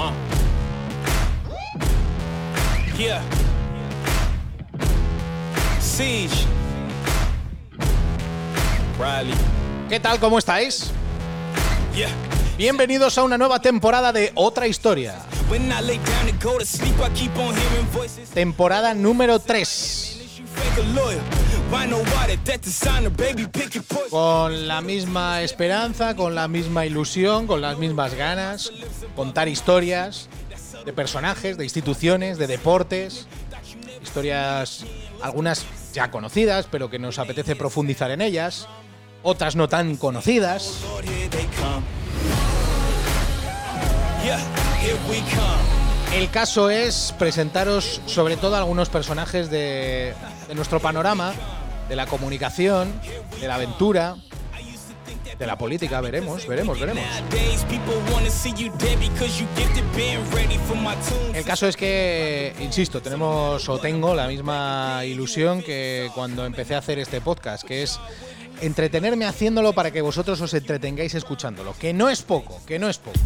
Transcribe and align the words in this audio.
Uh. 0.00 0.12
Yeah. 2.96 3.20
Siege. 5.78 6.46
Riley. 8.98 9.34
¿Qué 9.90 10.00
tal? 10.00 10.18
¿Cómo 10.18 10.38
estáis? 10.38 10.90
Yeah. 11.94 12.08
Bienvenidos 12.56 13.18
a 13.18 13.24
una 13.24 13.36
nueva 13.36 13.60
temporada 13.60 14.12
de 14.12 14.32
Otra 14.34 14.66
Historia. 14.66 15.16
Temporada 18.32 18.94
número 18.94 19.38
3. 19.38 20.20
Con 24.10 24.66
la 24.66 24.80
misma 24.80 25.42
esperanza, 25.42 26.16
con 26.16 26.34
la 26.34 26.48
misma 26.48 26.84
ilusión, 26.84 27.46
con 27.46 27.60
las 27.60 27.78
mismas 27.78 28.14
ganas. 28.14 28.72
Contar 29.14 29.46
historias 29.48 30.28
de 30.84 30.92
personajes, 30.92 31.56
de 31.56 31.64
instituciones, 31.64 32.38
de 32.38 32.48
deportes. 32.48 33.28
Historias, 34.02 34.84
algunas 35.22 35.64
ya 35.92 36.10
conocidas, 36.10 36.66
pero 36.68 36.90
que 36.90 36.98
nos 36.98 37.20
apetece 37.20 37.54
profundizar 37.54 38.10
en 38.10 38.20
ellas. 38.20 38.66
Otras 39.22 39.54
no 39.54 39.68
tan 39.68 39.96
conocidas. 39.96 40.78
El 46.14 46.30
caso 46.30 46.68
es 46.68 47.14
presentaros 47.16 48.00
sobre 48.06 48.36
todo 48.36 48.56
algunos 48.56 48.88
personajes 48.88 49.50
de, 49.50 50.14
de 50.48 50.54
nuestro 50.56 50.80
panorama, 50.80 51.32
de 51.90 51.96
la 51.96 52.06
comunicación, 52.06 52.92
de 53.40 53.48
la 53.48 53.56
aventura, 53.56 54.16
de 55.36 55.46
la 55.46 55.58
política. 55.58 56.00
Veremos, 56.00 56.46
veremos, 56.46 56.78
veremos. 56.78 57.04
El 61.34 61.44
caso 61.44 61.66
es 61.66 61.76
que, 61.76 62.54
insisto, 62.60 63.02
tenemos 63.02 63.68
o 63.68 63.78
tengo 63.78 64.14
la 64.14 64.28
misma 64.28 65.02
ilusión 65.04 65.62
que 65.62 66.08
cuando 66.14 66.46
empecé 66.46 66.76
a 66.76 66.78
hacer 66.78 67.00
este 67.00 67.20
podcast, 67.20 67.64
que 67.64 67.82
es 67.82 67.98
entretenerme 68.60 69.24
haciéndolo 69.26 69.72
para 69.72 69.90
que 69.90 70.00
vosotros 70.00 70.40
os 70.40 70.54
entretengáis 70.54 71.14
escuchándolo, 71.16 71.74
que 71.76 71.92
no 71.92 72.08
es 72.08 72.22
poco, 72.22 72.60
que 72.66 72.78
no 72.78 72.88
es 72.88 72.98
poco. 72.98 73.18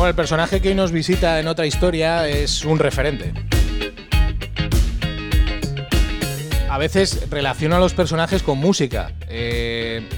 Bueno, 0.00 0.08
el 0.08 0.16
personaje 0.16 0.62
que 0.62 0.70
hoy 0.70 0.74
nos 0.74 0.92
visita 0.92 1.40
en 1.40 1.46
otra 1.46 1.66
historia 1.66 2.26
es 2.26 2.64
un 2.64 2.78
referente. 2.78 3.34
A 6.70 6.78
veces 6.78 7.28
relaciono 7.28 7.76
a 7.76 7.80
los 7.80 7.92
personajes 7.92 8.42
con 8.42 8.56
música. 8.56 9.12
Eh, 9.28 10.08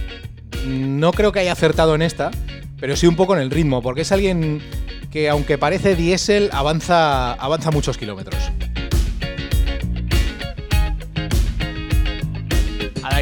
no 0.69 1.11
creo 1.11 1.33
que 1.33 1.41
haya 1.41 1.50
acertado 1.50 1.97
en 1.97 2.02
esta, 2.02 2.30
pero 2.78 2.94
sí 2.94 3.08
un 3.08 3.16
poco 3.16 3.34
en 3.34 3.42
el 3.42 3.50
ritmo, 3.50 3.83
porque 3.83 4.02
es 4.02 4.12
alguien 4.12 4.62
que 5.11 5.28
aunque 5.28 5.58
parece 5.58 5.96
diésel, 5.96 6.50
avanza, 6.52 7.33
avanza 7.33 7.72
muchos 7.72 7.98
kilómetros. 7.98 8.52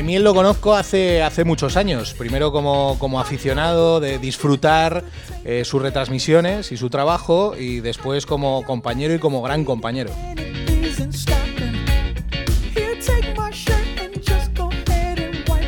Daimiel 0.01 0.25
lo 0.25 0.33
conozco 0.33 0.75
hace, 0.75 1.23
hace 1.23 1.45
muchos 1.45 1.77
años, 1.77 2.15
primero 2.15 2.53
como, 2.53 2.99
como 2.99 3.21
aficionado 3.21 4.01
de 4.01 4.19
disfrutar 4.19 5.05
eh, 5.45 5.63
sus 5.67 5.83
retransmisiones 5.83 6.73
y 6.73 6.79
su 6.79 6.89
trabajo, 6.89 7.55
y 7.55 7.81
después 7.81 8.25
como 8.25 8.65
compañero 8.65 9.13
y 9.13 9.19
como 9.19 9.43
gran 9.43 9.67
compañero. 9.67 10.11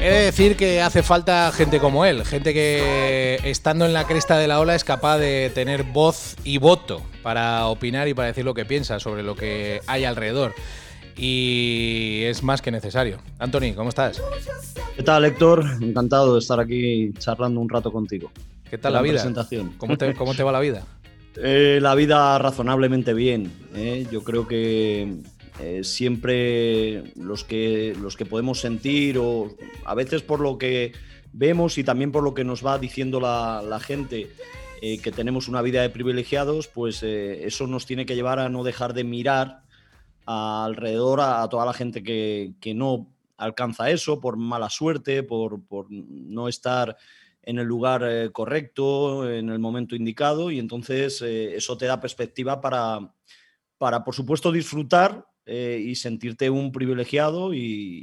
He 0.00 0.10
de 0.10 0.24
decir 0.24 0.56
que 0.56 0.80
hace 0.80 1.02
falta 1.02 1.52
gente 1.52 1.78
como 1.78 2.06
él, 2.06 2.24
gente 2.24 2.54
que 2.54 3.38
estando 3.44 3.84
en 3.84 3.92
la 3.92 4.06
cresta 4.06 4.38
de 4.38 4.48
la 4.48 4.60
ola 4.60 4.74
es 4.74 4.82
capaz 4.82 5.18
de 5.18 5.52
tener 5.54 5.82
voz 5.82 6.36
y 6.42 6.56
voto 6.56 7.02
para 7.22 7.66
opinar 7.66 8.08
y 8.08 8.14
para 8.14 8.28
decir 8.28 8.46
lo 8.46 8.54
que 8.54 8.64
piensa 8.64 8.98
sobre 8.98 9.22
lo 9.22 9.36
que 9.36 9.82
hay 9.86 10.06
alrededor. 10.06 10.54
Y 11.16 12.22
es 12.24 12.42
más 12.42 12.62
que 12.62 12.70
necesario. 12.70 13.18
Anthony, 13.38 13.74
¿cómo 13.74 13.90
estás? 13.90 14.22
¿Qué 14.96 15.02
tal, 15.02 15.24
Héctor? 15.24 15.64
Encantado 15.80 16.34
de 16.34 16.40
estar 16.40 16.60
aquí 16.60 17.12
charlando 17.18 17.60
un 17.60 17.68
rato 17.68 17.92
contigo. 17.92 18.30
¿Qué 18.68 18.78
tal 18.78 18.94
la 18.94 19.02
vida? 19.02 19.14
presentación. 19.14 19.74
¿Cómo 19.78 19.98
te, 19.98 20.14
cómo 20.14 20.34
te 20.34 20.42
va 20.42 20.52
la 20.52 20.60
vida? 20.60 20.86
Eh, 21.36 21.78
la 21.80 21.94
vida 21.94 22.38
razonablemente 22.38 23.14
bien. 23.14 23.52
¿eh? 23.74 24.06
Yo 24.10 24.22
creo 24.22 24.46
que 24.46 25.16
eh, 25.60 25.84
siempre 25.84 27.12
los 27.16 27.44
que, 27.44 27.96
los 28.00 28.16
que 28.16 28.26
podemos 28.26 28.60
sentir, 28.60 29.18
o 29.18 29.54
a 29.84 29.94
veces 29.94 30.22
por 30.22 30.40
lo 30.40 30.58
que 30.58 30.92
vemos 31.32 31.78
y 31.78 31.84
también 31.84 32.12
por 32.12 32.22
lo 32.22 32.34
que 32.34 32.44
nos 32.44 32.64
va 32.64 32.78
diciendo 32.78 33.20
la, 33.20 33.62
la 33.62 33.80
gente, 33.80 34.30
que 34.80 35.12
tenemos 35.12 35.46
una 35.46 35.62
vida 35.62 35.80
de 35.80 35.90
privilegiados, 35.90 36.66
pues 36.66 37.04
eso 37.04 37.68
nos 37.68 37.86
tiene 37.86 38.04
que 38.04 38.16
llevar 38.16 38.40
a 38.40 38.48
no 38.48 38.64
dejar 38.64 38.94
de 38.94 39.04
mirar 39.04 39.61
alrededor 40.64 41.20
a, 41.20 41.48
toda 41.48 41.66
la 41.66 41.72
gente 41.72 42.02
que, 42.02 42.54
que 42.60 42.74
no 42.74 43.08
alcanza 43.36 43.90
eso 43.90 44.20
por 44.20 44.36
mala 44.36 44.70
suerte, 44.70 45.22
por, 45.22 45.62
por 45.64 45.86
no 45.90 46.48
estar 46.48 46.96
en 47.42 47.58
el 47.58 47.66
lugar 47.66 48.02
eh, 48.04 48.30
correcto, 48.30 49.30
en 49.30 49.48
el 49.48 49.58
momento 49.58 49.96
indicado, 49.96 50.50
y 50.50 50.58
entonces 50.58 51.20
eh, 51.22 51.56
eso 51.56 51.76
te 51.76 51.86
da 51.86 52.00
perspectiva 52.00 52.60
para, 52.60 53.12
para 53.78 54.04
por 54.04 54.14
supuesto, 54.14 54.52
disfrutar 54.52 55.26
eh, 55.44 55.82
y 55.84 55.96
sentirte 55.96 56.50
un 56.50 56.70
privilegiado 56.70 57.52
y, 57.52 57.58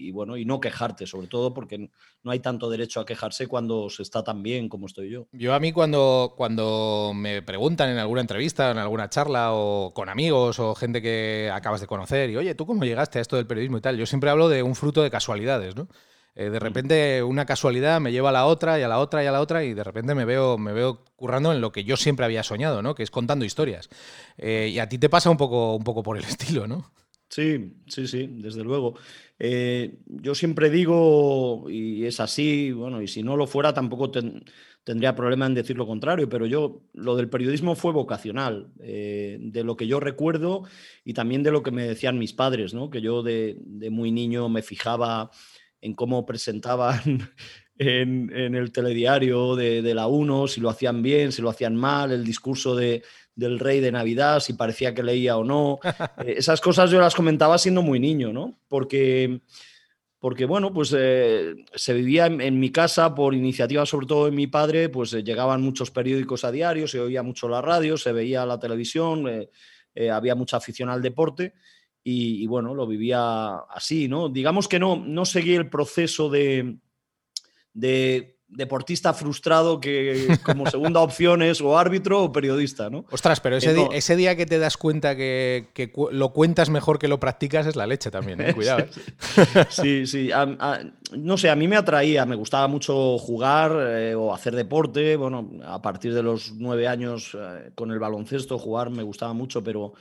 y, 0.07 0.11
bueno, 0.11 0.35
y 0.35 0.45
no 0.45 0.59
quejarte, 0.59 1.07
sobre 1.07 1.27
todo 1.27 1.53
porque 1.53 1.89
no 2.21 2.31
hay 2.31 2.39
tanto 2.39 2.69
derecho 2.69 2.99
a 2.99 3.05
quejarse 3.05 3.47
cuando 3.47 3.89
se 3.89 4.03
está 4.03 4.23
tan 4.23 4.43
bien 4.43 4.67
como 4.67 4.87
estoy 4.87 5.09
yo. 5.09 5.27
Yo 5.31 5.53
a 5.53 5.59
mí 5.59 5.71
cuando, 5.71 6.33
cuando 6.35 7.13
me 7.15 7.41
preguntan 7.41 7.89
en 7.89 7.97
alguna 7.97 8.21
entrevista, 8.21 8.71
en 8.71 8.77
alguna 8.77 9.09
charla 9.09 9.53
o 9.53 9.93
con 9.93 10.09
amigos 10.09 10.59
o 10.59 10.75
gente 10.75 11.01
que 11.01 11.49
acabas 11.53 11.81
de 11.81 11.87
conocer 11.87 12.29
y 12.29 12.35
oye, 12.35 12.55
¿tú 12.55 12.65
cómo 12.65 12.83
llegaste 12.83 13.19
a 13.19 13.21
esto 13.21 13.37
del 13.37 13.47
periodismo 13.47 13.77
y 13.77 13.81
tal? 13.81 13.97
Yo 13.97 14.05
siempre 14.05 14.29
hablo 14.29 14.49
de 14.49 14.63
un 14.63 14.75
fruto 14.75 15.01
de 15.01 15.09
casualidades, 15.09 15.75
¿no? 15.75 15.87
Eh, 16.35 16.49
de 16.49 16.59
repente 16.59 17.23
una 17.23 17.45
casualidad 17.45 17.99
me 17.99 18.11
lleva 18.11 18.29
a 18.29 18.31
la 18.31 18.45
otra 18.45 18.79
y 18.79 18.83
a 18.83 18.87
la 18.87 18.99
otra 18.99 19.23
y 19.23 19.27
a 19.27 19.31
la 19.31 19.41
otra 19.41 19.63
y 19.63 19.73
de 19.73 19.83
repente 19.83 20.15
me 20.15 20.25
veo, 20.25 20.57
me 20.57 20.73
veo 20.73 21.03
currando 21.15 21.51
en 21.51 21.59
lo 21.59 21.71
que 21.71 21.83
yo 21.83 21.97
siempre 21.97 22.25
había 22.25 22.43
soñado, 22.43 22.81
¿no? 22.81 22.95
Que 22.95 23.03
es 23.03 23.11
contando 23.11 23.45
historias. 23.45 23.89
Eh, 24.37 24.69
y 24.71 24.79
a 24.79 24.87
ti 24.87 24.97
te 24.97 25.09
pasa 25.09 25.29
un 25.29 25.37
poco, 25.37 25.75
un 25.75 25.83
poco 25.83 26.03
por 26.03 26.17
el 26.17 26.23
estilo, 26.25 26.67
¿no? 26.67 26.91
Sí, 27.29 27.73
sí, 27.87 28.07
sí, 28.07 28.27
desde 28.27 28.63
luego. 28.63 28.95
Eh, 29.37 29.99
yo 30.07 30.33
siempre 30.33 30.69
digo, 30.71 31.69
y 31.69 32.05
es 32.05 32.19
así, 32.19 32.71
bueno, 32.71 33.01
y 33.03 33.07
si 33.07 33.21
no 33.21 33.37
lo 33.37 33.45
fuera 33.45 33.71
tampoco 33.73 34.09
ten- 34.09 34.43
tendría 34.83 35.13
problema 35.15 35.45
en 35.45 35.53
decir 35.53 35.77
lo 35.77 35.85
contrario, 35.85 36.27
pero 36.27 36.47
yo, 36.47 36.81
lo 36.93 37.15
del 37.15 37.29
periodismo 37.29 37.75
fue 37.75 37.93
vocacional, 37.93 38.71
eh, 38.81 39.37
de 39.41 39.63
lo 39.63 39.77
que 39.77 39.85
yo 39.85 39.99
recuerdo 39.99 40.63
y 41.05 41.13
también 41.13 41.43
de 41.43 41.51
lo 41.51 41.61
que 41.61 41.69
me 41.71 41.83
decían 41.87 42.17
mis 42.17 42.33
padres, 42.33 42.73
¿no? 42.73 42.89
Que 42.89 42.99
yo 43.01 43.21
de 43.21 43.89
muy 43.91 44.11
niño 44.11 44.49
me 44.49 44.63
fijaba 44.63 45.29
en 45.81 45.93
cómo 45.93 46.25
presentaban 46.25 46.99
en, 47.79 48.29
en 48.35 48.55
el 48.55 48.73
telediario 48.73 49.55
de, 49.55 49.81
de 49.81 49.95
la 49.95 50.07
1, 50.07 50.49
si 50.49 50.59
lo 50.59 50.69
hacían 50.69 51.01
bien, 51.01 51.31
si 51.31 51.41
lo 51.41 51.49
hacían 51.49 51.77
mal, 51.77 52.11
el 52.11 52.25
discurso 52.25 52.75
de, 52.75 53.03
del 53.35 53.57
rey 53.57 53.79
de 53.79 53.91
Navidad, 53.91 54.41
si 54.41 54.53
parecía 54.53 54.93
que 54.93 55.01
leía 55.01 55.37
o 55.37 55.43
no. 55.43 55.79
Eh, 56.25 56.35
esas 56.37 56.59
cosas 56.59 56.91
yo 56.91 56.99
las 56.99 57.15
comentaba 57.15 57.57
siendo 57.57 57.81
muy 57.81 57.99
niño, 57.99 58.33
¿no? 58.33 58.59
Porque, 58.67 59.39
porque 60.19 60.43
bueno, 60.43 60.73
pues 60.73 60.93
eh, 60.97 61.55
se 61.73 61.93
vivía 61.93 62.25
en, 62.25 62.41
en, 62.41 62.59
mi 62.59 62.71
casa 62.71 63.15
por 63.15 63.33
iniciativa 63.33 63.85
sobre 63.85 64.07
todo 64.07 64.25
de 64.25 64.31
mi 64.31 64.47
padre, 64.47 64.89
pues 64.89 65.13
eh, 65.13 65.23
llegaban 65.23 65.61
muchos 65.61 65.91
periódicos 65.91 66.43
a 66.43 66.51
diario, 66.51 66.87
se 66.87 66.99
oía 66.99 67.23
mucho 67.23 67.47
la 67.47 67.61
radio, 67.61 67.95
se 67.95 68.11
veía 68.11 68.45
la 68.45 68.59
televisión, 68.59 69.25
había 70.11 70.35
mucha 70.35 70.57
afición 70.57 70.89
al 70.89 71.01
deporte 71.01 71.53
y, 72.03 72.43
y, 72.43 72.47
bueno, 72.47 72.73
lo 72.73 72.87
vivía 72.87 73.57
así, 73.69 74.07
¿no? 74.07 74.29
Digamos 74.29 74.67
que 74.67 74.79
no, 74.79 74.95
no 74.97 75.25
seguí 75.25 75.55
el 75.55 75.69
proceso 75.69 76.29
de, 76.29 76.77
de 77.73 78.39
deportista 78.49 79.13
frustrado 79.13 79.79
que 79.79 80.37
como 80.43 80.65
segunda 80.65 81.01
opción 81.01 81.43
es 81.43 81.61
o 81.61 81.77
árbitro 81.77 82.23
o 82.23 82.31
periodista, 82.31 82.89
¿no? 82.89 83.05
Ostras, 83.11 83.39
pero 83.39 83.57
ese, 83.57 83.87
ese 83.93 84.15
día 84.15 84.35
que 84.35 84.47
te 84.47 84.57
das 84.57 84.75
cuenta 84.75 85.15
que, 85.15 85.69
que, 85.73 85.91
lo 86.11 86.33
cuentas 86.33 86.69
mejor 86.69 86.97
que 86.97 87.07
lo 87.07 87.19
practicas 87.19 87.67
es 87.67 87.75
la 87.75 87.85
leche 87.85 88.09
también, 88.09 88.41
¿eh? 88.41 88.53
cuidado. 88.55 88.85
¿eh? 89.37 89.65
Sí, 89.69 90.07
sí, 90.07 90.31
a, 90.31 90.41
a, 90.59 90.79
no 91.15 91.37
sé, 91.37 91.49
a 91.49 91.55
mí 91.55 91.67
me 91.67 91.75
atraía, 91.75 92.25
me 92.25 92.35
gustaba 92.35 92.67
mucho 92.67 93.19
jugar 93.19 93.71
eh, 93.87 94.15
o 94.15 94.33
hacer 94.33 94.55
deporte, 94.55 95.15
bueno, 95.15 95.51
a 95.63 95.81
partir 95.81 96.13
de 96.15 96.23
los 96.23 96.53
nueve 96.55 96.87
años 96.87 97.37
eh, 97.39 97.71
con 97.75 97.91
el 97.91 97.99
baloncesto 97.99 98.57
jugar 98.57 98.89
me 98.89 99.03
gustaba 99.03 99.33
mucho, 99.33 99.63
pero, 99.63 99.93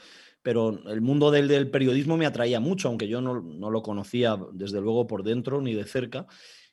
pero 0.43 0.81
el 0.88 1.03
mundo 1.03 1.31
del, 1.31 1.49
del 1.49 1.70
periodismo 1.70 2.17
me 2.17 2.25
atraía 2.25 2.61
mucho, 2.61 2.88
aunque 2.88 3.09
yo 3.09 3.20
no, 3.20 3.43
no 3.43 3.70
lo 3.70 3.82
conocía 3.82 4.38
desde 4.53 4.81
luego 4.81 5.06
por 5.06 5.23
dentro 5.23 5.61
ni 5.61 5.75
de 5.75 5.85
cerca. 5.85 6.26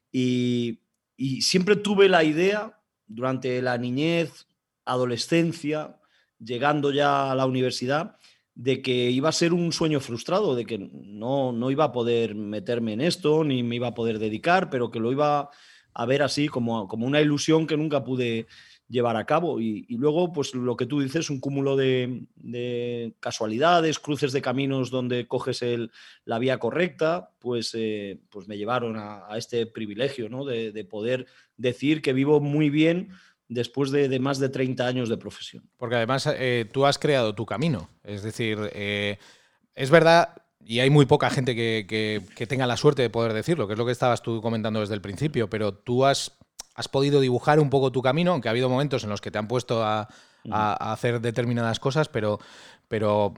Y, 0.09 0.84
y 1.17 1.41
siempre 1.41 1.75
tuve 1.75 2.09
la 2.09 2.23
idea 2.23 2.79
durante 3.07 3.61
la 3.61 3.77
niñez, 3.77 4.47
adolescencia, 4.85 5.99
llegando 6.39 6.91
ya 6.91 7.31
a 7.31 7.35
la 7.35 7.45
universidad, 7.45 8.17
de 8.53 8.81
que 8.81 9.11
iba 9.11 9.29
a 9.29 9.33
ser 9.33 9.53
un 9.53 9.73
sueño 9.73 9.99
frustrado, 9.99 10.55
de 10.55 10.65
que 10.65 10.77
no, 10.77 11.51
no 11.51 11.71
iba 11.71 11.85
a 11.85 11.91
poder 11.91 12.35
meterme 12.35 12.93
en 12.93 13.01
esto, 13.01 13.43
ni 13.43 13.63
me 13.63 13.75
iba 13.75 13.87
a 13.87 13.93
poder 13.93 14.17
dedicar, 14.17 14.69
pero 14.69 14.91
que 14.91 14.99
lo 14.99 15.11
iba 15.11 15.49
a 15.93 16.05
ver 16.05 16.21
así 16.21 16.47
como, 16.47 16.87
como 16.87 17.05
una 17.05 17.21
ilusión 17.21 17.67
que 17.67 17.77
nunca 17.77 18.03
pude 18.03 18.47
llevar 18.87 19.17
a 19.17 19.25
cabo. 19.25 19.59
Y, 19.59 19.85
luego, 19.89 20.31
pues 20.31 20.53
lo 20.53 20.77
que 20.77 20.85
tú 20.85 21.01
dices, 21.01 21.29
un 21.29 21.39
cúmulo 21.39 21.75
de, 21.75 23.13
casualidades, 23.19 23.99
cruces 23.99 24.31
de 24.31 24.41
caminos 24.41 24.91
donde 24.91 25.27
coges 25.27 25.61
el, 25.61 25.91
la 26.23 26.39
vía 26.39 26.59
correcta, 26.59 27.31
pues, 27.39 27.71
eh, 27.73 28.19
pues 28.29 28.47
me 28.47 28.57
llevaron 28.57 28.95
a, 28.97 29.27
este 29.37 29.65
privilegio 29.65 30.29
¿no? 30.29 30.45
de, 30.45 30.87
poder 30.89 31.25
decir 31.57 32.01
que 32.01 32.13
vivo 32.13 32.39
muy 32.39 32.69
bien 32.69 33.09
después 33.47 33.91
de, 33.91 34.19
más 34.19 34.39
de 34.39 34.49
30 34.49 34.85
años 34.85 35.09
de 35.09 35.17
profesión. 35.17 35.69
Porque 35.77 35.95
además 35.95 36.27
eh, 36.27 36.69
tú 36.71 36.85
has 36.85 36.97
creado 36.97 37.35
tu 37.35 37.45
camino. 37.45 37.89
Es 38.03 38.23
decir, 38.23 38.57
eh, 38.73 39.17
es 39.73 39.89
verdad, 39.89 40.35
y 40.63 40.79
hay 40.79 40.89
muy 40.89 41.05
poca 41.05 41.29
gente 41.29 41.55
que, 41.55 41.85
que, 42.35 42.47
tenga 42.47 42.65
la 42.65 42.77
suerte 42.77 43.01
de 43.01 43.09
poder 43.09 43.33
decirlo, 43.33 43.67
que 43.67 43.73
es 43.73 43.79
lo 43.79 43.85
que 43.85 43.91
estabas 43.91 44.23
tú 44.23 44.41
comentando 44.41 44.79
desde 44.79 44.95
el 44.95 45.01
principio, 45.01 45.49
pero 45.49 45.73
tú 45.73 46.05
has 46.05 46.37
has 46.75 46.89
podido 46.89 47.21
dibujar 47.21 47.59
un 47.59 47.69
poco 47.69 47.91
tu 47.91 48.01
camino, 48.01 48.31
aunque 48.31 48.49
ha 48.49 48.51
habido 48.51 48.69
momentos 48.69 49.03
en 49.03 49.09
los 49.09 49.21
que 49.21 49.31
te 49.31 49.37
han 49.37 49.47
puesto 49.47 49.83
a, 49.83 50.07
hacer 50.47 51.21
determinadas 51.21 51.79
cosas, 51.79 52.07
pero, 52.07 52.39
pero 52.87 53.33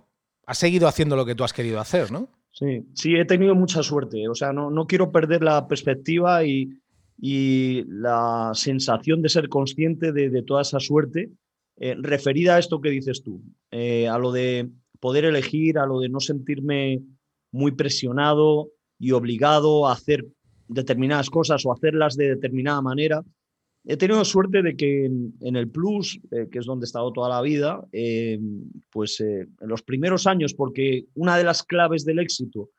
has 0.46 0.58
seguido 0.58 0.90
haciendo 0.90 1.16
lo 1.16 1.26
que 1.26 1.36
tú 1.36 1.46
has 1.46 1.54
querido 1.54 1.80
hacer, 1.80 2.12
¿no? 2.12 2.28
Sí, 2.52 2.86
sí, 2.96 3.16
he 3.16 3.24
tenido 3.24 3.56
mucha 3.56 3.82
suerte. 3.82 4.28
O 4.28 4.36
sea, 4.36 4.52
no, 4.52 4.70
no 4.72 4.88
quiero 4.88 5.10
perder 5.12 5.42
la 5.42 5.68
perspectiva 5.68 6.44
y, 6.44 6.78
la 7.20 8.52
sensación 8.54 9.22
de 9.22 9.30
ser 9.30 9.50
consciente 9.50 10.12
de, 10.12 10.44
toda 10.44 10.62
esa 10.62 10.80
suerte 10.80 11.32
eh, 11.78 11.96
referida 11.98 12.56
a 12.56 12.60
esto 12.60 12.80
que 12.80 12.92
dices 12.92 13.24
tú, 13.24 13.42
eh, 13.72 14.08
a 14.08 14.20
lo 14.20 14.32
de 14.32 14.70
poder 15.00 15.26
elegir, 15.26 15.80
a 15.80 15.88
lo 15.88 16.00
de 16.00 16.10
no 16.10 16.20
sentirme 16.20 17.02
muy 17.52 17.72
presionado 17.72 18.70
y 19.00 19.14
obligado 19.14 19.88
a 19.88 19.94
hacer 19.94 20.28
determinadas 20.68 21.30
cosas 21.30 21.66
o 21.66 21.72
hacerlas 21.72 22.16
de 22.16 22.30
determinada 22.30 22.82
manera. 22.82 23.24
He 23.86 23.96
tenido 23.96 24.26
suerte 24.26 24.62
de 24.62 24.76
que 24.76 25.06
en, 25.06 25.56
el 25.56 25.70
Plus, 25.70 26.20
eh, 26.32 26.48
que 26.52 26.60
es 26.60 26.66
donde 26.66 26.84
he 26.84 26.88
estado 26.88 27.14
toda 27.14 27.30
la 27.30 27.42
vida, 27.42 27.86
eh, 27.94 28.38
pues 28.90 29.22
eh, 29.22 29.48
en 29.62 29.68
los 29.68 29.82
primeros 29.82 30.28
años, 30.28 30.54
porque 30.54 31.06
una 31.16 31.38
de 31.38 31.46
las 31.46 31.64
claves 31.64 32.04
del 32.04 32.20
éxito 32.20 32.70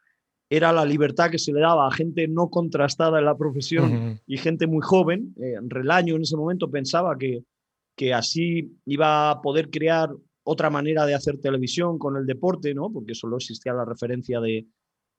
era 0.51 0.73
la 0.73 0.85
libertad 0.85 1.31
que 1.31 1.39
se 1.39 1.53
le 1.53 1.61
daba 1.61 1.87
a 1.87 1.91
gente 1.91 2.29
no 2.29 2.51
contrastada 2.51 3.19
en 3.19 3.25
la 3.25 3.37
profesión 3.37 4.21
y 4.27 4.39
gente 4.39 4.67
muy 4.67 4.81
joven. 4.83 5.35
Relaño 5.67 6.17
en 6.17 6.23
ese 6.23 6.37
momento 6.37 6.71
pensaba 6.71 7.19
que, 7.19 7.45
que 7.95 8.15
así 8.15 8.79
iba 8.87 9.31
a 9.31 9.43
poder 9.43 9.69
crear 9.69 10.11
otra 10.45 10.71
manera 10.71 11.05
de 11.05 11.15
hacer 11.15 11.39
televisión 11.39 11.99
con 11.99 12.17
el 12.17 12.25
deporte, 12.25 12.73
¿no? 12.73 12.91
porque 12.91 13.15
solo 13.15 13.37
existía 13.37 13.75
la 13.75 13.85
referencia 13.85 14.41
de, 14.41 14.67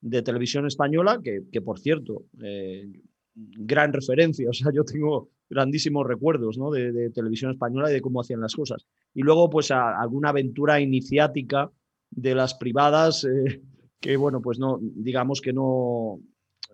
de 0.01 0.21
televisión 0.21 0.65
española, 0.65 1.19
que, 1.23 1.61
por 1.61 1.79
cierto, 1.79 2.23
eh, 2.41 2.89
gran 3.35 3.93
referencia, 3.93 4.49
o 4.49 4.53
sea, 4.53 4.71
yo 4.73 4.83
tengo 4.83 5.29
grandísimos 5.49 6.05
recuerdos 6.05 6.57
¿no? 6.57 6.71
de, 6.71 7.09
televisión 7.09 7.51
española 7.51 7.89
y 7.89 7.93
de 7.93 8.01
cómo 8.01 8.21
hacían 8.21 8.41
las 8.41 8.55
cosas. 8.55 8.85
Y 9.13 9.21
luego, 9.21 9.49
pues, 9.49 9.71
alguna 9.71 10.29
aventura 10.29 10.79
iniciática 10.79 11.71
de 12.11 12.35
las 12.35 12.55
privadas 12.55 13.25
eh, 13.25 13.61
que, 13.99 14.17
bueno, 14.17 14.41
pues 14.41 14.59
no, 14.59 14.79
digamos 14.81 15.41
que 15.41 15.53
no, 15.53 16.19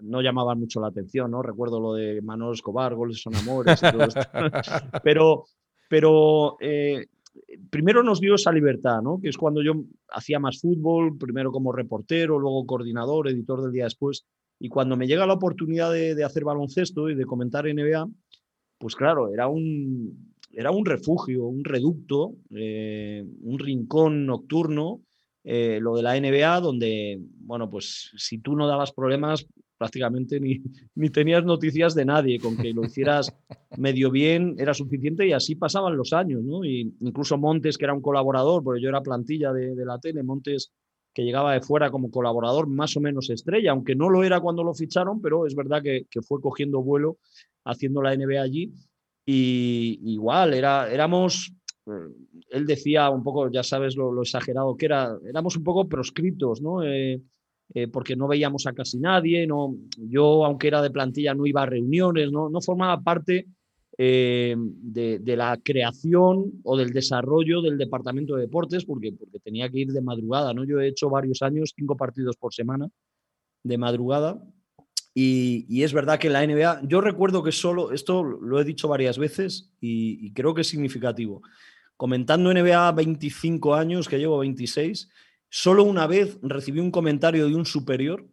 no 0.01 0.21
llamaban 0.21 0.59
mucho 0.59 0.79
la 0.79 0.87
atención, 0.87 1.31
¿no? 1.31 1.41
Recuerdo 1.41 1.79
lo 1.79 1.93
de 1.93 2.21
Manuel 2.21 2.53
Escobar, 2.53 2.95
Goles 2.95 3.21
son 3.21 3.35
amores 3.35 3.81
y 3.81 3.91
todo 3.91 4.03
esto. 4.03 4.21
pero, 5.03 5.45
pero 5.89 6.57
eh, 6.59 7.07
primero 7.69 8.03
nos 8.03 8.19
dio 8.19 8.35
esa 8.35 8.51
libertad, 8.51 9.01
¿no? 9.01 9.19
que 9.21 9.29
es 9.29 9.37
cuando 9.37 9.61
yo 9.61 9.73
hacía 10.09 10.39
más 10.39 10.59
fútbol, 10.59 11.17
primero 11.17 11.51
como 11.51 11.71
reportero, 11.71 12.39
luego 12.39 12.65
coordinador, 12.65 13.29
editor 13.29 13.61
del 13.61 13.71
día 13.71 13.85
después, 13.85 14.25
y 14.59 14.69
cuando 14.69 14.95
me 14.95 15.07
llega 15.07 15.25
la 15.25 15.33
oportunidad 15.33 15.91
de, 15.91 16.23
hacer 16.23 16.43
baloncesto 16.43 17.09
y 17.09 17.15
de 17.15 17.25
comentar 17.25 17.65
NBA, 17.65 18.07
pues 18.77 18.95
claro, 18.95 19.33
era 19.33 19.47
un, 19.47 20.33
era 20.51 20.71
un 20.71 20.85
refugio, 20.85 21.45
un 21.45 21.63
reducto, 21.63 22.35
eh, 22.51 23.25
un 23.41 23.59
rincón 23.59 24.25
nocturno, 24.25 25.01
eh, 25.43 25.79
lo 25.81 25.95
de 25.95 26.03
la 26.03 26.19
NBA, 26.19 26.61
donde, 26.61 27.19
bueno, 27.39 27.69
pues 27.69 28.11
si 28.17 28.39
tú 28.39 28.55
no 28.55 28.67
dabas 28.67 28.93
problemas, 28.93 29.45
prácticamente 29.77 30.39
ni, 30.39 30.61
ni 30.95 31.09
tenías 31.09 31.43
noticias 31.43 31.95
de 31.95 32.05
nadie, 32.05 32.39
con 32.39 32.57
que 32.57 32.73
lo 32.73 32.83
hicieras 32.83 33.33
medio 33.77 34.11
bien 34.11 34.55
era 34.57 34.73
suficiente 34.73 35.27
y 35.27 35.33
así 35.33 35.55
pasaban 35.55 35.97
los 35.97 36.13
años, 36.13 36.43
¿no? 36.43 36.63
Y 36.63 36.95
incluso 37.01 37.37
Montes, 37.37 37.77
que 37.77 37.85
era 37.85 37.93
un 37.93 38.01
colaborador, 38.01 38.63
porque 38.63 38.81
yo 38.81 38.89
era 38.89 39.01
plantilla 39.01 39.51
de, 39.51 39.75
la 39.85 39.99
tele, 39.99 40.23
Montes 40.23 40.71
que 41.13 41.23
llegaba 41.23 41.53
de 41.53 41.61
fuera 41.61 41.91
como 41.91 42.11
colaborador 42.11 42.67
más 42.67 42.97
o 42.97 42.99
menos 42.99 43.29
estrella, 43.29 43.71
aunque 43.71 43.95
no 43.95 44.09
lo 44.09 44.23
era 44.23 44.41
cuando 44.41 44.63
lo 44.63 44.73
ficharon, 44.73 45.21
pero 45.21 45.47
es 45.47 45.55
verdad 45.55 45.81
que, 45.81 46.05
fue 46.21 46.41
cogiendo 46.41 46.83
vuelo 46.83 47.19
haciendo 47.63 48.01
la 48.01 48.15
NBA 48.15 48.41
allí. 48.41 48.73
Y 49.25 49.99
igual, 50.03 50.53
era, 50.53 50.91
éramos, 50.91 51.53
eh, 51.87 52.13
él 52.49 52.65
decía 52.67 53.09
un 53.09 53.23
poco, 53.23 53.49
ya 53.49 53.63
sabes 53.63 53.95
lo, 53.95 54.21
exagerado 54.21 54.75
que 54.75 54.87
era, 54.87 55.17
éramos 55.25 55.55
un 55.55 55.63
poco 55.63 55.87
proscritos, 55.87 56.61
¿no? 56.61 56.83
Eh, 56.83 57.21
eh, 57.73 57.87
porque 57.87 58.15
no 58.15 58.27
veíamos 58.27 58.67
a 58.67 58.73
casi 58.73 58.99
nadie, 58.99 59.47
no, 59.47 59.75
yo, 59.97 60.45
aunque 60.45 60.67
era 60.67 60.81
de 60.81 60.91
plantilla, 60.91 61.33
no 61.33 61.45
iba 61.45 61.63
a 61.63 61.65
reuniones, 61.65 62.31
no, 62.31 62.49
no 62.49 62.61
formaba 62.61 63.01
parte 63.01 63.47
eh, 63.97 64.55
de, 64.57 65.37
la 65.37 65.57
creación 65.63 66.53
o 66.63 66.77
del 66.77 66.91
desarrollo 66.91 67.61
del 67.61 67.77
departamento 67.77 68.35
de 68.35 68.41
deportes, 68.41 68.85
porque, 68.85 69.13
porque 69.13 69.39
tenía 69.39 69.69
que 69.69 69.79
ir 69.79 69.91
de 69.91 70.01
madrugada, 70.01 70.53
¿no? 70.53 70.63
Yo 70.63 70.79
he 70.79 70.87
hecho 70.87 71.09
varios 71.09 71.41
años, 71.41 71.73
cinco 71.75 71.97
partidos 71.97 72.35
por 72.37 72.53
semana 72.53 72.89
de 73.63 73.77
madrugada, 73.77 74.41
y, 75.17 75.81
es 75.81 75.93
verdad 75.93 76.19
que 76.19 76.29
la 76.29 76.45
NBA, 76.45 76.81
yo 76.89 76.99
recuerdo 76.99 77.41
que 77.41 77.53
solo, 77.53 77.93
esto 77.93 78.21
lo 78.21 78.59
he 78.59 78.65
dicho 78.65 78.89
varias 78.89 79.17
veces 79.17 79.71
y, 79.79 80.25
y 80.25 80.33
creo 80.33 80.53
que 80.53 80.61
es 80.61 80.67
significativo, 80.67 81.41
comentando 81.95 82.53
NBA 82.53 82.91
25 82.91 83.75
años, 83.75 84.09
que 84.09 84.19
llevo 84.19 84.39
26, 84.39 85.09
Solo 85.49 85.83
una 85.83 86.07
vez 86.07 86.37
recibí 86.41 86.79
un 86.79 86.91
comentario 86.91 87.47
de 87.47 87.55
un 87.55 87.65
superior 87.65 88.27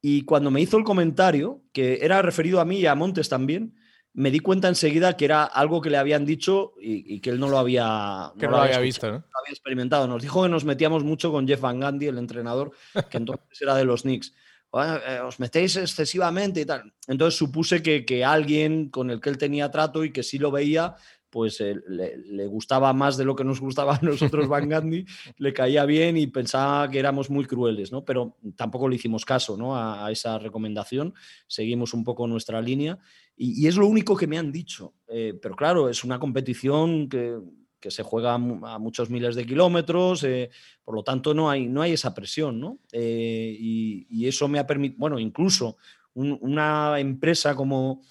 y 0.00 0.22
cuando 0.22 0.50
me 0.50 0.60
hizo 0.60 0.76
el 0.76 0.84
comentario, 0.84 1.62
que 1.72 1.98
era 2.02 2.22
referido 2.22 2.60
a 2.60 2.64
mí 2.64 2.78
y 2.78 2.86
a 2.86 2.94
Montes 2.94 3.28
también, 3.28 3.74
me 4.14 4.30
di 4.30 4.40
cuenta 4.40 4.68
enseguida 4.68 5.16
que 5.16 5.24
era 5.24 5.44
algo 5.44 5.80
que 5.80 5.90
le 5.90 5.96
habían 5.96 6.24
dicho 6.24 6.74
y, 6.80 7.20
que 7.20 7.30
él 7.30 7.38
no 7.38 7.48
lo 7.48 7.58
había, 7.58 8.32
que 8.38 8.46
no 8.46 8.52
lo 8.52 8.62
había, 8.62 8.80
visto, 8.80 9.06
¿no? 9.06 9.16
había 9.16 9.52
experimentado. 9.52 10.08
Nos 10.08 10.22
dijo 10.22 10.42
que 10.42 10.48
nos 10.48 10.64
metíamos 10.64 11.04
mucho 11.04 11.30
con 11.30 11.46
Jeff 11.46 11.60
Van 11.60 11.80
Gundy, 11.80 12.06
el 12.06 12.18
entrenador, 12.18 12.72
que 13.10 13.16
entonces 13.16 13.60
era 13.60 13.76
de 13.76 13.84
los 13.84 14.02
Knicks. 14.02 14.34
Eh, 14.74 15.20
os 15.24 15.40
metéis 15.40 15.76
excesivamente 15.76 16.60
y 16.60 16.66
tal. 16.66 16.92
Entonces 17.06 17.38
supuse 17.38 17.82
que, 17.82 18.04
que, 18.04 18.24
alguien 18.24 18.90
con 18.90 19.10
el 19.10 19.20
que 19.20 19.30
él 19.30 19.38
tenía 19.38 19.70
trato 19.70 20.04
y 20.04 20.12
que 20.12 20.22
sí 20.22 20.38
lo 20.38 20.50
veía, 20.50 20.94
pues 21.30 21.60
eh, 21.60 21.76
le, 21.86 22.46
gustaba 22.46 22.92
más 22.92 23.16
de 23.16 23.24
lo 23.24 23.36
que 23.36 23.44
nos 23.44 23.60
gustaba 23.60 23.96
a 23.96 24.00
nosotros 24.02 24.48
Van 24.48 24.68
Gandhi, 24.68 25.04
le 25.36 25.52
caía 25.52 25.84
bien 25.84 26.16
y 26.16 26.26
pensaba 26.26 26.88
que 26.88 26.98
éramos 26.98 27.30
muy 27.30 27.44
crueles, 27.44 27.92
¿no? 27.92 28.04
Pero 28.04 28.36
tampoco 28.56 28.88
le 28.88 28.96
hicimos 28.96 29.24
caso, 29.24 29.56
¿no? 29.56 29.76
A, 29.76 30.10
esa 30.10 30.38
recomendación, 30.38 31.14
seguimos 31.46 31.92
un 31.94 32.04
poco 32.04 32.26
nuestra 32.26 32.60
línea 32.62 32.98
y, 33.36 33.66
es 33.66 33.76
lo 33.76 33.86
único 33.86 34.16
que 34.16 34.26
me 34.26 34.38
han 34.38 34.50
dicho. 34.50 34.94
Eh, 35.06 35.38
pero 35.40 35.54
claro, 35.54 35.88
es 35.88 36.02
una 36.04 36.18
competición 36.18 37.08
que, 37.08 37.38
se 37.80 38.02
juega 38.02 38.34
a 38.34 38.78
muchos 38.78 39.08
miles 39.08 39.34
de 39.34 39.46
kilómetros, 39.46 40.24
eh, 40.24 40.50
por 40.84 40.94
lo 40.94 41.02
tanto 41.04 41.32
no 41.32 41.48
hay, 41.48 41.68
no 41.68 41.80
hay 41.80 41.92
esa 41.92 42.12
presión, 42.12 42.60
¿no? 42.60 42.80
Y, 42.92 44.26
eso 44.26 44.48
me 44.48 44.58
ha 44.58 44.66
permitido, 44.66 44.98
bueno, 44.98 45.18
incluso 45.18 45.76
una 46.14 46.98
empresa 46.98 47.54
como 47.54 48.02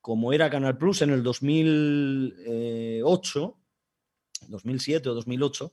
como 0.00 0.32
era 0.32 0.50
Canal 0.50 0.78
Plus 0.78 1.02
en 1.02 1.10
el 1.10 1.22
2008, 1.22 3.58
2007 4.48 5.08
o 5.08 5.14
2008, 5.14 5.72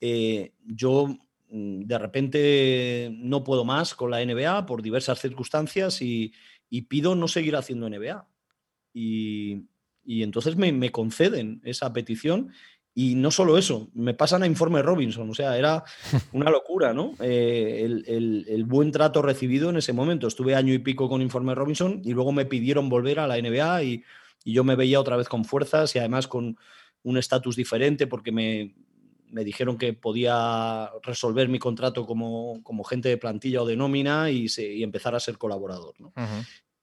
eh, 0.00 0.54
yo 0.64 1.08
mm, 1.48 1.82
de 1.82 1.98
repente 1.98 3.10
no 3.12 3.44
puedo 3.44 3.64
más 3.64 3.94
con 3.94 4.10
la 4.10 4.24
NBA 4.24 4.66
por 4.66 4.82
diversas 4.82 5.20
circunstancias 5.20 6.02
y, 6.02 6.32
pido 6.88 7.14
no 7.14 7.28
seguir 7.28 7.54
haciendo 7.56 7.88
NBA. 7.88 8.26
Y, 8.94 9.66
entonces 10.04 10.56
me, 10.56 10.90
conceden 10.90 11.60
esa 11.64 11.92
petición 11.92 12.52
y 12.94 13.14
no 13.14 13.30
solo 13.30 13.56
eso, 13.56 13.88
me 13.94 14.12
pasan 14.12 14.42
a 14.42 14.46
informe 14.46 14.82
Robinson, 14.82 15.30
o 15.30 15.34
sea, 15.34 15.56
era 15.56 15.82
una 16.32 16.50
locura, 16.50 16.92
¿no? 16.92 17.14
Eh, 17.22 17.84
el, 18.06 18.64
buen 18.64 18.90
trato 18.90 19.22
recibido 19.22 19.70
en 19.70 19.76
ese 19.76 19.92
momento. 19.92 20.26
Estuve 20.26 20.54
año 20.54 20.74
y 20.74 20.78
pico 20.78 21.08
con 21.08 21.22
informe 21.22 21.54
Robinson 21.54 22.02
y 22.04 22.12
luego 22.12 22.32
me 22.32 22.44
pidieron 22.44 22.88
volver 22.88 23.20
a 23.20 23.26
la 23.26 23.40
NBA 23.40 23.82
y, 23.84 24.04
yo 24.44 24.64
me 24.64 24.74
veía 24.74 24.98
otra 24.98 25.16
vez 25.16 25.28
con 25.28 25.44
fuerzas 25.44 25.94
y 25.94 26.00
además 26.00 26.26
con 26.26 26.58
un 27.04 27.16
estatus 27.16 27.54
diferente 27.54 28.08
porque 28.08 28.32
me, 28.32 28.74
dijeron 29.44 29.78
que 29.78 29.92
podía 29.92 30.90
resolver 31.04 31.48
mi 31.48 31.60
contrato 31.60 32.04
como, 32.06 32.60
como, 32.64 32.82
gente 32.82 33.08
de 33.08 33.18
plantilla 33.18 33.62
o 33.62 33.66
de 33.66 33.76
nómina 33.76 34.32
y, 34.32 34.48
empezar 34.82 35.14
a 35.14 35.20
ser 35.20 35.38
colaborador, 35.38 35.94
¿no? 36.00 36.12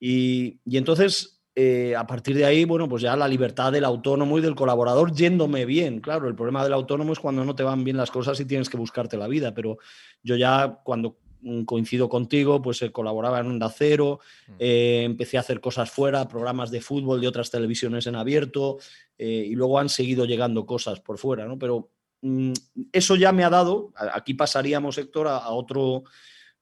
y, 0.00 0.58
y 0.64 0.78
entonces 0.78 1.39
eh, 1.62 1.94
a 1.94 2.06
partir 2.06 2.34
de 2.34 2.46
ahí, 2.46 2.64
bueno, 2.64 2.88
pues 2.88 3.02
ya 3.02 3.14
la 3.16 3.28
libertad 3.28 3.70
del 3.70 3.84
autónomo 3.84 4.38
y 4.38 4.40
del 4.40 4.54
colaborador 4.54 5.12
yéndome 5.12 5.66
bien. 5.66 6.00
Claro, 6.00 6.26
el 6.26 6.34
problema 6.34 6.64
del 6.64 6.72
autónomo 6.72 7.12
es 7.12 7.18
cuando 7.18 7.44
no 7.44 7.54
te 7.54 7.62
van 7.62 7.84
bien 7.84 7.98
las 7.98 8.10
cosas 8.10 8.40
y 8.40 8.46
tienes 8.46 8.70
que 8.70 8.78
buscarte 8.78 9.18
la 9.18 9.28
vida, 9.28 9.52
pero 9.52 9.76
yo 10.22 10.36
ya 10.36 10.80
cuando 10.82 11.18
mm, 11.42 11.64
coincido 11.64 12.08
contigo, 12.08 12.62
pues 12.62 12.80
eh, 12.80 12.90
colaboraba 12.90 13.40
en 13.40 13.48
Onda 13.48 13.68
Cero, 13.68 14.20
mm. 14.48 14.52
eh, 14.58 15.02
empecé 15.04 15.36
a 15.36 15.40
hacer 15.40 15.60
cosas 15.60 15.90
fuera, 15.90 16.26
programas 16.28 16.70
de 16.70 16.80
fútbol 16.80 17.20
de 17.20 17.28
otras 17.28 17.50
televisiones 17.50 18.06
en 18.06 18.16
abierto, 18.16 18.78
y 19.18 19.54
luego 19.54 19.78
han 19.78 19.90
seguido 19.90 20.24
llegando 20.24 20.64
cosas 20.64 21.00
por 21.00 21.18
fuera, 21.18 21.44
¿no? 21.44 21.58
Pero 21.58 21.90
mm, 22.22 22.52
eso 22.90 23.16
ya 23.16 23.32
me 23.32 23.44
ha 23.44 23.50
dado, 23.50 23.92
aquí 24.14 24.32
pasaríamos, 24.32 24.96
Héctor, 24.96 25.28
a, 25.28 25.50
otro, 25.50 26.04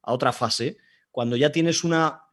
a 0.02 0.12
otra 0.12 0.32
fase, 0.32 0.76
cuando 1.18 1.34
ya 1.34 1.50
tienes 1.50 1.82
una 1.82 2.26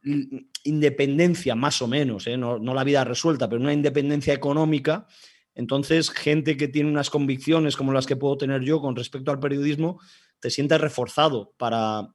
independencia, 0.62 1.56
más 1.56 1.82
o 1.82 1.88
menos, 1.88 2.28
¿eh? 2.28 2.36
no, 2.36 2.60
la 2.60 2.84
vida 2.84 3.02
resuelta, 3.02 3.48
pero 3.48 3.60
una 3.60 3.72
independencia 3.72 4.32
económica, 4.32 5.08
entonces 5.56 6.08
gente 6.08 6.56
que 6.56 6.68
tiene 6.68 6.88
unas 6.88 7.10
convicciones 7.10 7.74
como 7.76 7.92
las 7.92 8.06
que 8.06 8.14
puedo 8.14 8.38
tener 8.38 8.62
yo 8.62 8.80
con 8.80 8.94
respecto 8.94 9.32
al 9.32 9.40
periodismo, 9.40 9.98
te 10.38 10.50
sientes 10.50 10.80
reforzado 10.80 11.52
para, 11.56 12.14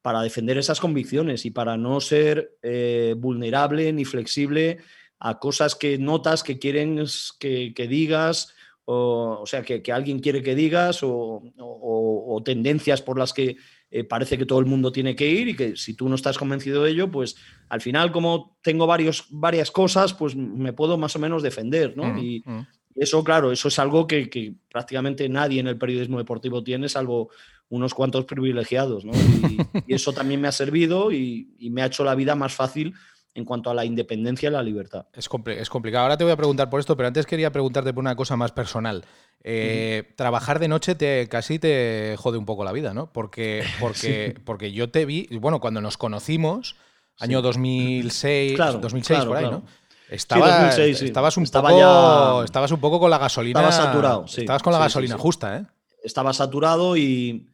para 0.00 0.22
defender 0.22 0.58
esas 0.58 0.78
convicciones 0.78 1.44
y 1.44 1.50
para 1.50 1.76
no 1.76 2.00
ser 2.00 2.56
eh, 2.62 3.16
vulnerable 3.18 3.92
ni 3.92 4.04
flexible 4.04 4.78
a 5.18 5.40
cosas 5.40 5.74
que 5.74 5.98
notas 5.98 6.44
que 6.44 6.60
quieren 6.60 7.04
que, 7.40 7.86
digas, 7.90 8.54
o, 8.84 9.42
sea, 9.44 9.64
que, 9.64 9.82
alguien 9.90 10.20
quiere 10.20 10.40
que 10.40 10.54
digas, 10.54 11.00
o 11.02 12.42
tendencias 12.44 13.02
por 13.02 13.18
las 13.18 13.32
que 13.32 13.56
eh, 13.94 14.04
parece 14.04 14.38
que 14.38 14.46
todo 14.46 14.58
el 14.58 14.64
mundo 14.64 14.90
tiene 14.90 15.14
que 15.14 15.28
ir 15.28 15.48
y 15.48 15.54
que 15.54 15.76
si 15.76 15.92
tú 15.92 16.08
no 16.08 16.14
estás 16.14 16.38
convencido 16.38 16.82
de 16.82 16.92
ello, 16.92 17.10
pues 17.10 17.36
al 17.68 17.82
final 17.82 18.10
como 18.10 18.56
tengo 18.62 18.86
varios, 18.86 19.26
varias 19.28 19.70
cosas, 19.70 20.14
pues 20.14 20.34
me 20.34 20.72
puedo 20.72 20.96
más 20.96 21.14
o 21.14 21.18
menos 21.18 21.42
defender, 21.42 21.94
¿no? 21.94 22.04
Mm, 22.04 22.18
y, 22.18 22.42
mm. 22.46 22.66
eso, 22.94 23.22
claro, 23.22 23.52
eso 23.52 23.68
es 23.68 23.78
algo 23.78 24.06
que, 24.06 24.54
prácticamente 24.70 25.28
nadie 25.28 25.60
en 25.60 25.66
el 25.66 25.76
periodismo 25.76 26.16
deportivo 26.16 26.64
tiene, 26.64 26.88
salvo 26.88 27.28
unos 27.68 27.92
cuantos 27.92 28.24
privilegiados, 28.24 29.04
¿no? 29.04 29.12
Y, 29.12 29.94
eso 29.94 30.14
también 30.14 30.40
me 30.40 30.48
ha 30.48 30.52
servido 30.52 31.12
y, 31.12 31.54
y 31.58 31.68
me 31.68 31.82
ha 31.82 31.86
hecho 31.86 32.02
la 32.02 32.14
vida 32.14 32.34
más 32.34 32.54
fácil 32.54 32.94
en 33.34 33.44
cuanto 33.44 33.70
a 33.70 33.74
la 33.74 33.84
independencia 33.84 34.48
y 34.48 34.52
la 34.52 34.62
libertad. 34.62 35.06
Es, 35.14 35.28
es, 35.46 35.70
complicado. 35.70 36.02
Ahora 36.02 36.16
te 36.16 36.24
voy 36.24 36.32
a 36.32 36.36
preguntar 36.36 36.68
por 36.68 36.80
esto, 36.80 36.96
pero 36.96 37.06
antes 37.06 37.26
quería 37.26 37.50
preguntarte 37.50 37.92
por 37.92 38.00
una 38.00 38.16
cosa 38.16 38.36
más 38.36 38.52
personal. 38.52 39.04
Eh, 39.42 40.12
trabajar 40.16 40.58
de 40.58 40.68
noche 40.68 40.94
te 40.94 41.28
casi 41.28 41.58
te 41.58 42.14
jode 42.18 42.38
un 42.38 42.46
poco 42.46 42.64
la 42.64 42.72
vida, 42.72 42.92
¿no? 42.94 43.12
Porque, 43.12 43.64
porque, 43.80 44.34
porque 44.44 44.72
yo 44.72 44.90
te 44.90 45.06
vi, 45.06 45.28
bueno, 45.40 45.60
cuando 45.60 45.80
nos 45.80 45.96
conocimos, 45.96 46.76
año 47.18 47.42
2006, 47.42 48.58
2006 48.58 49.24
por 49.24 49.36
ahí, 49.36 49.44
¿no? 49.50 49.62
Estabas, 50.10 50.78
estabas, 50.78 51.38
un 51.38 51.46
poco, 51.46 52.44
estabas 52.44 52.70
un 52.70 52.80
poco 52.80 53.00
con 53.00 53.10
la 53.10 53.16
gasolina. 53.16 53.60
Estaba 53.60 53.86
saturado, 53.86 54.24
Estabas 54.26 54.62
con 54.62 54.72
la 54.74 54.78
gasolina 54.78 55.16
justa, 55.16 55.56
¿eh? 55.56 55.64
Estaba 56.04 56.34
saturado 56.34 56.98
y, 56.98 57.48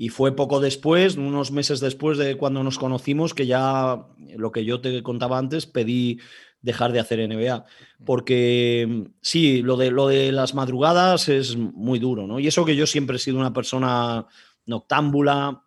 y 0.00 0.08
fue 0.08 0.34
poco 0.34 0.60
después, 0.60 1.18
unos 1.18 1.50
meses 1.52 1.78
después 1.78 2.16
de 2.16 2.38
cuando 2.38 2.62
nos 2.64 2.78
conocimos, 2.78 3.34
que 3.34 3.44
ya 3.44 4.06
lo 4.34 4.50
que 4.50 4.64
yo 4.64 4.80
te 4.80 5.02
contaba 5.02 5.36
antes, 5.36 5.66
pedí 5.66 6.20
dejar 6.62 6.92
de 6.92 7.00
hacer 7.00 7.18
NBA. 7.28 7.66
Porque 8.06 9.10
sí, 9.20 9.60
lo 9.60 9.76
de, 9.76 9.90
lo 9.90 10.08
de 10.08 10.32
las 10.32 10.54
madrugadas 10.54 11.28
es 11.28 11.54
muy 11.54 11.98
duro, 11.98 12.26
¿no? 12.26 12.40
Y 12.40 12.46
eso 12.46 12.64
que 12.64 12.76
yo 12.76 12.86
siempre 12.86 13.16
he 13.16 13.18
sido 13.18 13.36
una 13.36 13.52
persona 13.52 14.26
noctámbula, 14.64 15.64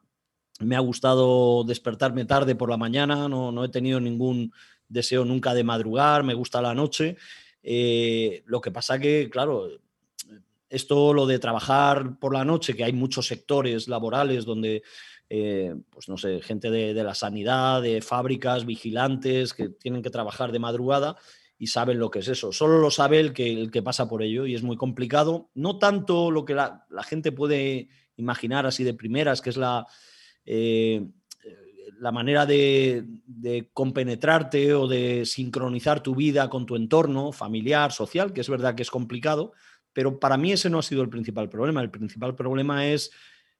me 0.61 0.77
ha 0.77 0.79
gustado 0.79 1.63
despertarme 1.63 2.25
tarde 2.25 2.55
por 2.55 2.71
la 2.71 2.77
mañana, 2.77 3.29
no, 3.29 3.51
no 3.51 3.63
he 3.63 3.69
tenido 3.69 3.99
ningún 3.99 4.51
deseo 4.87 5.25
nunca 5.25 5.53
de 5.53 5.63
madrugar, 5.63 6.23
me 6.23 6.33
gusta 6.33 6.59
la 6.59 6.73
noche. 6.73 7.17
Eh, 7.61 8.41
lo 8.47 8.61
que 8.61 8.71
pasa 8.71 8.97
que, 8.97 9.29
claro, 9.29 9.69
esto, 10.73 11.13
lo 11.13 11.27
de 11.27 11.37
trabajar 11.37 12.17
por 12.19 12.33
la 12.33 12.43
noche, 12.43 12.75
que 12.75 12.83
hay 12.83 12.93
muchos 12.93 13.27
sectores 13.27 13.87
laborales 13.87 14.43
donde, 14.43 14.81
eh, 15.29 15.75
pues 15.91 16.09
no 16.09 16.17
sé, 16.17 16.41
gente 16.41 16.71
de, 16.71 16.93
la 17.03 17.13
sanidad, 17.13 17.81
de 17.81 18.01
fábricas, 18.01 18.65
vigilantes, 18.65 19.53
que 19.53 19.69
tienen 19.69 20.01
que 20.01 20.09
trabajar 20.09 20.51
de 20.51 20.59
madrugada 20.59 21.15
y 21.59 21.67
saben 21.67 21.99
lo 21.99 22.09
que 22.09 22.19
es 22.19 22.27
eso. 22.27 22.51
Solo 22.51 22.79
lo 22.79 22.89
sabe 22.89 23.19
el 23.19 23.33
que, 23.33 23.51
el 23.51 23.69
que 23.69 23.83
pasa 23.83 24.09
por 24.09 24.23
ello 24.23 24.47
y 24.47 24.55
es 24.55 24.63
muy 24.63 24.75
complicado. 24.75 25.51
No 25.53 25.77
tanto 25.77 26.31
lo 26.31 26.43
que 26.43 26.55
la, 26.55 26.85
gente 27.03 27.31
puede 27.31 27.89
imaginar 28.17 28.65
así 28.65 28.83
de 28.83 28.95
primeras, 28.95 29.41
que 29.41 29.51
es 29.51 29.57
la... 29.57 29.85
Eh, 30.45 31.05
la 31.99 32.11
manera 32.11 32.45
de, 32.45 33.05
de, 33.25 33.69
compenetrarte 33.71 34.73
o 34.73 34.87
de 34.87 35.25
sincronizar 35.25 36.03
tu 36.03 36.15
vida 36.15 36.49
con 36.49 36.65
tu 36.65 36.75
entorno 36.75 37.31
familiar, 37.31 37.93
social, 37.93 38.33
que 38.33 38.41
es 38.41 38.49
verdad 38.49 38.75
que 38.75 38.81
es 38.81 38.91
complicado, 38.91 39.53
pero 39.93 40.19
para 40.19 40.37
mí 40.37 40.51
ese 40.51 40.69
no 40.69 40.79
ha 40.79 40.83
sido 40.83 41.01
el 41.01 41.09
principal 41.09 41.49
problema. 41.49 41.81
El 41.81 41.91
principal 41.91 42.35
problema 42.35 42.87
es 42.87 43.11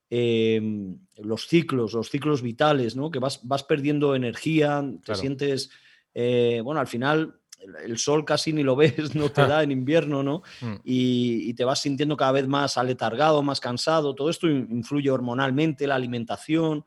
em, 0.10 0.98
los 1.18 1.48
ciclos, 1.48 1.94
los 1.94 2.10
ciclos 2.10 2.42
vitales, 2.42 2.96
¿no? 2.96 3.12
Que 3.12 3.20
vas, 3.20 3.40
vas 3.44 3.64
perdiendo 3.64 4.16
energía, 4.16 4.84
te 5.06 5.16
sientes, 5.16 5.70
eh, 6.14 6.62
bueno, 6.64 6.82
al 6.82 6.88
final 6.88 7.40
el 7.86 7.98
sol 7.98 8.26
casi 8.26 8.52
ni 8.52 8.64
lo 8.64 8.76
ves, 8.76 9.16
no 9.16 9.30
te 9.30 9.48
da 9.48 9.64
en 9.64 9.72
invierno, 9.72 10.24
¿no? 10.24 10.44
Mm. 10.62 10.76
Y, 10.84 11.54
te 11.54 11.66
vas 11.66 11.82
sintiendo 11.82 12.18
cada 12.18 12.32
vez 12.32 12.48
más 12.48 12.78
aletargado, 12.78 13.44
más 13.44 13.60
cansado. 13.60 14.16
Todo 14.16 14.30
esto 14.30 14.50
influye 14.50 15.12
hormonalmente, 15.12 15.86
la 15.86 15.96
alimentación. 15.96 16.84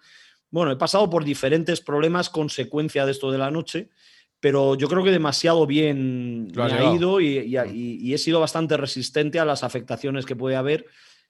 Bueno, 0.51 0.73
he 0.73 0.77
pasado 0.77 1.09
por 1.09 1.25
diferentes 1.25 1.81
problemas 1.81 2.31
consecuencia 2.31 3.07
de 3.07 3.13
esto 3.13 3.31
de 3.31 3.39
la 3.39 3.51
noche 3.51 3.91
pero 4.41 4.75
yo 4.75 4.89
creo 4.89 5.03
que 5.03 5.11
demasiado 5.11 5.67
bien 5.67 6.49
me 6.55 6.63
ha 6.63 6.95
ido 6.95 7.21
y, 7.21 7.57
he 8.13 8.19
sido 8.19 8.41
bastante 8.41 8.77
resistente 8.77 9.39
a 9.41 9.45
las 9.45 9.65
afectaciones 9.65 10.27
que 10.27 10.37
puede 10.37 10.57
haber, 10.57 10.87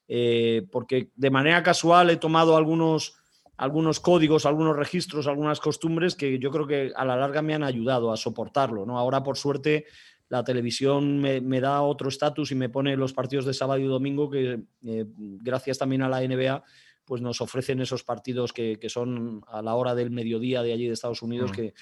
eh, 0.08 0.66
porque 0.70 1.10
de 1.14 1.30
manera 1.30 1.62
casual 1.62 2.10
he 2.10 2.16
tomado 2.16 2.56
algunos, 2.56 3.14
algunos 3.56 4.00
códigos, 4.00 4.46
algunos 4.46 4.76
registros, 4.76 5.26
algunas 5.26 5.60
costumbres 5.60 6.14
que 6.14 6.38
yo 6.38 6.50
creo 6.50 6.66
que 6.66 6.92
a 6.94 7.04
la 7.04 7.16
larga 7.16 7.42
me 7.42 7.54
han 7.54 7.62
ayudado 7.62 8.12
a 8.12 8.16
soportarlo. 8.16 8.84
¿no? 8.84 8.98
Ahora, 8.98 9.22
por 9.22 9.36
suerte, 9.36 9.86
la 10.28 10.42
televisión 10.42 11.20
me, 11.20 11.60
da 11.60 11.82
otro 11.82 12.08
estatus 12.08 12.50
y 12.50 12.56
me 12.56 12.68
pone 12.68 12.96
los 12.96 13.12
partidos 13.12 13.44
de 13.44 13.54
sábado 13.54 13.80
y 13.80 13.84
domingo 13.84 14.28
que, 14.28 14.60
eh, 14.84 15.04
gracias 15.16 15.78
también 15.78 16.02
a 16.02 16.08
la 16.08 16.20
NBA, 16.20 16.64
pues 17.04 17.22
nos 17.22 17.40
ofrecen 17.40 17.80
esos 17.80 18.02
partidos 18.02 18.52
que, 18.52 18.78
son 18.88 19.42
a 19.46 19.62
la 19.62 19.74
hora 19.76 19.94
del 19.94 20.10
mediodía 20.10 20.62
de 20.62 20.72
allí 20.72 20.88
de 20.88 20.92
Estados 20.92 21.22
Unidos, 21.22 21.52
mm. 21.52 21.54
que, 21.54 21.74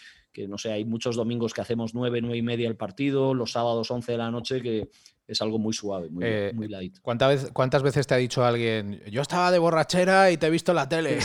no 0.49 0.59
sé, 0.59 0.73
hay 0.73 0.85
muchos 0.85 1.17
domingos 1.17 1.55
que 1.55 1.61
hacemos 1.61 1.95
nueve, 1.95 2.21
nueve 2.21 2.37
y 2.37 2.43
media 2.43 2.69
el 2.69 2.77
partido, 2.77 3.35
los 3.35 3.53
sábados 3.53 3.91
11 3.91 4.13
de 4.13 4.19
la 4.19 4.31
noche, 4.31 4.61
que 4.61 4.91
es 5.27 5.41
algo 5.41 5.59
muy 5.59 5.73
suave, 5.73 6.11
muy, 6.11 6.25
eh, 6.27 6.53
light. 6.69 6.99
¿cuántas, 7.01 7.51
¿Cuántas 7.53 7.83
veces 7.83 8.07
te 8.07 8.15
ha 8.15 8.19
dicho 8.19 8.45
alguien, 8.45 9.01
yo 9.11 9.23
estaba 9.23 9.51
de 9.51 9.59
borrachera 9.59 10.31
y 10.31 10.37
te 10.37 10.47
he 10.47 10.51
visto 10.51 10.73
en 10.73 10.77
la 10.77 10.89
tele? 10.89 11.19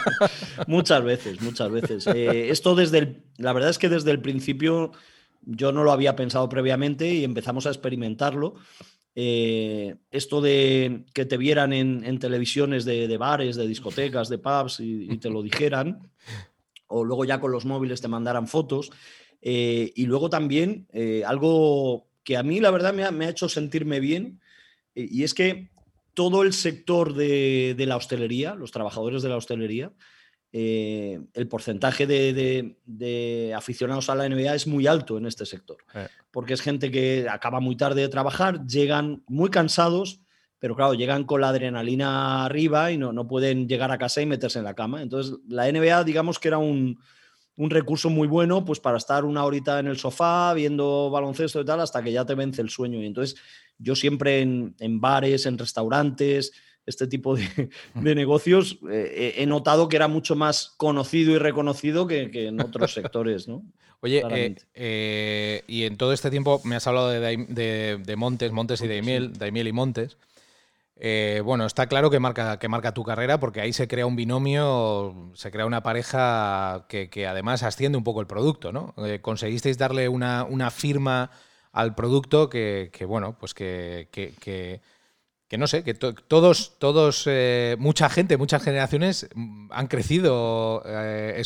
muchas 0.66 1.04
veces, 1.04 1.40
muchas 1.42 1.70
veces. 1.70 2.06
Eh, 2.06 2.50
esto 2.50 2.74
desde 2.74 2.98
el, 2.98 3.22
la 3.36 3.52
verdad 3.52 3.70
es 3.70 3.78
que 3.78 3.88
desde 3.88 4.10
el 4.10 4.20
principio 4.20 4.92
yo 5.42 5.72
no 5.72 5.84
lo 5.84 5.92
había 5.92 6.16
pensado 6.16 6.48
previamente 6.48 7.12
y 7.12 7.24
empezamos 7.24 7.66
a 7.66 7.70
experimentarlo. 7.70 8.54
Eh, 9.16 9.94
esto 10.10 10.40
de 10.40 11.04
que 11.12 11.24
te 11.24 11.36
vieran 11.36 11.72
en, 11.72 12.18
televisiones 12.18 12.84
de, 12.84 13.16
bares, 13.16 13.56
de 13.56 13.68
discotecas, 13.68 14.28
de 14.28 14.38
pubs 14.38 14.80
y, 14.80 15.18
te 15.18 15.30
lo 15.30 15.42
dijeran, 15.42 16.10
o 16.86 17.04
luego 17.04 17.24
ya 17.24 17.40
con 17.40 17.52
los 17.52 17.64
móviles 17.64 18.00
te 18.00 18.08
mandaran 18.08 18.48
fotos. 18.48 18.90
Eh, 19.42 19.92
y 19.94 20.06
luego 20.06 20.30
también 20.30 20.86
eh, 20.92 21.22
algo 21.26 22.08
que 22.22 22.36
a 22.36 22.42
mí 22.42 22.60
la 22.60 22.70
verdad 22.70 22.94
me 22.94 23.04
ha, 23.04 23.28
hecho 23.28 23.48
sentirme 23.48 24.00
bien, 24.00 24.40
y 24.94 25.24
es 25.24 25.34
que 25.34 25.70
todo 26.14 26.42
el 26.42 26.52
sector 26.52 27.14
de, 27.14 27.74
de 27.76 27.86
la 27.86 27.96
hostelería, 27.96 28.54
los 28.54 28.70
trabajadores 28.70 29.22
de 29.22 29.28
la 29.28 29.36
hostelería, 29.36 29.92
eh, 30.56 31.20
el 31.34 31.48
porcentaje 31.48 32.06
de, 32.06 33.54
aficionados 33.56 34.08
a 34.08 34.14
la 34.14 34.28
NBA 34.28 34.54
es 34.54 34.68
muy 34.68 34.86
alto 34.86 35.18
en 35.18 35.26
este 35.26 35.46
sector, 35.46 35.78
eh. 35.96 36.06
porque 36.30 36.54
es 36.54 36.60
gente 36.60 36.92
que 36.92 37.26
acaba 37.28 37.58
muy 37.58 37.76
tarde 37.76 38.02
de 38.02 38.08
trabajar, 38.08 38.64
llegan 38.64 39.24
muy 39.26 39.50
cansados, 39.50 40.20
pero 40.64 40.76
claro, 40.76 40.94
llegan 40.94 41.24
con 41.24 41.42
la 41.42 41.50
adrenalina 41.50 42.46
arriba 42.46 42.90
y 42.90 42.96
no, 42.96 43.12
no 43.12 43.28
pueden 43.28 43.68
llegar 43.68 43.92
a 43.92 43.98
casa 43.98 44.22
y 44.22 44.24
meterse 44.24 44.60
en 44.60 44.64
la 44.64 44.72
cama. 44.72 45.02
Entonces, 45.02 45.36
la 45.46 45.70
NBA, 45.70 46.04
digamos 46.04 46.38
que 46.38 46.48
era 46.48 46.56
un, 46.56 46.98
recurso 47.58 48.08
muy 48.08 48.26
bueno 48.26 48.64
pues 48.64 48.80
para 48.80 48.96
estar 48.96 49.26
una 49.26 49.44
horita 49.44 49.78
en 49.78 49.88
el 49.88 49.98
sofá 49.98 50.54
viendo 50.54 51.10
baloncesto 51.10 51.60
y 51.60 51.66
tal 51.66 51.80
hasta 51.80 52.02
que 52.02 52.12
ya 52.12 52.24
te 52.24 52.34
vence 52.34 52.62
el 52.62 52.70
sueño. 52.70 53.02
Y 53.02 53.04
entonces 53.04 53.38
yo 53.76 53.94
siempre 53.94 54.40
en, 54.40 54.74
en 54.80 55.02
bares, 55.02 55.44
en 55.44 55.58
restaurantes, 55.58 56.52
este 56.86 57.08
tipo 57.08 57.36
de, 57.36 57.68
negocios, 58.14 58.78
eh, 58.90 59.34
he 59.36 59.44
notado 59.44 59.90
que 59.90 59.96
era 59.96 60.08
mucho 60.08 60.34
más 60.34 60.72
conocido 60.78 61.34
y 61.34 61.38
reconocido 61.38 62.06
que, 62.06 62.30
en 62.32 62.58
otros 62.62 62.90
sectores, 62.94 63.48
¿no? 63.48 63.62
Oye, 64.00 64.22
eh, 64.30 64.54
eh, 64.72 65.62
y 65.66 65.82
en 65.82 65.98
todo 65.98 66.14
este 66.14 66.30
tiempo 66.30 66.62
me 66.64 66.76
has 66.76 66.86
hablado 66.86 67.10
de, 67.10 68.14
Montes, 68.16 68.50
Montes 68.50 68.80
y 68.80 68.88
Daimiel, 68.88 69.34
Daimiel 69.34 69.68
y 69.68 69.72
Montes. 69.72 70.16
Eh, 70.96 71.42
bueno, 71.44 71.66
está 71.66 71.88
claro 71.88 72.08
que 72.08 72.20
marca, 72.20 72.58
que 72.58 72.68
marca 72.68 72.94
tu 72.94 73.02
carrera 73.02 73.40
porque 73.40 73.60
ahí 73.60 73.72
se 73.72 73.88
crea 73.88 74.06
un 74.06 74.14
binomio, 74.14 75.32
se 75.34 75.50
crea 75.50 75.66
una 75.66 75.82
pareja 75.82 76.86
que, 76.88 77.26
además 77.26 77.64
asciende 77.64 77.98
un 77.98 78.04
poco 78.04 78.20
el 78.20 78.28
producto, 78.28 78.72
¿no? 78.72 78.94
Eh, 79.04 79.20
conseguisteis 79.20 79.76
darle 79.76 80.08
una, 80.08 80.70
firma 80.70 81.30
al 81.72 81.96
producto 81.96 82.48
que, 82.48 82.90
bueno, 83.08 83.36
pues 83.38 83.54
que, 83.54 84.08
que, 84.12 84.80
no 85.58 85.66
sé, 85.66 85.82
que 85.82 85.94
todos, 85.94 86.78
todos 86.78 87.24
eh, 87.26 87.76
mucha 87.78 88.08
gente, 88.08 88.36
muchas 88.36 88.62
generaciones 88.62 89.28
mm, 89.34 89.72
han 89.72 89.88
crecido 89.88 90.82
eh, 90.86 91.42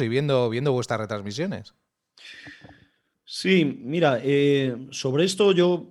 y 0.00 0.08
viendo, 0.08 0.48
viendo 0.50 0.72
vuestras 0.72 1.00
retransmisiones. 1.00 1.74
Sí, 3.24 3.64
mira, 3.64 4.20
sobre 4.90 5.24
esto 5.24 5.50
yo 5.50 5.88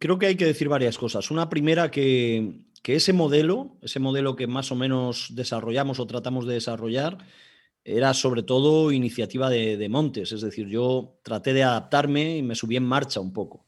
creo 0.00 0.18
que 0.18 0.26
hay 0.26 0.36
que 0.36 0.46
decir 0.46 0.68
varias 0.68 0.98
cosas. 0.98 1.30
Una 1.30 1.48
primera 1.48 1.90
que, 1.92 2.64
ese 2.84 3.12
modelo, 3.12 3.76
ese 3.82 4.00
modelo 4.00 4.34
que 4.34 4.48
más 4.48 4.72
o 4.72 4.74
menos 4.74 5.28
desarrollamos 5.36 6.00
o 6.00 6.06
tratamos 6.06 6.46
de 6.46 6.54
desarrollar, 6.54 7.18
era 7.84 8.14
sobre 8.14 8.42
todo 8.42 8.90
iniciativa 8.92 9.48
de, 9.50 9.88
Montes. 9.88 10.32
Es 10.32 10.40
decir, 10.40 10.66
yo 10.68 11.20
traté 11.22 11.52
de 11.52 11.62
adaptarme 11.62 12.38
y 12.38 12.42
me 12.42 12.56
subí 12.56 12.76
en 12.76 12.84
marcha 12.84 13.20
un 13.20 13.32
poco. 13.32 13.66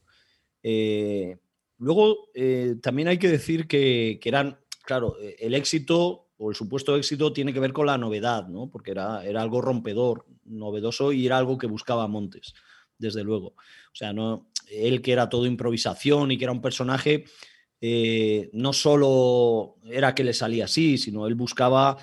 Eh, 0.62 1.36
luego, 1.78 2.30
eh, 2.34 2.76
también 2.82 3.08
hay 3.08 3.18
que 3.18 3.28
decir 3.28 3.68
que, 3.68 4.18
eran, 4.24 4.58
claro, 4.84 5.16
el 5.38 5.54
éxito 5.54 6.30
o 6.38 6.50
el 6.50 6.56
supuesto 6.56 6.96
éxito 6.96 7.32
tiene 7.32 7.52
que 7.52 7.60
ver 7.60 7.74
con 7.74 7.86
la 7.86 7.98
novedad, 7.98 8.48
¿no? 8.48 8.70
Porque 8.70 8.92
era, 8.92 9.24
era 9.24 9.42
algo 9.42 9.60
rompedor, 9.60 10.24
novedoso 10.44 11.12
y 11.12 11.26
era 11.26 11.36
algo 11.36 11.58
que 11.58 11.66
buscaba 11.66 12.08
Montes, 12.08 12.54
desde 12.98 13.22
luego. 13.22 13.48
O 13.48 13.94
sea, 13.94 14.12
no, 14.12 14.51
él 14.72 15.02
que 15.02 15.12
era 15.12 15.28
todo 15.28 15.46
improvisación 15.46 16.30
y 16.30 16.38
que 16.38 16.44
era 16.44 16.52
un 16.52 16.62
personaje, 16.62 17.24
eh, 17.80 18.48
no 18.52 18.72
solo 18.72 19.76
era 19.84 20.14
que 20.14 20.24
le 20.24 20.32
salía 20.32 20.66
así, 20.66 20.98
sino 20.98 21.26
él 21.26 21.34
buscaba 21.34 21.96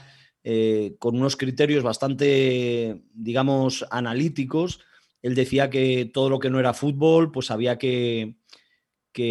eh, 0.44 0.96
con 1.00 1.16
unos 1.16 1.38
criterios 1.38 1.84
bastante, 1.84 3.04
digamos, 3.14 3.86
analíticos. 3.90 4.82
Él 5.22 5.36
decía 5.36 5.70
que 5.70 6.10
todo 6.14 6.30
lo 6.30 6.40
que 6.40 6.50
no 6.50 6.60
era 6.60 6.74
fútbol, 6.74 7.32
pues 7.32 7.52
había 7.52 7.78
que, 7.78 8.36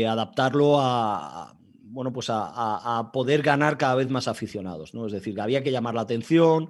adaptarlo 0.07 0.81
a, 0.81 1.59
bueno, 1.83 2.13
pues 2.13 2.29
a, 2.29 2.99
a, 2.99 3.11
poder 3.11 3.43
ganar 3.43 3.79
cada 3.79 3.95
vez 3.95 4.11
más 4.11 4.29
aficionados, 4.29 4.93
¿no? 4.93 5.07
Es 5.07 5.13
decir, 5.13 5.35
que 5.35 5.41
había 5.41 5.63
que 5.63 5.73
llamar 5.73 5.95
la 5.95 6.03
atención, 6.03 6.69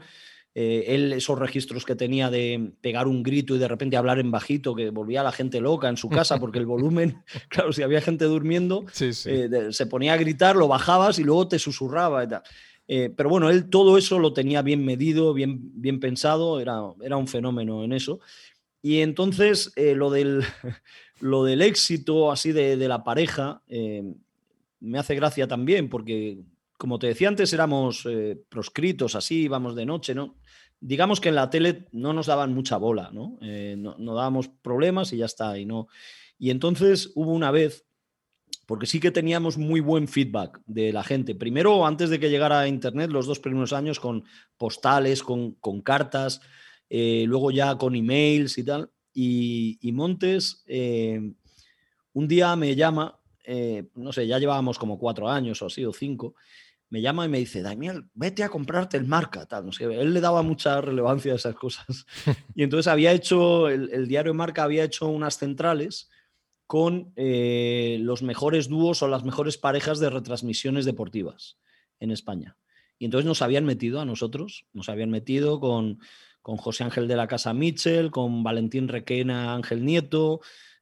eh, 0.60 0.92
él 0.92 1.12
esos 1.12 1.38
registros 1.38 1.84
que 1.84 1.94
tenía 1.94 2.30
de 2.30 2.72
pegar 2.80 3.06
un 3.06 3.22
grito 3.22 3.54
y 3.54 3.60
de 3.60 3.68
repente 3.68 3.96
hablar 3.96 4.18
en 4.18 4.32
bajito, 4.32 4.74
que 4.74 4.90
volvía 4.90 5.20
a 5.20 5.22
la 5.22 5.30
gente 5.30 5.60
loca 5.60 5.88
en 5.88 5.96
su 5.96 6.08
casa 6.08 6.36
porque 6.40 6.58
el 6.58 6.66
volumen, 6.66 7.22
claro, 7.48 7.72
si 7.72 7.82
había 7.82 8.00
gente 8.00 8.24
durmiendo, 8.24 8.84
eh, 9.00 9.68
se 9.70 9.86
ponía 9.86 10.14
a 10.14 10.16
gritar, 10.16 10.56
lo 10.56 10.66
bajabas 10.66 11.20
y 11.20 11.22
luego 11.22 11.46
te 11.46 11.60
susurraba 11.60 12.24
y 12.24 12.28
tal. 12.28 12.42
Eh, 12.88 13.08
pero 13.16 13.28
bueno, 13.28 13.50
él 13.50 13.70
todo 13.70 13.96
eso 13.98 14.18
lo 14.18 14.32
tenía 14.32 14.62
bien 14.62 14.84
medido, 14.84 15.32
bien, 15.32 15.60
bien 15.80 16.00
pensado, 16.00 16.58
era, 16.58 16.80
era 17.02 17.16
un 17.16 17.28
fenómeno 17.28 17.84
en 17.84 17.92
eso. 17.92 18.18
Y 18.82 18.98
entonces 18.98 19.72
lo, 19.76 20.10
del, 20.10 20.42
lo 21.20 21.44
del 21.44 21.62
éxito 21.62 22.32
así 22.32 22.50
de, 22.50 22.76
de 22.76 22.88
la 22.88 23.04
pareja 23.04 23.62
me 24.80 24.98
hace 24.98 25.14
gracia 25.14 25.46
también 25.46 25.88
porque 25.88 26.38
como 26.78 26.98
te 26.98 27.08
decía 27.08 27.28
antes, 27.28 27.52
éramos 27.52 28.06
eh, 28.08 28.40
proscritos 28.48 29.16
así, 29.16 29.42
íbamos 29.42 29.74
de 29.74 29.84
noche, 29.84 30.14
¿no? 30.14 30.36
Digamos 30.80 31.20
que 31.20 31.28
en 31.28 31.34
la 31.34 31.50
tele 31.50 31.86
no 31.92 32.12
nos 32.12 32.26
daban 32.26 32.54
mucha 32.54 32.76
bola, 32.76 33.10
¿no? 33.12 33.38
Eh, 33.42 33.76
no, 33.76 34.14
dábamos 34.14 34.48
problemas 34.48 35.12
y 35.12 35.18
ya 35.18 35.26
está. 35.26 35.58
Y, 35.58 35.64
no. 35.64 35.88
y 36.38 36.50
entonces 36.50 37.12
hubo 37.14 37.32
una 37.32 37.50
vez, 37.50 37.86
porque 38.66 38.86
sí 38.86 39.00
que 39.00 39.10
teníamos 39.10 39.58
muy 39.58 39.80
buen 39.80 40.08
feedback 40.08 40.60
de 40.66 40.92
la 40.92 41.02
gente. 41.02 41.34
Primero, 41.34 41.86
antes 41.86 42.10
de 42.10 42.20
que 42.20 42.30
llegara 42.30 42.60
a 42.60 42.68
Internet, 42.68 43.10
los 43.10 43.26
dos 43.26 43.40
primeros 43.40 43.72
años 43.72 43.98
con 43.98 44.24
postales, 44.56 45.22
con, 45.22 45.56
cartas, 45.82 46.40
eh, 46.88 47.24
luego 47.26 47.50
ya 47.50 47.76
con 47.76 47.94
emails 47.96 48.58
y 48.58 48.64
tal. 48.64 48.90
Y, 49.12 49.78
y 49.80 49.92
Montes 49.92 50.64
un 52.12 52.28
día 52.28 52.54
me 52.56 52.74
llama, 52.76 53.18
no 53.94 54.12
sé, 54.12 54.26
ya 54.26 54.38
llevábamos 54.38 54.78
como 54.78 54.98
cuatro 54.98 55.28
años 55.28 55.60
o 55.62 55.66
así, 55.66 55.84
o 55.84 55.92
cinco, 55.92 56.34
me 56.90 57.02
llama 57.02 57.26
y 57.26 57.28
me 57.28 57.38
dice, 57.38 57.62
Daniel, 57.62 58.06
vete 58.14 58.42
a 58.42 58.48
comprarte 58.48 58.96
el 58.96 59.06
marca. 59.06 59.46
Tal, 59.46 59.66
no 59.66 59.72
sé, 59.72 59.84
él 59.84 60.14
le 60.14 60.20
daba 60.20 60.42
mucha 60.42 60.80
relevancia 60.80 61.32
a 61.32 61.36
esas 61.36 61.54
cosas. 61.54 62.06
Y 62.54 62.62
entonces 62.62 62.88
había 62.88 63.12
hecho, 63.12 63.68
el, 63.68 64.08
diario 64.08 64.34
Marca 64.34 64.64
había 64.64 64.84
hecho 64.84 65.08
unas 65.08 65.38
centrales 65.38 66.08
con 66.66 67.12
eh, 67.16 67.98
los 68.00 68.22
mejores 68.22 68.68
dúos 68.68 69.02
o 69.02 69.08
las 69.08 69.24
mejores 69.24 69.58
parejas 69.58 70.00
de 70.00 70.10
retransmisiones 70.10 70.84
deportivas 70.84 71.58
en 72.00 72.10
España. 72.10 72.56
Y 72.98 73.04
entonces 73.04 73.26
nos 73.26 73.42
habían 73.42 73.64
metido 73.64 74.00
a 74.00 74.04
nosotros, 74.04 74.66
nos 74.72 74.88
habían 74.88 75.10
metido 75.10 75.60
con, 75.60 76.00
con 76.42 76.56
José 76.56 76.84
Ángel 76.84 77.06
de 77.06 77.16
la 77.16 77.28
Casa 77.28 77.54
Mitchell, 77.54 78.10
con 78.10 78.42
Valentín 78.42 78.88
Requena 78.88 79.54
Ángel 79.54 79.84
Nieto, 79.84 80.40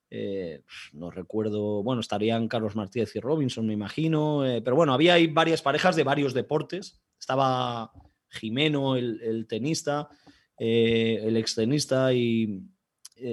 eh, 0.08 0.62
no 0.92 1.10
recuerdo, 1.10 1.82
bueno, 1.82 2.00
estarían 2.00 2.46
Carlos 2.48 2.76
Martínez 2.76 3.14
y 3.16 3.20
Robinson, 3.20 3.66
me 3.66 3.72
imagino, 3.72 4.46
eh, 4.46 4.62
pero 4.62 4.76
bueno, 4.76 4.94
había 4.94 5.14
ahí 5.14 5.26
varias 5.26 5.62
parejas 5.62 5.96
de 5.96 6.04
varios 6.04 6.32
deportes. 6.32 7.00
Estaba 7.18 7.90
Jimeno, 8.28 8.96
el, 8.96 9.46
tenista, 9.48 10.08
eh, 10.58 11.20
el 11.22 11.36
extenista 11.36 12.12
y, 12.12 12.62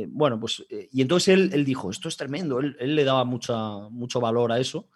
bueno, 0.08 0.40
pues, 0.40 0.66
y 0.70 1.02
entonces 1.02 1.52
él, 1.54 1.66
dijo, 1.66 1.92
esto 1.92 2.08
es 2.08 2.18
tremendo, 2.18 2.60
él, 2.60 2.76
le 2.80 3.04
daba 3.04 3.26
mucha, 3.26 3.90
mucho 3.90 4.20
valor 4.20 4.52
a 4.52 4.60
eso. 4.60 4.90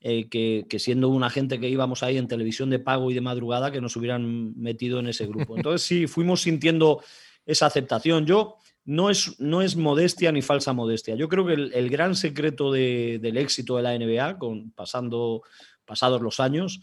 que, 0.00 0.66
que, 0.68 0.78
siendo 0.78 1.08
una 1.08 1.30
gente 1.30 1.58
que 1.58 1.70
íbamos 1.70 2.02
ahí 2.02 2.18
en 2.18 2.28
televisión 2.28 2.70
de 2.70 2.78
pago 2.78 3.10
y 3.10 3.14
de 3.14 3.20
madrugada, 3.22 3.72
que 3.72 3.80
nos 3.80 3.96
hubieran 3.96 4.56
metido 4.56 5.00
en 5.00 5.08
ese 5.08 5.26
grupo. 5.26 5.56
Entonces 5.56 5.82
sí, 5.82 6.06
fuimos 6.06 6.42
sintiendo 6.42 7.02
esa 7.46 7.66
aceptación. 7.66 8.26
Yo, 8.26 8.58
no 8.86 9.10
es, 9.10 9.38
no 9.40 9.62
es 9.62 9.76
modestia 9.76 10.32
ni 10.32 10.42
falsa 10.42 10.72
modestia. 10.72 11.16
Yo 11.16 11.28
creo 11.28 11.44
que 11.44 11.54
el, 11.54 11.90
gran 11.90 12.14
secreto 12.14 12.72
del 12.72 13.36
éxito 13.36 13.76
de 13.76 13.82
la 13.82 13.98
NBA, 13.98 14.38
con, 14.38 14.70
pasando, 14.70 15.42
pasados 15.84 16.22
los 16.22 16.38
años, 16.38 16.80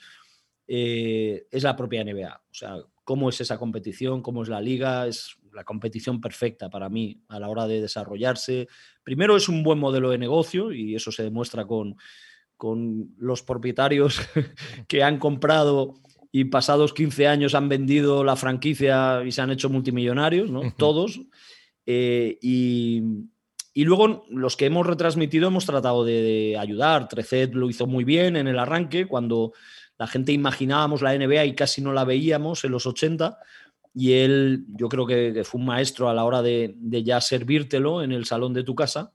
eh, 0.67 1.47
es 1.49 1.63
la 1.63 1.75
propia 1.75 2.03
NBA. 2.03 2.35
O 2.35 2.53
sea, 2.53 2.75
cómo 3.05 3.29
es 3.29 3.39
esa 3.39 3.57
competición, 3.57 4.21
cómo 4.21 4.43
es 4.43 4.49
la 4.49 4.59
liga, 4.59 5.07
es 5.07 5.37
la 5.53 5.63
competición 5.63 6.19
perfecta 6.19 6.69
para 6.69 6.89
mí 6.89 7.21
a 7.29 7.39
la 7.39 7.47
hora 7.47 7.67
de 7.67 7.81
desarrollarse. 7.81 8.67
Primero 9.03 9.37
es 9.37 9.47
un 9.47 9.63
buen 9.63 9.79
modelo 9.79 10.09
de 10.09 10.17
negocio 10.17 10.73
y 10.73 10.95
eso 10.95 11.11
se 11.11 11.23
demuestra 11.23 11.65
con, 11.65 11.95
con 12.57 13.15
los 13.17 13.43
propietarios 13.43 14.19
que 14.89 15.03
han 15.03 15.19
comprado 15.19 15.95
y 16.33 16.45
pasados 16.45 16.93
15 16.93 17.27
años 17.27 17.55
han 17.55 17.69
vendido 17.69 18.25
la 18.25 18.35
franquicia 18.35 19.23
y 19.23 19.31
se 19.31 19.41
han 19.41 19.51
hecho 19.51 19.69
multimillonarios, 19.69 20.49
¿no? 20.49 20.73
Todos. 20.75 21.21
Eh, 21.85 22.37
y, 22.41 23.01
luego 23.75 24.25
los 24.29 24.55
que 24.55 24.65
hemos 24.65 24.85
retransmitido 24.85 25.47
hemos 25.47 25.65
tratado 25.65 26.03
de, 26.03 26.57
ayudar. 26.59 27.07
Trecet 27.07 27.53
lo 27.53 27.69
hizo 27.69 27.87
muy 27.87 28.03
bien 28.03 28.35
en 28.35 28.47
el 28.47 28.59
arranque, 28.59 29.07
cuando 29.07 29.53
la 29.97 30.07
gente 30.07 30.31
imaginábamos 30.31 31.01
la 31.01 31.17
NBA 31.17 31.45
y 31.45 31.55
casi 31.55 31.81
no 31.81 31.93
la 31.93 32.05
veíamos 32.05 32.63
en 32.63 32.71
los 32.71 32.85
80. 32.85 33.37
Y 33.95 34.13
él, 34.13 34.65
yo 34.69 34.89
creo 34.89 35.05
que, 35.05 35.43
fue 35.43 35.59
un 35.59 35.67
maestro 35.67 36.09
a 36.09 36.13
la 36.13 36.25
hora 36.25 36.41
de, 36.41 36.75
ya 37.03 37.21
servírtelo 37.21 38.01
en 38.01 38.11
el 38.11 38.25
salón 38.25 38.53
de 38.53 38.63
tu 38.63 38.75
casa. 38.75 39.11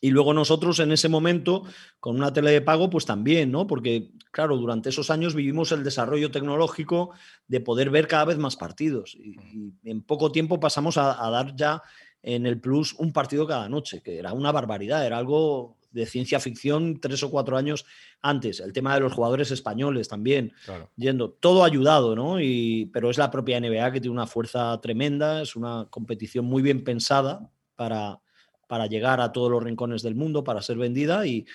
Y 0.00 0.10
luego 0.10 0.32
nosotros 0.32 0.78
en 0.78 0.92
ese 0.92 1.08
momento, 1.08 1.64
con 1.98 2.16
una 2.16 2.32
tele 2.32 2.52
de 2.52 2.60
pago, 2.60 2.88
pues 2.88 3.04
también, 3.04 3.50
¿no? 3.50 3.66
Porque, 3.66 4.10
claro, 4.30 4.56
durante 4.56 4.90
esos 4.90 5.10
años 5.10 5.34
vivimos 5.34 5.72
el 5.72 5.82
desarrollo 5.82 6.30
tecnológico 6.30 7.10
de 7.48 7.60
poder 7.60 7.90
ver 7.90 8.06
cada 8.06 8.26
vez 8.26 8.38
más 8.38 8.56
partidos. 8.56 9.16
Y, 9.16 9.36
en 9.84 10.02
poco 10.02 10.30
tiempo 10.30 10.60
pasamos 10.60 10.96
a, 10.98 11.14
dar 11.30 11.56
ya 11.56 11.82
en 12.22 12.46
el 12.46 12.60
Plus 12.60 12.94
un 12.94 13.12
partido 13.12 13.46
cada 13.46 13.68
noche, 13.68 14.00
que 14.00 14.18
era 14.18 14.32
una 14.32 14.52
barbaridad, 14.52 15.04
era 15.04 15.18
algo 15.18 15.76
de 15.90 16.06
ciencia 16.06 16.38
ficción 16.38 17.00
tres 17.00 17.22
o 17.22 17.30
cuatro 17.30 17.56
años 17.56 17.84
antes. 18.20 18.60
El 18.60 18.72
tema 18.72 18.94
de 18.94 19.00
los 19.00 19.12
jugadores 19.12 19.50
españoles 19.50 20.06
también, 20.06 20.52
yendo, 20.96 21.30
todo 21.30 21.64
ayudado, 21.64 22.14
¿no? 22.14 22.40
Y, 22.40 22.88
pero 22.92 23.10
es 23.10 23.18
la 23.18 23.32
propia 23.32 23.58
NBA 23.58 23.92
que 23.92 24.00
tiene 24.00 24.12
una 24.12 24.26
fuerza 24.28 24.80
tremenda, 24.80 25.42
es 25.42 25.56
una 25.56 25.88
competición 25.90 26.44
muy 26.44 26.62
bien 26.62 26.84
pensada 26.84 27.50
para 27.74 28.20
para 28.68 28.86
llegar 28.86 29.20
a 29.20 29.32
todos 29.32 29.50
los 29.50 29.62
rincones 29.62 30.02
del 30.02 30.14
mundo, 30.14 30.44
para 30.44 30.62
ser 30.62 30.76
vendida 30.76 31.26
y, 31.26 31.46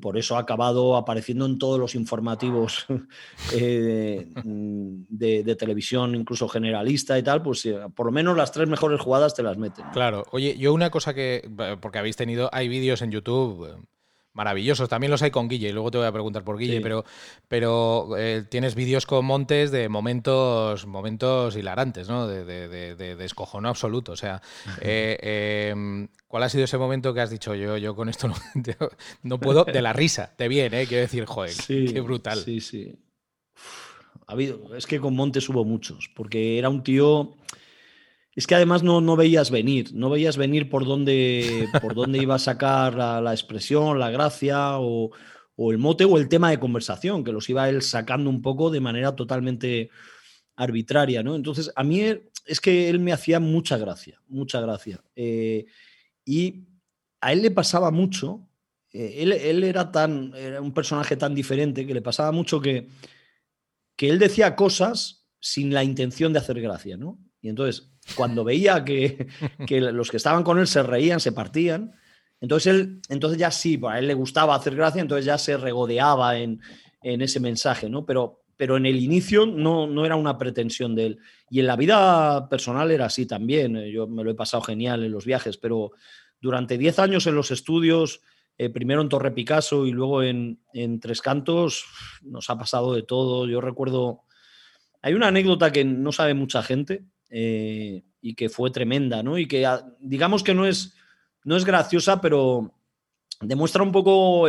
por 0.00 0.16
eso 0.16 0.36
ha 0.36 0.38
acabado 0.38 0.96
apareciendo 0.96 1.44
en 1.44 1.58
todos 1.58 1.78
los 1.78 1.94
informativos 1.94 2.86
eh, 3.52 4.26
mm, 4.42 5.02
de, 5.10 5.54
televisión, 5.54 6.14
incluso 6.14 6.48
generalista 6.48 7.18
y 7.18 7.22
tal, 7.22 7.42
pues 7.42 7.66
eh, 7.66 7.76
por 7.94 8.06
lo 8.06 8.12
menos 8.12 8.34
las 8.38 8.52
tres 8.52 8.68
mejores 8.70 9.02
jugadas 9.02 9.34
te 9.34 9.42
las 9.42 9.58
meten. 9.58 9.84
Claro, 9.92 10.24
oye, 10.30 10.56
yo 10.56 10.72
una 10.72 10.88
cosa 10.88 11.12
que, 11.12 11.46
porque 11.82 11.98
habéis 11.98 12.16
tenido, 12.16 12.48
hay 12.54 12.68
vídeos 12.68 13.02
en 13.02 13.10
YouTube 13.10 13.76
maravillosos. 14.32 14.88
También 14.88 15.10
los 15.10 15.22
hay 15.22 15.30
con 15.30 15.48
Guille, 15.48 15.68
y 15.68 15.72
luego 15.72 15.90
te 15.90 15.98
voy 15.98 16.06
a 16.06 16.12
preguntar 16.12 16.44
por 16.44 16.58
Guille, 16.58 16.80
pero, 16.80 17.04
pero 17.48 18.16
eh, 18.16 18.44
tienes 18.48 18.74
vídeos 18.74 19.06
con 19.06 19.24
Montes 19.24 19.70
de 19.70 19.88
momentos, 19.88 20.86
momentos 20.86 21.56
hilarantes, 21.56 22.08
¿no? 22.08 22.26
De, 22.26 22.44
de, 22.44 22.68
de, 22.96 23.16
descojono 23.16 23.68
absoluto. 23.68 24.12
O 24.12 24.16
sea, 24.16 24.40
eh, 24.80 25.70
em, 25.72 26.08
¿cuál 26.26 26.44
ha 26.44 26.48
sido 26.48 26.64
ese 26.64 26.78
momento 26.78 27.12
que 27.12 27.20
has 27.20 27.30
dicho 27.30 27.54
yo, 27.54 27.76
yo 27.76 27.94
con 27.94 28.08
esto 28.08 28.28
no, 28.28 28.34
no 29.22 29.38
puedo? 29.38 29.64
De 29.64 29.82
la 29.82 29.92
risa, 29.92 30.32
te 30.36 30.48
viene, 30.48 30.82
¿eh? 30.82 30.86
Quiero 30.86 31.02
decir, 31.02 31.24
joder, 31.26 31.54
qué 31.66 32.00
brutal. 32.00 32.38
Sí, 32.38 32.60
sí. 32.60 32.98
ha 34.26 34.32
habido, 34.32 34.74
es 34.76 34.86
que 34.86 35.00
con 35.00 35.14
Montes 35.14 35.48
hubo 35.48 35.64
muchos, 35.64 36.10
porque 36.14 36.58
era 36.58 36.68
un 36.68 36.82
tío 36.82 37.36
es 38.34 38.46
que 38.46 38.54
además 38.54 38.82
no, 38.82 39.00
no, 39.00 39.16
veías 39.16 39.50
venir, 39.50 39.92
no 39.92 40.08
veías 40.08 40.36
venir 40.36 40.68
por 40.68 40.84
dónde, 40.84 41.68
por 41.82 41.94
dónde 41.94 42.22
iba 42.22 42.36
a 42.36 42.38
sacar 42.38 42.94
la, 42.94 43.32
expresión, 43.32 43.98
la 43.98 44.10
gracia 44.10 44.78
o, 44.78 45.10
el 45.70 45.78
mote 45.78 46.04
o 46.04 46.16
el 46.16 46.28
tema 46.28 46.50
de 46.50 46.60
conversación, 46.60 47.24
que 47.24 47.32
los 47.32 47.50
iba 47.50 47.68
él 47.68 47.82
sacando 47.82 48.30
un 48.30 48.40
poco 48.40 48.70
de 48.70 48.80
manera 48.80 49.14
totalmente 49.14 49.90
arbitraria, 50.56 51.22
¿no? 51.22 51.34
Entonces, 51.34 51.70
a 51.74 51.82
mí 51.82 52.02
es 52.46 52.60
que 52.60 52.88
él 52.88 53.00
me 53.00 53.12
hacía 53.12 53.40
mucha 53.40 53.76
gracia, 53.76 54.22
mucha 54.28 54.60
gracia. 54.60 55.02
Eh, 55.16 55.66
y 56.24 56.66
a 57.20 57.32
él 57.32 57.42
le 57.42 57.50
pasaba 57.50 57.90
mucho, 57.90 58.48
eh, 58.92 59.16
él, 59.18 59.32
él, 59.32 59.64
era 59.64 59.90
tan, 59.92 60.32
era 60.34 60.60
un 60.60 60.72
personaje 60.72 61.16
tan 61.16 61.34
diferente 61.34 61.86
que 61.86 61.94
le 61.94 62.02
pasaba 62.02 62.32
mucho 62.32 62.60
que, 62.60 62.88
que 63.96 64.08
él 64.08 64.18
decía 64.18 64.56
cosas 64.56 65.26
sin 65.40 65.74
la 65.74 65.84
intención 65.84 66.32
de 66.32 66.38
hacer 66.38 66.60
gracia, 66.60 66.96
¿no? 66.96 67.18
Y 67.42 67.48
entonces 67.48 67.89
cuando 68.14 68.44
veía 68.44 68.84
que, 68.84 69.26
los 69.68 70.10
que 70.10 70.16
estaban 70.16 70.42
con 70.42 70.58
él 70.58 70.66
se 70.66 70.82
reían, 70.82 71.20
se 71.20 71.32
partían, 71.32 71.92
entonces 72.40 72.74
él, 72.74 73.00
entonces 73.08 73.38
ya 73.38 73.50
sí, 73.50 73.78
a 73.86 73.98
él 73.98 74.06
le 74.06 74.14
gustaba 74.14 74.54
hacer 74.54 74.74
gracia, 74.74 75.02
entonces 75.02 75.26
ya 75.26 75.38
se 75.38 75.56
regodeaba 75.56 76.38
en, 76.38 76.60
ese 77.02 77.40
mensaje, 77.40 77.88
¿no? 77.88 78.04
Pero, 78.04 78.42
pero 78.56 78.76
en 78.76 78.86
el 78.86 78.96
inicio 78.96 79.46
no, 79.46 79.86
no 79.86 80.04
era 80.04 80.16
una 80.16 80.36
pretensión 80.36 80.94
de 80.94 81.06
él. 81.06 81.18
Y 81.48 81.60
en 81.60 81.66
la 81.66 81.76
vida 81.76 82.48
personal 82.48 82.90
era 82.90 83.06
así 83.06 83.24
también. 83.24 83.76
Eh, 83.76 83.90
yo 83.90 84.06
me 84.06 84.22
lo 84.22 84.30
he 84.30 84.34
pasado 84.34 84.62
genial 84.62 85.02
en 85.02 85.12
los 85.12 85.24
viajes, 85.24 85.56
pero 85.56 85.92
durante 86.40 86.76
10 86.76 86.98
años 86.98 87.26
en 87.26 87.34
los 87.34 87.50
estudios, 87.50 88.20
eh, 88.58 88.68
primero 88.68 89.00
en 89.00 89.08
Torre 89.08 89.30
Picasso 89.30 89.86
y 89.86 89.90
luego 89.90 90.22
en, 90.22 90.58
Tres 91.00 91.22
Cantos, 91.22 91.86
nos 92.20 92.50
ha 92.50 92.58
pasado 92.58 92.94
de 92.94 93.02
todo. 93.02 93.46
Yo 93.46 93.62
recuerdo, 93.62 94.24
hay 95.00 95.14
una 95.14 95.28
anécdota 95.28 95.72
que 95.72 95.82
no 95.82 96.12
sabe 96.12 96.34
mucha 96.34 96.62
gente, 96.62 97.06
eh, 97.30 98.02
y 98.20 98.34
que 98.34 98.48
fue 98.48 98.70
tremenda, 98.70 99.22
¿no? 99.22 99.38
Y 99.38 99.46
que 99.46 99.64
ah, 99.64 99.86
digamos 100.00 100.42
que 100.42 100.52
no 100.52 100.66
es, 100.66 100.94
no 101.44 101.56
es 101.56 101.64
graciosa, 101.64 102.20
pero 102.20 102.74
demuestra 103.40 103.82
un 103.82 103.92
poco 103.92 104.48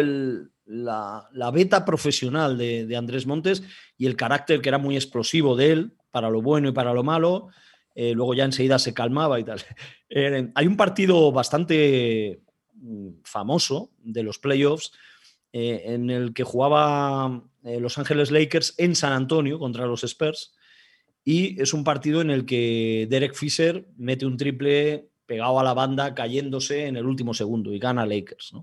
la, 0.65 1.51
beta 1.53 1.85
profesional 1.85 2.57
de, 2.57 2.95
Andrés 2.97 3.27
Montes 3.27 3.63
y 3.97 4.07
el 4.07 4.17
carácter 4.17 4.61
que 4.61 4.69
era 4.69 4.79
muy 4.79 4.95
explosivo 4.95 5.55
de 5.55 5.71
él, 5.71 5.93
para 6.09 6.29
lo 6.29 6.41
bueno 6.41 6.69
y 6.69 6.73
para 6.73 6.93
lo 6.93 7.03
malo. 7.03 7.49
Eh, 7.93 8.13
luego 8.13 8.33
ya 8.33 8.45
enseguida 8.45 8.79
se 8.79 8.93
calmaba 8.93 9.39
y 9.39 9.43
tal. 9.43 9.61
Eh, 10.13 10.51
hay 10.55 10.67
un 10.67 10.75
partido 10.75 11.31
bastante 11.31 12.41
mm, 12.73 13.21
famoso 13.23 13.91
de 13.99 14.23
los 14.23 14.39
playoffs 14.39 14.91
en 15.53 16.09
el 16.09 16.33
que 16.33 16.43
jugaba 16.43 17.41
Los 17.63 17.97
Ángeles 17.97 18.29
Lakers 18.29 18.75
en 18.77 18.93
San 18.93 19.13
Antonio 19.13 19.57
contra 19.57 19.85
los 19.85 20.03
Spurs 20.03 20.51
y 21.23 21.61
es 21.61 21.73
un 21.73 21.83
partido 21.83 22.21
en 22.21 22.31
el 22.31 22.45
que 22.45 23.07
Derek 23.09 23.35
Fisher 23.35 23.87
mete 23.97 24.25
un 24.25 24.37
triple 24.37 25.09
pegado 25.25 25.59
a 25.59 25.63
la 25.63 25.73
banda 25.73 26.13
cayéndose 26.13 26.87
en 26.87 26.97
el 26.97 27.05
último 27.05 27.33
segundo 27.33 27.73
y 27.73 27.79
gana 27.79 28.05
Lakers. 28.05 28.53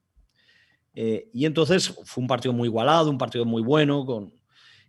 Eh, 0.95 1.31
y 1.33 1.47
entonces 1.47 1.95
fue 2.05 2.23
un 2.23 2.29
partido 2.29 2.53
muy 2.53 2.69
igualado, 2.69 3.11
un 3.11 3.19
partido 3.19 3.45
muy 3.45 3.63
bueno, 3.63 4.05
con, 4.05 4.33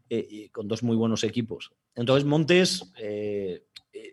eh, 0.09 0.49
con 0.51 0.67
dos 0.67 0.81
muy 0.81 0.95
buenos 0.95 1.23
equipos. 1.23 1.71
Entonces 1.95 2.25
Montes, 2.25 2.91
eh, 2.97 3.63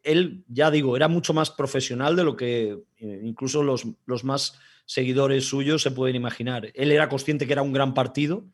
él, 0.02 0.44
ya 0.48 0.70
digo, 0.70 0.94
era 0.96 1.08
mucho 1.08 1.32
más 1.32 1.50
profesional 1.50 2.14
de 2.14 2.24
lo 2.24 2.36
que 2.36 2.78
incluso 3.00 3.62
los, 3.62 3.86
los 4.04 4.24
más 4.24 4.58
seguidores 4.84 5.46
suyos 5.46 5.82
se 5.82 5.90
pueden 5.90 6.16
imaginar. 6.16 6.70
Él 6.74 6.92
era 6.92 7.08
consciente 7.08 7.46
que 7.46 7.52
era 7.54 7.62
un 7.62 7.72
gran 7.72 7.94
partido, 7.94 8.44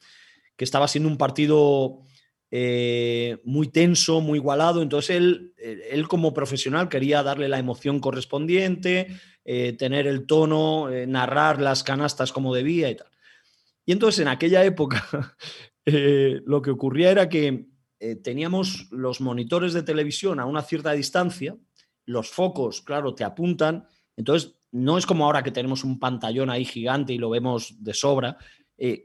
que 0.57 0.65
estaba 0.65 0.87
siendo 0.89 1.09
un 1.09 1.19
partido 1.19 2.03
eh, 2.55 3.39
muy 3.45 3.69
tenso, 3.69 4.21
muy 4.21 4.39
igualado. 4.39 4.83
Entonces 4.83 5.17
él, 5.17 5.55
él 5.57 6.07
como 6.07 6.35
profesional 6.35 6.91
quería 6.91 7.23
darle 7.23 7.49
la 7.49 7.59
emoción 7.59 7.99
correspondiente, 7.99 9.09
eh, 9.47 9.73
tener 9.73 10.07
el 10.07 10.27
tono, 10.27 10.91
eh, 10.91 11.07
narrar 11.07 11.63
las 11.63 11.83
canastas 11.83 12.31
como 12.31 12.55
debía 12.55 12.91
y 12.91 12.97
tal. 12.97 13.07
Y 13.87 13.93
entonces 13.93 14.21
en 14.21 14.29
aquella 14.29 14.63
época 14.67 15.03
lo 16.45 16.61
que 16.61 16.71
ocurría 16.71 17.11
era 17.11 17.29
que 17.31 17.69
teníamos 18.23 18.89
los 18.91 19.21
monitores 19.21 19.73
de 19.73 19.85
televisión 19.85 20.39
a 20.39 20.45
una 20.45 20.63
cierta 20.63 20.93
distancia, 20.93 21.57
los 22.05 22.29
focos, 22.29 22.83
claro, 22.83 23.15
te 23.15 23.25
apuntan. 23.25 23.87
Entonces 24.15 24.57
no 24.73 24.99
es 24.99 25.07
como 25.07 25.25
ahora 25.25 25.43
que 25.43 25.53
tenemos 25.53 25.85
un 25.85 25.99
pantallón 25.99 26.51
ahí 26.51 26.67
gigante 26.67 27.15
y 27.15 27.19
lo 27.19 27.31
vemos 27.31 27.83
de 27.83 27.95
sobra. 27.95 28.37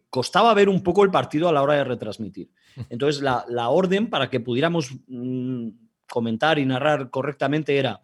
costaba 0.09 0.53
ver 0.53 0.67
un 0.67 0.83
poco 0.83 1.05
el 1.05 1.11
partido 1.11 1.47
a 1.47 1.53
la 1.53 1.61
hora 1.61 1.75
de 1.75 1.85
retransmitir. 1.85 2.49
Entonces, 2.89 3.21
la, 3.21 3.69
orden 3.69 4.09
para 4.09 4.29
que 4.29 4.39
pudiéramos 4.39 4.91
mm, 5.07 5.69
comentar 6.07 6.59
y 6.59 6.65
narrar 6.65 7.09
correctamente 7.09 7.77
era, 7.77 8.01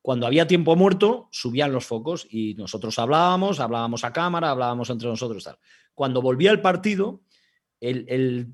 cuando 0.00 0.26
había 0.26 0.46
tiempo 0.46 0.74
muerto, 0.74 1.28
subían 1.30 1.72
los 1.72 1.86
focos 1.86 2.26
y 2.28 2.54
nosotros 2.54 2.98
hablábamos, 2.98 3.60
hablábamos 3.60 4.04
a 4.04 4.12
cámara, 4.12 4.50
hablábamos 4.50 4.90
entre 4.90 5.08
nosotros. 5.08 5.44
Tal. 5.44 5.58
Cuando 5.94 6.20
volvía 6.20 6.50
el 6.50 6.60
partido, 6.60 7.22
el, 7.80 8.52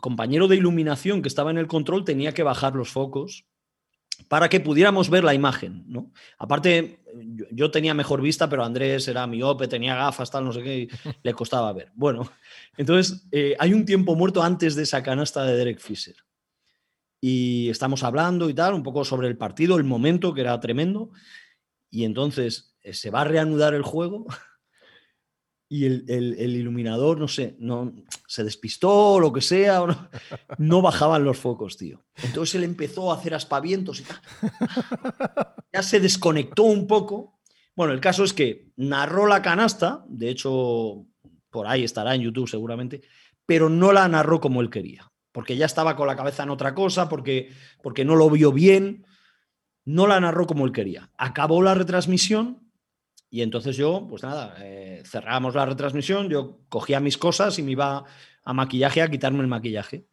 compañero 0.00 0.46
de 0.46 0.56
iluminación 0.56 1.22
que 1.22 1.28
estaba 1.28 1.50
en 1.50 1.58
el 1.58 1.66
control 1.66 2.04
tenía 2.04 2.34
que 2.34 2.42
bajar 2.42 2.74
los 2.74 2.90
focos 2.90 3.46
para 4.26 4.48
que 4.48 4.60
pudiéramos 4.60 5.10
ver 5.10 5.24
la 5.24 5.34
imagen, 5.34 5.84
¿no? 5.86 6.12
Aparte, 6.38 7.00
yo, 7.50 7.70
tenía 7.70 7.94
mejor 7.94 8.20
vista, 8.20 8.48
pero 8.48 8.64
Andrés 8.64 9.06
era 9.08 9.26
miope, 9.26 9.68
tenía 9.68 9.94
gafas, 9.94 10.30
tal, 10.30 10.44
no 10.44 10.52
sé 10.52 10.62
qué, 10.62 10.88
le 11.22 11.34
costaba 11.34 11.72
ver. 11.72 11.92
Bueno, 11.94 12.30
entonces 12.76 13.26
eh, 13.30 13.56
hay 13.58 13.72
un 13.72 13.84
tiempo 13.84 14.14
muerto 14.14 14.42
antes 14.42 14.74
de 14.74 14.82
esa 14.82 15.02
canasta 15.02 15.44
de 15.44 15.56
Derek 15.56 15.80
Fisher. 15.80 16.16
Y 17.20 17.68
estamos 17.68 18.04
hablando 18.04 18.48
y 18.48 18.54
tal, 18.54 18.74
un 18.74 18.82
poco 18.82 19.04
sobre 19.04 19.28
el 19.28 19.36
partido, 19.36 19.76
el 19.76 19.84
momento, 19.84 20.34
que 20.34 20.42
era 20.42 20.58
tremendo. 20.60 21.10
Y 21.90 22.04
entonces 22.04 22.76
eh, 22.82 22.94
se 22.94 23.10
va 23.10 23.22
a 23.22 23.24
reanudar 23.24 23.74
el 23.74 23.82
juego 23.82 24.26
y 25.70 25.84
el, 25.84 26.56
iluminador, 26.56 27.18
no 27.18 27.28
sé, 27.28 27.54
no, 27.58 27.92
se 28.26 28.42
despistó 28.42 29.12
o 29.12 29.20
lo 29.20 29.32
que 29.32 29.42
sea, 29.42 29.80
no, 29.80 30.08
no, 30.56 30.80
bajaban 30.80 31.24
los 31.24 31.36
focos, 31.36 31.76
tío. 31.76 32.04
Entonces 32.22 32.54
él 32.54 32.64
empezó 32.64 33.12
a 33.12 33.16
hacer 33.16 33.34
aspavientos 33.34 34.00
y 34.00 34.04
tal. 34.04 34.20
Ya 35.70 35.82
se 35.82 36.00
desconectó 36.00 36.62
un 36.62 36.86
poco. 36.86 37.40
Bueno, 37.76 37.92
el 37.92 38.00
caso 38.00 38.24
es 38.24 38.32
que 38.32 38.72
narró 38.76 39.26
la 39.26 39.42
canasta, 39.42 40.02
de 40.08 40.30
hecho, 40.30 41.04
por 41.50 41.66
ahí 41.66 41.84
estará 41.84 42.14
en 42.14 42.22
YouTube 42.22 42.48
seguramente, 42.48 43.02
pero 43.44 43.68
no 43.68 43.92
la 43.92 44.08
narró 44.08 44.40
como 44.40 44.62
él 44.62 44.70
quería, 44.70 45.12
porque 45.30 45.58
ya 45.58 45.66
estaba 45.66 45.94
con 45.94 46.06
la 46.06 46.16
cabeza 46.16 46.42
en 46.42 46.50
otra 46.50 46.74
cosa, 46.74 47.10
porque, 47.10 47.52
porque 47.82 48.06
no 48.06 48.16
lo 48.16 48.30
vio 48.30 48.50
bien, 48.50 49.06
no 49.84 50.06
la 50.06 50.20
narró 50.20 50.46
como 50.46 50.64
él 50.64 50.72
quería. 50.72 51.10
Acabó 51.18 51.62
la 51.62 51.74
retransmisión 51.74 52.67
y 53.30 53.42
entonces 53.42 53.76
yo, 53.76 54.06
pues 54.08 54.22
nada, 54.22 54.56
eh, 54.60 55.02
cerrábamos 55.04 55.54
la 55.54 55.66
retransmisión, 55.66 56.28
yo 56.28 56.60
cogía 56.68 56.98
mis 56.98 57.18
cosas 57.18 57.58
y 57.58 57.62
me 57.62 57.72
iba 57.72 58.04
a 58.42 58.52
maquillaje 58.54 59.02
a 59.02 59.10
quitarme 59.10 59.40
el 59.40 59.48
maquillaje. 59.48 60.06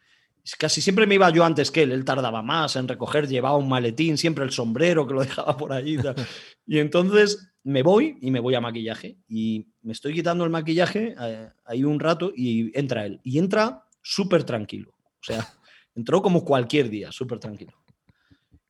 Casi 0.59 0.81
siempre 0.81 1.07
me 1.07 1.15
iba 1.15 1.29
yo 1.29 1.43
antes 1.43 1.71
que 1.71 1.83
él, 1.83 1.91
él 1.91 2.05
tardaba 2.05 2.41
más 2.41 2.75
en 2.75 2.87
recoger, 2.87 3.27
llevaba 3.27 3.57
un 3.57 3.69
maletín, 3.69 4.17
siempre 4.17 4.43
el 4.43 4.51
sombrero 4.51 5.07
que 5.07 5.13
lo 5.13 5.21
dejaba 5.23 5.55
por 5.57 5.73
allí. 5.73 5.97
Y, 6.67 6.79
entonces 6.79 7.53
me 7.63 7.83
voy 7.83 8.17
y 8.21 8.31
me 8.31 8.39
voy 8.39 8.55
a 8.55 8.61
maquillaje 8.61 9.19
y 9.27 9.67
me 9.83 9.93
estoy 9.93 10.15
quitando 10.15 10.43
el 10.43 10.49
maquillaje 10.49 11.15
eh, 11.19 11.51
ahí 11.63 11.83
un 11.83 11.99
rato 11.99 12.31
y 12.35 12.77
entra 12.77 13.05
él. 13.05 13.21
Y 13.23 13.37
entra 13.37 13.85
súper 14.01 14.43
tranquilo. 14.43 14.91
O 14.97 15.23
sea, 15.23 15.47
entró 15.95 16.23
como 16.23 16.43
cualquier 16.43 16.89
día, 16.89 17.11
súper 17.11 17.37
tranquilo. 17.37 17.73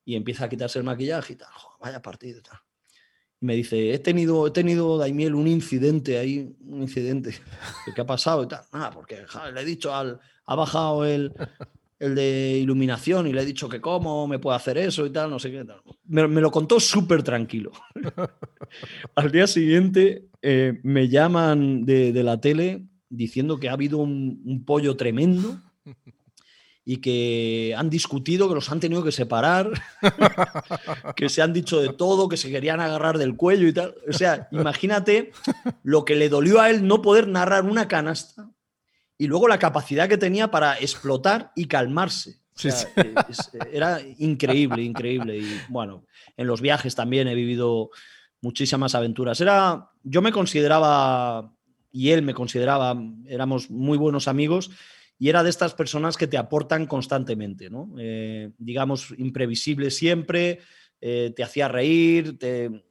Y 0.04 0.16
empieza 0.16 0.44
a 0.44 0.50
quitarse 0.50 0.78
el 0.78 0.86
maquillaje 0.86 1.34
y 1.34 1.36
tal. 1.38 1.48
vaya 1.80 2.02
partido 2.02 2.40
y 2.40 2.42
tal 2.42 2.60
me 3.46 3.56
dice, 3.56 3.94
he 3.94 4.00
tenido, 4.00 4.48
he 4.48 4.52
tenido, 4.52 4.98
Daimiel, 4.98 5.36
un 5.36 5.48
incidente 5.48 6.18
ahí, 6.18 6.54
un 6.68 6.82
incidente. 6.82 7.36
¿Qué 7.94 8.02
ha 8.02 8.06
pasado? 8.06 8.44
Y 8.44 8.48
tal. 8.48 8.64
Ah, 8.72 8.92
porque 8.94 9.20
le 9.54 9.62
he 9.62 9.66
dicho 9.66 9.94
al, 9.94 10.20
ha 10.46 10.56
bajado 10.56 11.06
el, 11.06 11.32
el 12.00 12.16
de 12.16 12.58
iluminación 12.60 13.28
y 13.28 13.34
le 13.34 13.42
he 13.42 13.46
dicho 13.46 13.70
que 13.70 13.80
cómo 13.80 14.28
me 14.28 14.40
puede 14.40 14.58
hacer 14.58 14.78
eso 14.78 15.06
y 15.06 15.10
tal, 15.12 15.30
no 15.30 15.40
sé 15.40 15.52
qué. 15.52 15.64
Tal. 15.64 15.82
Me, 16.08 16.42
lo 16.42 16.52
contó 16.52 16.80
súper 16.80 17.24
tranquilo. 17.24 17.72
al 19.16 19.32
día 19.32 19.48
siguiente 19.48 20.28
eh, 20.42 20.80
me 20.84 21.08
llaman 21.08 21.86
de, 21.86 22.12
la 22.24 22.42
tele 22.42 22.86
diciendo 23.10 23.60
que 23.60 23.70
ha 23.70 23.74
habido 23.74 24.00
un, 24.00 24.64
pollo 24.66 24.98
tremendo 24.98 25.62
y 26.88 26.98
que 26.98 27.74
han 27.76 27.90
discutido, 27.90 28.48
que 28.48 28.54
los 28.54 28.72
han 28.72 28.80
tenido 28.80 29.04
que 29.04 29.12
separar, 29.12 29.72
que 31.16 31.30
se 31.30 31.42
han 31.42 31.52
dicho 31.52 31.82
de 31.82 31.90
todo, 31.90 32.30
que 32.30 32.38
se 32.38 32.52
querían 32.52 32.80
agarrar 32.80 33.18
del 33.18 33.36
cuello 33.36 33.68
y 33.68 33.74
tal. 33.74 33.96
O 34.08 34.14
sea, 34.14 34.48
imagínate 34.52 35.32
lo 35.82 36.06
que 36.06 36.16
le 36.16 36.30
dolió 36.30 36.62
a 36.62 36.70
él 36.70 36.88
no 36.88 37.02
poder 37.02 37.28
narrar 37.28 37.66
una 37.66 37.88
canasta 37.88 38.52
y 39.18 39.26
luego 39.26 39.48
la 39.48 39.58
capacidad 39.58 40.08
que 40.08 40.20
tenía 40.20 40.52
para 40.52 40.76
explotar 40.80 41.52
y 41.56 41.66
calmarse. 41.66 42.42
era 43.74 44.00
increíble, 44.20 44.84
increíble. 44.84 45.40
Y 45.40 45.60
bueno, 45.70 46.06
en 46.38 46.46
los 46.46 46.62
viajes 46.62 46.94
también 46.94 47.28
he 47.28 47.34
vivido 47.34 47.90
muchísimas 48.42 48.94
aventuras. 48.94 49.42
Era, 49.42 49.90
yo 50.04 50.22
me 50.22 50.32
consideraba, 50.32 51.52
y 51.92 52.12
él 52.12 52.22
me 52.22 52.36
consideraba, 52.36 52.96
éramos 53.28 53.72
muy 53.72 53.98
buenos 53.98 54.28
amigos 54.28 54.70
y 55.18 55.30
era 55.30 55.44
de 55.44 55.50
estas 55.50 55.74
personas 55.74 56.18
que 56.18 56.28
te 56.28 56.38
aportan 56.38 56.88
constantemente, 56.88 57.70
¿no? 57.70 57.94
Eh, 57.98 58.52
digamos, 58.58 59.14
imprevisible 59.18 59.92
siempre, 59.92 60.60
eh, 61.00 61.34
te 61.36 61.44
hacía 61.44 61.68
reír, 61.68 62.38
te, 62.38 62.86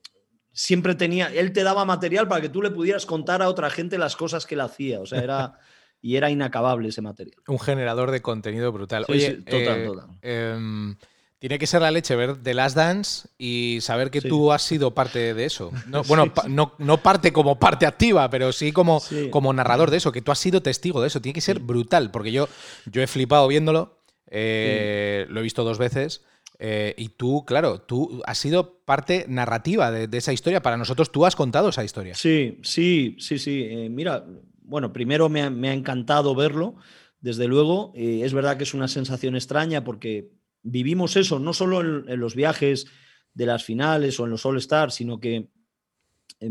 siempre 0.52 0.94
tenía, 0.94 1.26
él 1.26 1.52
te 1.52 1.62
daba 1.62 1.84
material 1.84 2.28
para 2.28 2.40
que 2.40 2.48
tú 2.48 2.62
le 2.62 2.70
pudieras 2.70 3.06
contar 3.06 3.42
a 3.42 3.48
otra 3.48 3.70
gente 3.70 3.98
las 3.98 4.16
cosas 4.16 4.46
que 4.46 4.54
él 4.54 4.62
hacía, 4.62 5.00
o 5.00 5.06
sea, 5.06 5.22
era... 5.22 5.58
y 6.00 6.16
era 6.16 6.30
inacabable 6.30 6.88
ese 6.88 7.02
material. 7.02 7.36
Un 7.48 7.58
generador 7.58 8.10
de 8.10 8.20
contenido 8.20 8.70
brutal. 8.72 9.04
Oye, 9.08 9.36
total, 9.36 9.80
eh, 9.80 9.86
total. 9.86 10.98
Tiene 11.44 11.58
que 11.58 11.66
ser 11.66 11.82
la 11.82 11.90
leche 11.90 12.16
ver 12.16 12.42
The 12.42 12.54
Last 12.54 12.74
Dance 12.74 13.28
y 13.36 13.76
saber 13.82 14.10
que 14.10 14.22
tú 14.22 14.50
has 14.50 14.62
sido 14.62 14.94
parte 14.94 15.34
de 15.34 15.44
eso. 15.44 15.72
bueno, 16.08 16.32
no, 16.48 17.02
parte 17.02 17.34
como 17.34 17.58
parte 17.58 17.84
activa, 17.84 18.30
pero 18.30 18.50
sí 18.50 18.72
como, 18.72 19.02
como 19.28 19.52
narrador 19.52 19.90
de 19.90 19.98
eso, 19.98 20.10
que 20.10 20.22
tú 20.22 20.32
has 20.32 20.38
sido 20.38 20.62
testigo 20.62 21.02
de 21.02 21.08
eso. 21.08 21.20
Tiene 21.20 21.34
que 21.34 21.42
ser 21.42 21.58
brutal, 21.58 22.10
porque 22.10 22.32
yo, 22.32 22.48
yo 22.90 23.02
he 23.02 23.06
flipado 23.06 23.46
viéndolo, 23.46 23.98
eh, 24.30 25.26
lo 25.28 25.40
he 25.40 25.42
visto 25.42 25.64
dos 25.64 25.76
veces. 25.76 26.22
Eh, 26.58 26.94
y 26.96 27.10
tú, 27.10 27.44
claro, 27.46 27.78
tú 27.78 28.22
has 28.24 28.38
sido 28.38 28.78
parte 28.86 29.26
narrativa 29.28 29.90
de, 29.90 30.16
esa 30.16 30.32
historia. 30.32 30.62
Para 30.62 30.78
nosotros 30.78 31.12
tú 31.12 31.26
has 31.26 31.36
contado 31.36 31.68
esa 31.68 31.84
historia. 31.84 32.14
Sí, 32.14 32.58
sí, 32.62 33.16
sí, 33.18 33.38
sí. 33.38 33.66
Eh, 33.68 33.90
mira, 33.90 34.24
bueno, 34.62 34.94
primero 34.94 35.28
me 35.28 35.42
ha, 35.42 35.50
me 35.50 35.68
ha 35.68 35.74
encantado 35.74 36.34
verlo, 36.34 36.76
desde 37.20 37.46
luego. 37.48 37.92
es 37.94 38.32
verdad 38.32 38.56
que 38.56 38.64
es 38.64 38.72
una 38.72 38.88
sensación 38.88 39.36
extraña 39.36 39.84
porque 39.84 40.30
vivimos 40.64 41.16
eso, 41.16 41.38
no 41.38 41.52
solo 41.52 41.80
en, 41.80 42.18
los 42.18 42.34
viajes 42.34 42.86
de 43.32 43.46
las 43.46 43.62
finales 43.62 44.18
o 44.18 44.24
en 44.24 44.30
los 44.30 44.44
All 44.44 44.58
Stars, 44.58 44.94
sino 44.94 45.20
que 45.20 45.50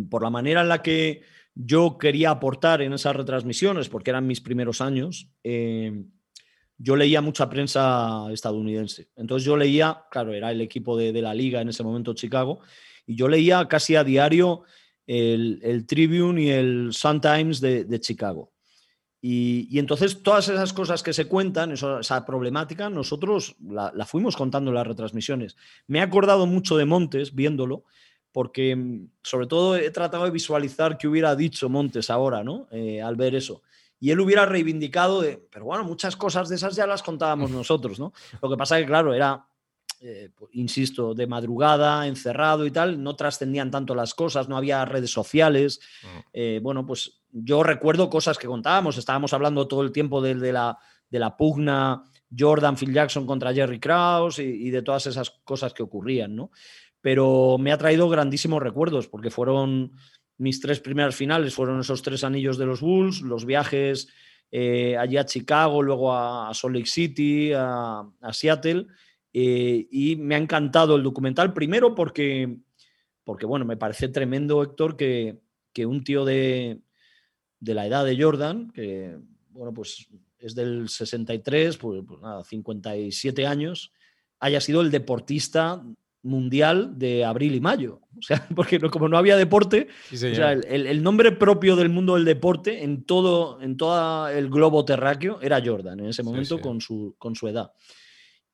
por 0.09 0.23
la 0.23 0.29
manera 0.29 0.61
en 0.61 0.69
la 0.69 0.81
que 0.81 1.23
yo 1.55 1.97
quería 1.97 2.29
aportar 2.29 2.81
en 2.81 2.93
esas 2.93 3.15
retransmisiones, 3.15 3.89
porque 3.89 4.11
eran 4.11 4.25
mis 4.25 4.41
primeros 4.41 4.81
años, 4.81 5.29
eh, 5.43 6.05
yo 6.77 6.95
leía 6.95 7.21
mucha 7.21 7.49
prensa 7.49 8.27
estadounidense. 8.31 9.09
Entonces 9.15 9.45
yo 9.45 9.57
leía, 9.57 10.03
claro, 10.09 10.33
era 10.33 10.51
el 10.51 10.61
equipo 10.61 10.97
de, 10.97 11.13
la 11.21 11.33
liga 11.33 11.61
en 11.61 11.69
ese 11.69 11.83
momento 11.83 12.13
Chicago, 12.13 12.59
y 13.05 13.15
yo 13.15 13.27
leía 13.27 13.67
casi 13.67 13.95
a 13.95 14.03
diario 14.03 14.63
el, 15.05 15.85
Tribune 15.87 16.41
y 16.41 16.49
el 16.49 16.93
Sun 16.93 17.21
Times 17.21 17.61
de 17.61 17.99
Chicago. 17.99 18.52
Y, 19.25 19.79
entonces 19.79 20.21
todas 20.21 20.49
esas 20.49 20.73
cosas 20.73 21.01
que 21.01 21.13
se 21.13 21.29
cuentan, 21.29 21.71
esa 21.71 22.25
problemática, 22.25 22.89
nosotros 22.89 23.55
la, 23.65 24.05
fuimos 24.05 24.35
contando 24.35 24.69
en 24.69 24.75
las 24.75 24.85
retransmisiones. 24.85 25.55
Me 25.87 25.99
he 25.99 26.01
acordado 26.01 26.45
mucho 26.45 26.75
de 26.75 26.83
Montes 26.83 27.33
viéndolo, 27.33 27.85
porque 28.33 28.75
mm, 28.75 29.07
sobre 29.21 29.47
todo 29.47 29.77
he 29.77 29.89
tratado 29.91 30.25
de 30.25 30.31
visualizar 30.31 30.97
qué 30.97 31.07
hubiera 31.07 31.37
dicho 31.37 31.69
Montes 31.69 32.09
ahora, 32.09 32.43
¿no? 32.43 32.67
Eh, 32.69 33.01
al 33.01 33.15
ver 33.15 33.33
eso. 33.33 33.61
Y 33.97 34.11
él 34.11 34.19
hubiera 34.19 34.45
reivindicado 34.45 35.21
de, 35.21 35.41
pero 35.49 35.63
bueno, 35.63 35.85
muchas 35.85 36.17
cosas 36.17 36.49
de 36.49 36.57
esas 36.57 36.75
ya 36.75 36.85
las 36.85 37.01
contábamos 37.01 37.49
nosotros, 37.51 37.99
¿no? 37.99 38.11
Lo 38.41 38.49
que 38.49 38.57
pasa 38.57 38.77
que, 38.77 38.85
claro, 38.85 39.13
era 39.13 39.47
eh, 40.05 40.31
pues, 40.35 40.51
insisto, 40.55 41.13
de 41.13 41.27
madrugada, 41.27 42.05
encerrado 42.07 42.65
y 42.65 42.71
tal, 42.71 43.01
no 43.01 43.15
trascendían 43.15 43.71
tanto 43.71 43.95
las 43.95 44.13
cosas, 44.13 44.49
no 44.49 44.57
había 44.57 44.83
redes 44.83 45.11
sociales. 45.11 45.79
Mm. 46.03 46.19
Eh, 46.33 46.59
bueno, 46.61 46.85
pues 46.85 47.21
yo 47.31 47.63
recuerdo 47.63 48.09
cosas 48.09 48.37
que 48.37 48.47
contábamos, 48.47 48.97
estábamos 48.97 49.31
hablando 49.31 49.65
todo 49.65 49.81
el 49.81 49.93
tiempo 49.93 50.21
de, 50.21 50.51
la, 50.51 50.77
de 51.09 51.19
la, 51.19 51.37
pugna 51.37 52.03
Jordan 52.37 52.75
Phil 52.75 52.91
Jackson 52.91 53.25
contra 53.25 53.53
Jerry 53.53 53.79
Krause 53.79 54.39
y, 54.39 54.71
de 54.71 54.81
todas 54.81 55.07
esas 55.07 55.29
cosas 55.45 55.73
que 55.73 55.83
ocurrían, 55.83 56.35
¿no? 56.35 56.51
Pero 56.99 57.55
me 57.57 57.71
ha 57.71 57.77
traído 57.77 58.09
grandísimos 58.09 58.61
recuerdos 58.61 59.07
porque 59.07 59.31
fueron 59.31 59.93
mis 60.37 60.59
tres 60.59 60.81
primeras 60.81 61.15
finales, 61.15 61.55
fueron 61.55 61.79
esos 61.79 62.01
tres 62.01 62.25
anillos 62.25 62.57
de 62.57 62.65
los 62.65 62.81
Bulls, 62.81 63.21
los 63.21 63.45
viajes 63.45 64.09
eh, 64.51 64.97
allí 64.97 65.15
a 65.15 65.25
Chicago, 65.25 65.81
luego 65.81 66.13
a, 66.13 66.53
Salt 66.53 66.75
Lake 66.75 66.87
City, 66.87 67.53
a 67.53 68.03
Seattle 68.33 68.87
eh, 69.33 69.87
y 69.89 70.15
me 70.15 70.35
ha 70.35 70.37
encantado 70.37 70.95
el 70.95 71.03
documental, 71.03 71.53
primero 71.53 71.95
porque, 71.95 72.57
porque 73.23 73.45
bueno, 73.45 73.65
me 73.65 73.77
parece 73.77 74.07
tremendo, 74.07 74.61
Héctor, 74.61 74.95
que, 74.95 75.39
que 75.73 75.85
un 75.85 76.03
tío 76.03 76.23
de, 76.23 76.81
de, 77.59 77.73
la 77.73 77.87
edad 77.87 78.05
de 78.05 78.21
Jordan, 78.21 78.71
que 78.71 79.17
bueno, 79.49 79.73
pues 79.73 80.07
es 80.37 80.55
del 80.55 80.87
63, 80.87 81.77
pues, 81.77 82.03
pues 82.07 82.21
nada, 82.21 82.43
57 82.43 83.47
años, 83.47 83.91
haya 84.39 84.61
sido 84.61 84.81
el 84.81 84.91
deportista 84.91 85.83
mundial 86.21 86.97
de 86.97 87.25
abril 87.25 87.55
y 87.55 87.59
mayo. 87.59 88.01
O 88.17 88.21
sea, 88.21 88.47
porque 88.55 88.79
como 88.79 89.07
no 89.09 89.17
había 89.17 89.37
deporte, 89.37 89.87
o 90.11 90.17
sea, 90.17 90.53
el, 90.53 90.87
el, 90.87 91.03
nombre 91.03 91.31
propio 91.31 91.75
del 91.75 91.89
mundo 91.89 92.15
del 92.15 92.25
deporte 92.25 92.83
en 92.83 93.03
todo, 93.03 93.61
en 93.61 93.77
todo 93.77 94.27
el 94.29 94.49
globo 94.49 94.85
terráqueo 94.85 95.39
era 95.41 95.61
Jordan 95.63 95.99
en 95.99 96.07
ese 96.07 96.23
momento 96.23 96.59
Con, 96.61 96.81
su, 96.81 97.15
con 97.17 97.35
su 97.35 97.47
edad. 97.47 97.71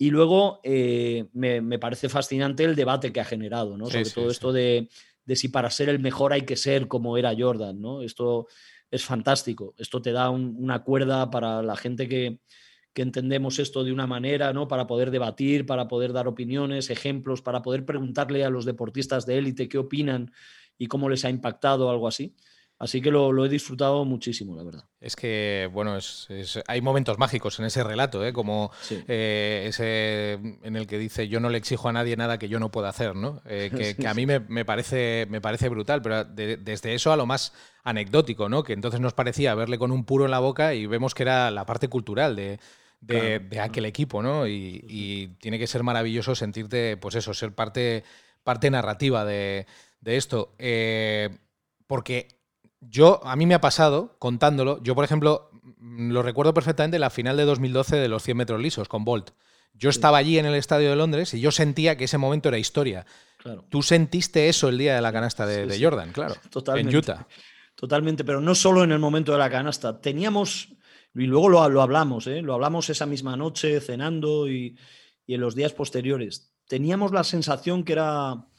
Y 0.02 0.12
luego 0.12 0.62
eh, 0.64 1.26
me, 1.34 1.78
parece 1.78 2.08
fascinante 2.08 2.64
el 2.64 2.74
debate 2.74 3.12
que 3.12 3.20
ha 3.20 3.26
generado, 3.26 3.78
¿no? 3.78 3.88
Sobre 3.88 4.10
todo 4.10 4.32
esto 4.32 4.54
de, 4.54 4.88
si 5.36 5.50
para 5.50 5.70
ser 5.70 5.90
el 5.90 6.00
mejor 6.00 6.32
hay 6.32 6.44
que 6.44 6.56
ser 6.56 6.88
como 6.88 7.18
era 7.18 7.36
Jordan, 7.38 7.82
¿no? 7.82 8.02
Esto 8.02 8.48
es 8.90 9.04
fantástico. 9.04 9.76
Esto 9.78 10.02
te 10.02 10.14
da 10.14 10.30
una 10.30 10.84
cuerda 10.84 11.30
para 11.30 11.62
la 11.62 11.76
gente 11.76 12.08
que, 12.08 12.40
que, 12.94 13.02
entendemos 13.02 13.60
esto 13.60 13.84
de 13.84 13.92
una 13.92 14.08
manera, 14.08 14.54
¿no? 14.54 14.70
Para 14.70 14.88
poder 14.88 15.12
debatir, 15.12 15.66
para 15.66 15.90
poder 15.90 16.14
dar 16.14 16.30
opiniones, 16.30 16.90
ejemplos, 16.90 17.42
para 17.42 17.62
poder 17.62 17.84
preguntarle 17.84 18.46
a 18.46 18.50
los 18.50 18.64
deportistas 18.64 19.26
de 19.26 19.38
élite 19.38 19.68
qué 19.68 19.80
opinan 19.80 20.32
y 20.78 20.88
cómo 20.88 21.10
les 21.10 21.26
ha 21.26 21.30
impactado 21.30 21.90
algo 21.90 22.08
así. 22.08 22.34
Así 22.80 23.02
que 23.02 23.12
lo, 23.12 23.46
he 23.46 23.50
disfrutado 23.50 24.06
muchísimo, 24.06 24.56
la 24.56 24.63
verdad. 24.63 24.86
Es 25.02 25.18
que, 25.18 25.70
bueno, 25.74 25.98
es, 25.98 26.30
hay 26.65 26.80
momentos 26.80 27.18
mágicos 27.18 27.60
en 27.60 27.65
ese 27.65 27.84
relato, 27.84 28.26
¿eh? 28.26 28.32
como 28.32 28.72
eh, 28.89 29.65
ese 29.68 30.39
en 30.63 30.78
el 30.78 30.88
que 30.88 30.98
dice 30.98 31.28
yo 31.28 31.42
no 31.42 31.50
le 31.50 31.58
exijo 31.58 31.89
a 31.89 31.92
nadie 31.92 32.15
nada 32.15 32.39
que 32.39 32.48
yo 32.48 32.58
no 32.58 32.72
pueda 32.72 32.88
hacer, 32.88 33.18
¿no? 33.18 33.42
Eh, 33.46 33.70
que, 34.00 34.08
a 34.08 34.13
mí 34.13 34.26
me, 34.26 34.63
parece, 34.63 35.28
me 35.30 35.42
parece 35.42 35.68
brutal, 35.68 36.02
pero 36.02 36.24
desde 36.24 36.94
eso 36.94 37.12
a 37.12 37.18
lo 37.18 37.26
más 37.26 37.52
anecdótico, 37.84 38.48
¿no? 38.48 38.63
Que 38.63 38.72
entonces 38.72 39.02
nos 39.02 39.13
parecía 39.13 39.54
verle 39.56 39.78
con 39.78 39.92
un 39.92 40.06
puro 40.06 40.24
en 40.24 40.32
la 40.32 40.39
boca 40.39 40.74
y 40.74 40.86
vemos 40.86 41.13
que 41.13 41.24
era 41.24 41.52
la 41.52 41.65
parte 41.65 41.89
cultural 41.89 42.38
de, 42.38 42.62
de, 43.02 43.60
aquel 43.60 43.88
equipo, 43.88 44.24
¿no? 44.24 44.48
Y, 44.48 44.86
y, 44.88 45.28
tiene 45.39 45.60
que 45.60 45.68
ser 45.68 45.84
maravilloso 45.84 46.34
sentirte, 46.34 46.96
pues 46.96 47.15
eso, 47.15 47.34
ser 47.34 47.54
parte, 47.54 48.06
parte 48.46 48.72
narrativa 48.72 49.26
de, 49.26 49.68
de 50.00 50.15
esto. 50.15 50.56
porque 51.88 52.38
yo, 52.82 53.26
a 53.26 53.36
mí 53.36 53.46
me 53.46 53.56
ha 53.56 53.62
pasado, 53.62 54.15
contándolo, 54.20 54.82
yo 54.84 54.96
por 54.96 55.04
ejemplo, 55.04 55.50
mm, 55.78 56.12
lo 56.12 56.24
recuerdo 56.24 56.54
perfectamente 56.54 57.00
la 57.00 57.10
final 57.10 57.38
de 57.38 57.46
2012 57.46 57.98
de 57.98 58.08
los 58.08 58.24
100 58.24 58.38
metros 58.38 58.62
lisos 58.62 58.88
con 58.88 59.06
Bolt. 59.06 59.32
Yo 59.74 59.89
estaba 59.89 60.18
allí 60.18 60.38
en 60.38 60.46
el 60.46 60.56
estadio 60.56 60.89
de 60.89 60.96
Londres 60.96 61.34
y 61.34 61.39
yo 61.39 61.52
sentía 61.52 61.96
que 61.96 62.06
ese 62.06 62.18
momento 62.18 62.50
era 62.50 62.58
historia. 62.58 63.06
Tú 63.70 63.82
sentiste 63.82 64.50
eso 64.50 64.68
el 64.68 64.78
día 64.78 64.96
de 64.96 65.02
la 65.02 65.13
canasta 65.13 65.46
de, 65.46 65.80
Jordan, 65.82 66.12
claro. 66.12 66.36
Totalmente. 66.50 66.92
En 66.92 66.98
Utah. 66.98 67.28
Totalmente, 67.76 68.26
pero 68.26 68.42
no 68.42 68.56
solo 68.56 68.84
en 68.84 68.92
el 68.92 69.00
momento 69.00 69.32
de 69.32 69.38
la 69.38 69.50
canasta. 69.50 70.02
Teníamos, 70.02 70.76
y 71.15 71.22
luego 71.22 71.48
lo, 71.48 71.62
hablamos, 71.82 72.28
¿eh? 72.28 72.42
lo 72.42 72.56
hablamos 72.56 72.89
esa 72.89 73.06
misma 73.06 73.38
noche 73.38 73.80
cenando 73.80 74.50
y, 74.50 74.78
y 75.26 75.36
en 75.36 75.42
los 75.42 75.56
días 75.56 75.72
posteriores. 75.72 76.54
Teníamos 76.68 77.13
la 77.13 77.24
sensación 77.24 77.86
que 77.86 77.94
era 77.94 78.50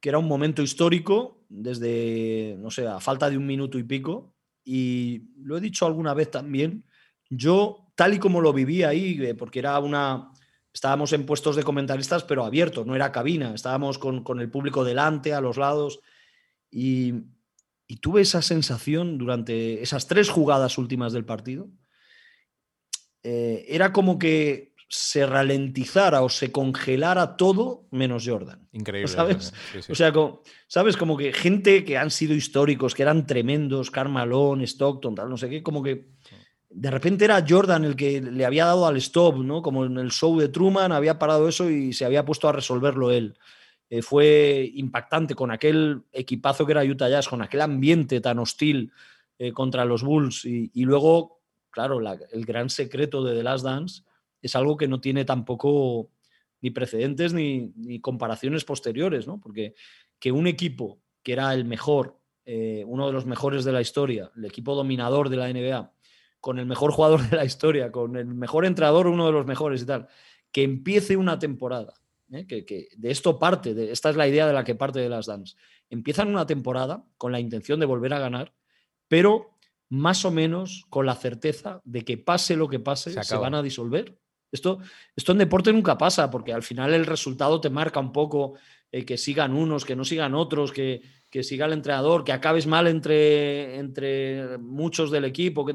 que 0.00 0.10
era 0.10 0.18
un 0.18 0.28
momento 0.28 0.62
histórico 0.62 1.35
desde, 1.48 2.56
no 2.58 2.70
sé, 2.70 2.86
a 2.86 3.00
falta 3.00 3.30
de 3.30 3.36
un 3.36 3.46
minuto 3.46 3.78
y 3.78 3.82
pico. 3.84 4.34
Y 4.64 5.22
lo 5.38 5.56
he 5.56 5.60
dicho 5.60 5.86
alguna 5.86 6.14
vez 6.14 6.30
también, 6.30 6.84
yo 7.30 7.86
tal 7.94 8.14
y 8.14 8.18
como 8.18 8.40
lo 8.40 8.52
viví 8.52 8.82
ahí, 8.82 9.18
eh, 9.22 9.34
porque 9.34 9.58
era 9.60 9.78
una, 9.78 10.32
estábamos 10.72 11.12
en 11.12 11.24
puestos 11.24 11.56
de 11.56 11.62
comentaristas, 11.62 12.24
pero 12.24 12.44
abiertos, 12.44 12.86
no 12.86 12.94
era 12.94 13.12
cabina, 13.12 13.54
estábamos 13.54 13.98
con, 13.98 14.40
el 14.40 14.50
público 14.50 14.84
delante, 14.84 15.32
a 15.32 15.40
los 15.40 15.56
lados, 15.56 16.00
y, 16.70 17.14
tuve 18.00 18.20
esa 18.20 18.42
sensación 18.42 19.16
durante 19.16 19.82
esas 19.82 20.06
tres 20.06 20.28
jugadas 20.28 20.76
últimas 20.76 21.12
del 21.12 21.24
partido. 21.24 21.68
Eh, 23.22 23.64
era 23.68 23.92
como 23.92 24.18
que 24.18 24.74
se 24.88 25.26
ralentizara 25.26 26.22
o 26.22 26.28
se 26.28 26.52
congelara 26.52 27.36
todo 27.36 27.86
menos 27.90 28.24
Jordan. 28.26 28.68
Increíble. 28.72 29.08
¿Sabes? 29.08 29.52
O 29.88 29.94
sea, 29.94 30.12
como, 30.12 30.42
¿sabes? 30.68 30.96
Como 30.96 31.16
que 31.16 31.32
gente 31.32 31.84
que 31.84 31.98
han 31.98 32.10
sido 32.10 32.34
históricos, 32.34 32.94
que 32.94 33.02
eran 33.02 33.26
tremendos, 33.26 33.90
Carmalón, 33.90 34.62
Stockton, 34.62 35.14
tal, 35.14 35.28
no 35.28 35.36
sé 35.36 35.50
qué, 35.50 35.62
como 35.62 35.82
que 35.82 36.10
de 36.70 36.90
repente 36.90 37.24
era 37.24 37.44
Jordan 37.46 37.84
el 37.84 37.96
que 37.96 38.20
le 38.20 38.44
había 38.44 38.66
dado 38.66 38.86
al 38.86 38.98
stop, 38.98 39.38
¿no? 39.38 39.62
Como 39.62 39.86
en 39.86 39.96
el 39.96 40.10
show 40.10 40.38
de 40.38 40.48
Truman 40.48 40.92
había 40.92 41.18
parado 41.18 41.48
eso 41.48 41.70
y 41.70 41.92
se 41.92 42.04
había 42.04 42.24
puesto 42.24 42.48
a 42.48 42.52
resolverlo 42.52 43.10
él. 43.10 43.36
Eh, 43.88 44.02
fue 44.02 44.70
impactante 44.74 45.34
con 45.34 45.50
aquel 45.50 46.02
equipazo 46.12 46.66
que 46.66 46.72
era 46.72 46.84
Utah 46.84 47.08
Jazz, 47.08 47.28
con 47.28 47.40
aquel 47.40 47.62
ambiente 47.62 48.20
tan 48.20 48.38
hostil 48.38 48.92
eh, 49.38 49.52
contra 49.52 49.84
los 49.84 50.02
Bulls. 50.02 50.44
Y, 50.44 50.84
luego, 50.84 51.40
claro, 51.70 51.98
el 51.98 52.44
gran 52.44 52.68
secreto 52.68 53.24
de 53.24 53.36
The 53.36 53.42
Last 53.42 53.64
Dance 53.64 54.02
es 54.46 54.56
algo 54.56 54.76
que 54.76 54.88
no 54.88 55.00
tiene 55.00 55.24
tampoco 55.24 56.10
ni 56.60 56.70
precedentes 56.70 57.32
ni, 57.32 58.00
comparaciones 58.00 58.64
posteriores, 58.64 59.26
¿no? 59.26 59.40
Porque 59.40 59.74
que 60.18 60.32
un 60.32 60.46
equipo 60.46 61.00
que 61.22 61.32
era 61.32 61.52
el 61.54 61.64
mejor, 61.64 62.18
eh, 62.44 62.84
uno 62.86 63.06
de 63.06 63.12
los 63.12 63.26
mejores 63.26 63.64
de 63.64 63.72
la 63.72 63.80
historia, 63.80 64.30
el 64.36 64.44
equipo 64.44 64.74
dominador 64.74 65.28
de 65.28 65.36
la 65.36 65.52
NBA, 65.52 65.92
con 66.40 66.58
el 66.58 66.66
mejor 66.66 66.92
jugador 66.92 67.28
de 67.28 67.36
la 67.36 67.44
historia, 67.44 67.92
con 67.92 68.16
el 68.16 68.26
mejor 68.26 68.64
entrenador, 68.64 69.06
uno 69.06 69.26
de 69.26 69.32
los 69.32 69.46
mejores 69.46 69.82
y 69.82 69.86
tal, 69.86 70.08
que 70.50 70.62
empiece 70.62 71.16
una 71.16 71.38
temporada 71.38 71.94
¿eh? 72.32 72.46
que, 72.46 72.88
de 72.96 73.10
esto 73.10 73.38
parte, 73.38 73.74
de, 73.74 73.92
esta 73.92 74.10
es 74.10 74.16
la 74.16 74.28
idea 74.28 74.46
de 74.46 74.52
la 74.52 74.64
que 74.64 74.74
parte 74.74 75.00
de 75.00 75.08
las 75.08 75.26
Dance. 75.26 75.56
Empiezan 75.90 76.28
una 76.28 76.46
temporada 76.46 77.04
con 77.18 77.32
la 77.32 77.40
intención 77.40 77.80
de 77.80 77.86
volver 77.86 78.12
a 78.14 78.18
ganar, 78.18 78.54
pero 79.08 79.56
más 79.88 80.24
o 80.24 80.30
menos 80.30 80.86
con 80.90 81.06
la 81.06 81.14
certeza 81.14 81.80
de 81.84 82.04
que 82.04 82.18
pase 82.18 82.56
lo 82.56 82.68
que 82.68 82.80
pase, 82.80 83.22
se, 83.22 83.36
van 83.36 83.54
a 83.54 83.62
disolver. 83.62 84.18
Esto, 84.52 84.78
esto 85.14 85.32
en 85.32 85.38
deporte 85.38 85.72
nunca 85.72 85.98
pasa, 85.98 86.30
porque 86.30 86.52
al 86.52 86.62
final 86.62 86.94
el 86.94 87.06
resultado 87.06 87.60
te 87.60 87.70
marca 87.70 88.00
un 88.00 88.12
poco 88.12 88.54
eh, 88.92 89.04
que 89.04 89.18
sigan 89.18 89.54
unos, 89.54 89.84
que 89.84 89.96
no 89.96 90.04
sigan 90.04 90.34
otros, 90.34 90.72
que, 90.72 91.02
que, 91.30 91.42
siga 91.42 91.66
el 91.66 91.72
entrenador, 91.72 92.24
que 92.24 92.32
acabes 92.32 92.66
mal 92.66 92.86
entre, 92.86 93.76
entre 93.76 94.58
muchos 94.58 95.10
del 95.10 95.24
equipo. 95.24 95.66
Que... 95.66 95.74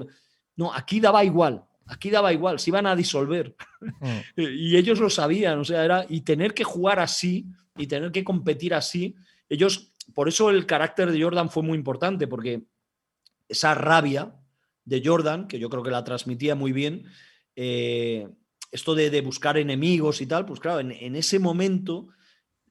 No, 0.56 0.74
aquí 0.74 1.00
daba 1.00 1.24
igual. 1.24 1.64
Aquí 1.88 2.10
daba 2.10 2.32
igual, 2.32 2.60
se 2.60 2.70
iban 2.70 2.88
a 2.88 2.96
disolver. 2.96 3.56
Mm. 4.00 4.20
y 4.42 4.78
ellos 4.78 5.00
lo 5.00 5.10
sabían, 5.10 5.60
o 5.60 5.66
sea, 5.66 5.84
era. 5.84 6.06
Y 6.08 6.22
tener 6.22 6.54
que 6.54 6.64
jugar 6.64 7.00
así 7.00 7.46
y 7.78 7.88
tener 7.88 8.12
que 8.12 8.24
competir 8.24 8.74
así, 8.74 9.16
ellos. 9.50 9.90
Por 10.14 10.28
eso 10.28 10.50
el 10.50 10.66
carácter 10.66 11.12
de 11.12 11.22
Jordan 11.22 11.50
fue 11.50 11.64
muy 11.64 11.78
importante, 11.78 12.28
porque 12.28 12.64
esa 13.48 13.76
rabia 13.76 14.34
de 14.84 15.02
Jordan, 15.06 15.48
que 15.48 15.60
yo 15.60 15.70
creo 15.70 15.84
que 15.84 15.92
la 15.92 16.04
transmitía 16.04 16.56
muy 16.56 16.72
bien, 16.72 17.06
eh, 17.56 18.28
esto 18.72 18.96
de, 18.96 19.22
buscar 19.22 19.58
enemigos 19.58 20.22
y 20.22 20.26
tal, 20.26 20.46
pues 20.46 20.60
claro, 20.60 20.80
en, 20.80 21.16
ese 21.16 21.40
momento 21.40 22.08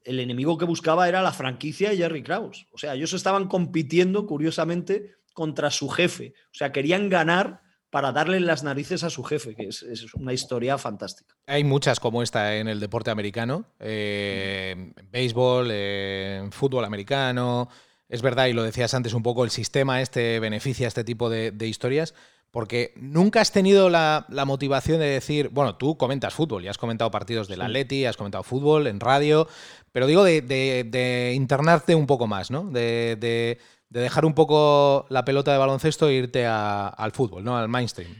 el 0.03 0.19
enemigo 0.19 0.57
que 0.57 0.65
buscaba 0.65 1.07
era 1.07 1.21
la 1.21 1.31
franquicia 1.31 1.93
y 1.93 1.97
Jerry 1.97 2.23
Krause. 2.23 2.67
O 2.71 2.77
sea, 2.77 2.95
ellos 2.95 3.13
estaban 3.13 3.47
compitiendo, 3.47 4.25
curiosamente, 4.25 5.13
contra 5.33 5.69
su 5.69 5.89
jefe. 5.89 6.33
O 6.45 6.53
sea, 6.55 6.71
querían 6.71 7.09
ganar 7.09 7.61
para 7.91 8.11
darle 8.13 8.39
las 8.39 8.63
narices 8.63 9.03
a 9.03 9.09
su 9.09 9.23
jefe, 9.23 9.53
que 9.53 9.67
es, 9.67 9.83
una 10.15 10.33
historia 10.33 10.77
fantástica. 10.77 11.35
Hay 11.45 11.63
muchas 11.63 11.99
como 11.99 12.23
esta 12.23 12.55
en 12.55 12.67
el 12.67 12.79
deporte 12.79 13.11
americano, 13.11 13.65
eh, 13.79 14.93
béisbol, 15.11 15.69
en 15.69 16.51
fútbol 16.51 16.85
americano. 16.85 17.69
Es 18.07 18.21
verdad, 18.21 18.47
y 18.47 18.53
lo 18.53 18.63
decías 18.63 18.93
antes 18.93 19.13
un 19.13 19.23
poco, 19.23 19.43
el 19.43 19.51
sistema 19.51 20.01
este 20.01 20.39
beneficia 20.39 20.87
este 20.87 21.03
tipo 21.03 21.29
de, 21.29 21.53
historias, 21.67 22.15
porque 22.51 22.93
nunca 22.97 23.41
has 23.41 23.51
tenido 23.51 23.89
la, 23.89 24.25
motivación 24.45 24.99
de 24.99 25.07
decir, 25.07 25.49
bueno, 25.49 25.75
tú 25.77 25.97
comentas 25.97 26.33
fútbol, 26.33 26.63
y 26.63 26.67
has 26.67 26.77
comentado 26.77 27.09
partidos 27.09 27.47
del 27.47 27.61
Atleti, 27.61 28.05
has 28.05 28.17
comentado 28.17 28.43
fútbol 28.43 28.87
en 28.87 28.99
radio, 28.99 29.47
pero 29.91 30.05
digo 30.05 30.23
de, 30.23 31.33
internarte 31.35 31.95
un 31.95 32.07
poco 32.07 32.27
más, 32.27 32.51
¿no? 32.51 32.63
de 32.65 33.57
de 33.91 33.99
dejar 33.99 34.25
un 34.25 34.33
poco 34.33 35.05
la 35.09 35.25
pelota 35.25 35.51
de 35.51 35.57
baloncesto 35.57 36.07
e 36.07 36.13
irte 36.13 36.45
al 36.47 37.11
fútbol, 37.11 37.43
¿no? 37.43 37.57
Al 37.57 37.69
mainstream. 37.69 38.15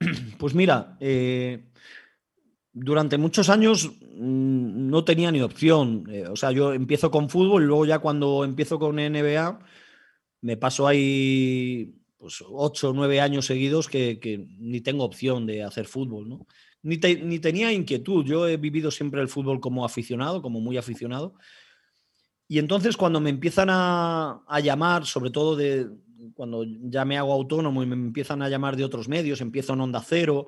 Pues 0.38 0.54
mira, 0.54 0.96
eh, 1.00 1.72
durante 2.72 3.18
muchos 3.18 3.48
años 3.48 3.90
mm, 3.90 4.88
no 4.88 5.02
tenía 5.04 5.32
ni 5.32 5.40
opción. 5.40 6.04
Eh, 6.10 6.28
o 6.28 6.36
sea, 6.36 6.52
yo 6.52 6.74
empiezo 6.74 7.10
con 7.10 7.28
fútbol 7.30 7.62
y 7.64 7.66
luego 7.66 7.86
ya 7.86 7.98
cuando 7.98 8.44
empiezo 8.44 8.78
con 8.78 8.96
NBA 8.96 9.58
me 10.42 10.56
paso 10.56 10.86
ahí 10.86 11.97
pues, 12.18 12.44
ocho 12.46 12.90
o 12.90 12.92
nueve 12.92 13.20
años 13.20 13.46
seguidos 13.46 13.88
que, 13.88 14.46
ni 14.58 14.80
tengo 14.80 15.04
opción 15.04 15.46
de 15.46 15.62
hacer 15.62 15.86
fútbol, 15.86 16.28
¿no? 16.28 16.46
Ni, 16.82 16.96
ni 16.96 17.38
tenía 17.38 17.72
inquietud. 17.72 18.24
Yo 18.24 18.46
he 18.46 18.56
vivido 18.56 18.90
siempre 18.90 19.20
el 19.20 19.28
fútbol 19.28 19.60
como 19.60 19.84
aficionado, 19.84 20.42
como 20.42 20.60
muy 20.60 20.76
aficionado. 20.76 21.34
Y 22.48 22.58
entonces 22.58 22.96
cuando 22.96 23.20
me 23.20 23.28
empiezan 23.28 23.68
a, 23.70 24.42
llamar, 24.62 25.04
sobre 25.04 25.30
todo 25.30 25.54
de 25.54 25.86
cuando 26.34 26.64
ya 26.64 27.04
me 27.04 27.18
hago 27.18 27.32
autónomo 27.32 27.82
y 27.82 27.86
me 27.86 27.94
empiezan 27.94 28.40
a 28.40 28.48
llamar 28.48 28.74
de 28.74 28.84
otros 28.84 29.06
medios, 29.06 29.42
empiezo 29.42 29.74
en 29.74 29.82
Onda 29.82 30.02
Cero 30.04 30.46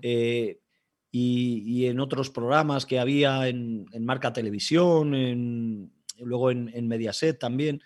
eh, 0.00 0.60
y, 1.10 1.84
en 1.84 2.00
otros 2.00 2.30
programas 2.30 2.86
que 2.86 2.98
había 2.98 3.48
en, 3.48 3.86
Marca 4.00 4.32
Televisión, 4.32 5.14
en, 5.14 5.92
luego 6.18 6.50
en, 6.50 6.88
Mediaset 6.88 7.38
también, 7.38 7.82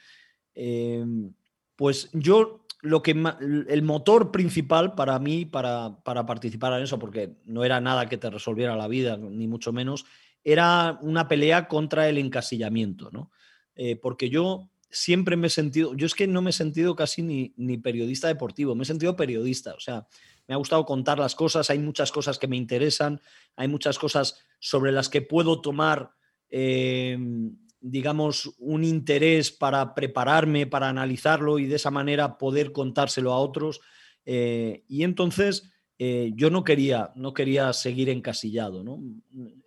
em, 0.54 1.34
pues 1.74 2.08
yo 2.12 2.65
lo 2.82 3.02
que 3.02 3.10
el 3.10 3.82
motor 3.82 4.30
principal 4.30 4.94
para 4.94 5.18
mí 5.18 5.44
para, 5.44 5.98
para, 6.04 6.26
participar 6.26 6.74
en 6.74 6.84
eso, 6.84 6.98
porque 6.98 7.36
no 7.44 7.64
era 7.64 7.80
nada 7.80 8.08
que 8.08 8.18
te 8.18 8.30
resolviera 8.30 8.76
la 8.76 8.88
vida, 8.88 9.16
ni 9.16 9.48
mucho 9.48 9.72
menos, 9.72 10.04
era 10.44 10.98
una 11.02 11.26
pelea 11.26 11.66
contra 11.68 12.08
el 12.08 12.18
encasillamiento, 12.18 13.10
¿no? 13.10 13.30
Eh, 13.74 13.96
porque 13.96 14.30
yo 14.30 14.70
siempre 14.90 15.36
me 15.36 15.48
he 15.48 15.50
sentido, 15.50 15.94
yo 15.94 16.06
es 16.06 16.14
que 16.14 16.26
no 16.26 16.40
me 16.40 16.50
he 16.50 16.52
sentido 16.52 16.94
casi 16.94 17.22
ni, 17.22 17.52
ni, 17.56 17.78
periodista 17.78 18.28
deportivo, 18.28 18.74
me 18.74 18.84
he 18.84 18.86
sentido 18.86 19.16
periodista, 19.16 19.74
o 19.74 19.80
sea, 19.80 20.06
me 20.46 20.54
ha 20.54 20.58
gustado 20.58 20.84
contar 20.86 21.18
las 21.18 21.34
cosas, 21.34 21.68
hay 21.70 21.78
muchas 21.78 22.12
cosas 22.12 22.38
que 22.38 22.46
me 22.46 22.56
interesan, 22.56 23.20
hay 23.56 23.68
muchas 23.68 23.98
cosas 23.98 24.38
sobre 24.60 24.92
las 24.92 25.08
que 25.08 25.20
puedo 25.20 25.60
tomar, 25.60 26.12
em, 26.48 27.56
digamos, 27.88 28.52
un 28.58 28.84
interés 28.84 29.50
para 29.52 29.94
prepararme, 29.94 30.66
para 30.66 30.88
analizarlo 30.88 31.58
y 31.58 31.66
de 31.66 31.76
esa 31.76 31.90
manera 31.90 32.36
poder 32.36 32.72
contárselo 32.72 33.32
a 33.32 33.38
otros. 33.38 33.80
Eh, 34.24 34.84
y 34.88 35.04
entonces 35.04 35.70
eh, 35.98 36.32
yo 36.34 36.50
no 36.50 36.64
quería, 36.64 37.12
no 37.14 37.32
quería 37.32 37.72
seguir 37.72 38.08
encasillado. 38.10 38.82
¿no? 38.82 39.00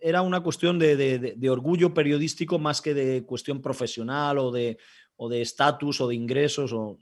Era 0.00 0.22
una 0.22 0.42
cuestión 0.42 0.78
de, 0.78 1.48
orgullo 1.50 1.94
periodístico 1.94 2.58
más 2.58 2.80
que 2.80 2.94
de 2.94 3.24
cuestión 3.24 3.62
profesional 3.62 4.38
o 4.38 4.50
de 4.52 4.76
estatus 5.40 6.00
o, 6.00 6.08
de 6.08 6.14
ingresos. 6.14 6.72
O... 6.72 6.98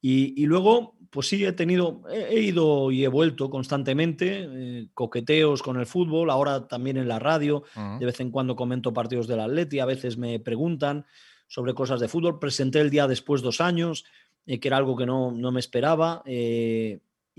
Y, 0.00 0.46
luego, 0.46 0.95
pues 1.10 1.28
sí, 1.28 1.44
he 1.44 1.52
tenido, 1.52 2.02
he, 2.10 2.40
ido 2.40 2.90
y 2.90 3.04
he 3.04 3.08
vuelto 3.08 3.50
constantemente, 3.50 4.46
eh, 4.48 4.88
coqueteos 4.94 5.62
con 5.62 5.78
el 5.78 5.86
fútbol, 5.86 6.30
ahora 6.30 6.68
también 6.68 6.96
en 6.96 7.08
la 7.08 7.18
radio, 7.18 7.64
de 7.98 8.06
vez 8.06 8.20
en 8.20 8.30
cuando 8.30 8.56
comento 8.56 8.92
partidos 8.92 9.26
del 9.26 9.40
Atleti, 9.40 9.78
a 9.78 9.86
veces 9.86 10.16
me 10.16 10.38
preguntan 10.40 11.06
sobre 11.46 11.74
cosas 11.74 12.00
de 12.00 12.08
fútbol. 12.08 12.38
Presenté 12.38 12.80
el 12.80 12.90
día 12.90 13.06
después 13.06 13.42
dos 13.42 13.60
años, 13.60 14.04
eh, 14.46 14.60
que 14.60 14.68
era 14.68 14.76
algo 14.76 14.96
que 14.96 15.06
no, 15.06 15.30
no 15.32 15.52
me 15.52 15.60
esperaba. 15.60 16.22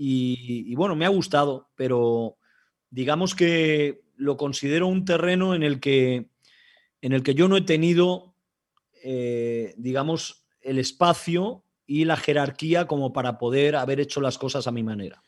Y, 0.00 0.72
bueno, 0.76 0.94
me 0.94 1.06
ha 1.06 1.08
gustado, 1.08 1.70
pero 1.74 2.36
digamos 2.88 3.34
que 3.34 4.00
lo 4.16 4.36
considero 4.36 4.86
un 4.86 5.04
terreno 5.04 5.56
en 5.56 5.64
el 5.64 5.80
que, 5.80 6.30
en 7.02 7.12
el 7.12 7.24
que 7.24 7.34
yo 7.34 7.48
no 7.48 7.56
he 7.56 7.62
tenido, 7.62 8.36
eh, 9.02 9.74
digamos, 9.76 10.46
el 10.60 10.78
espacio 10.78 11.64
y 11.88 12.04
la 12.04 12.18
jerarquía 12.18 12.86
como 12.86 13.12
para 13.14 13.38
poder 13.38 13.74
haber 13.74 13.98
hecho 13.98 14.20
las 14.20 14.36
cosas 14.36 14.66
a 14.66 14.70
mi 14.70 14.82
manera. 14.82 15.22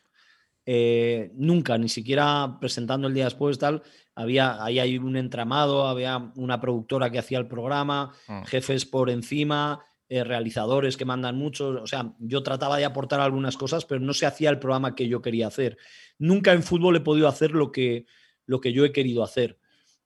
Eh, 0.67 1.33
nunca, 1.35 1.79
ni 1.79 1.89
siquiera 1.89 2.59
presentando 2.61 3.09
el 3.09 3.15
día 3.15 3.25
después, 3.25 3.59
tal, 3.59 3.83
había, 4.15 4.63
ahí 4.63 4.79
hay 4.79 4.99
un 4.99 5.17
entramado, 5.17 5.89
había 5.89 6.31
una 6.37 6.61
productora 6.61 7.11
que 7.11 7.19
hacía 7.19 7.39
el 7.39 7.49
programa, 7.49 8.13
mm. 8.29 8.43
jefes 8.43 8.85
por 8.85 9.09
encima, 9.09 9.83
eh, 10.11 10.23
realizadores 10.23 10.99
que 10.99 11.07
mandan 11.07 11.37
mucho. 11.37 11.69
O 11.83 11.87
sea, 11.87 12.13
yo 12.19 12.43
trataba 12.43 12.77
de 12.77 12.85
aportar 12.85 13.21
algunas 13.21 13.57
cosas, 13.57 13.87
pero 13.87 14.01
no 14.01 14.13
se 14.13 14.27
hacía 14.27 14.51
el 14.51 14.59
programa 14.59 14.95
que 14.95 15.09
yo 15.09 15.23
quería 15.23 15.47
hacer. 15.47 15.79
Nunca 16.19 16.53
en 16.53 16.63
fútbol 16.63 16.97
he 16.97 17.01
podido 17.01 17.27
hacer 17.27 17.53
lo 17.53 17.73
que, 17.73 18.05
lo 18.45 18.61
que 18.61 18.75
yo 18.75 18.85
he 18.85 18.93
querido 18.93 19.25
hacer. 19.25 19.59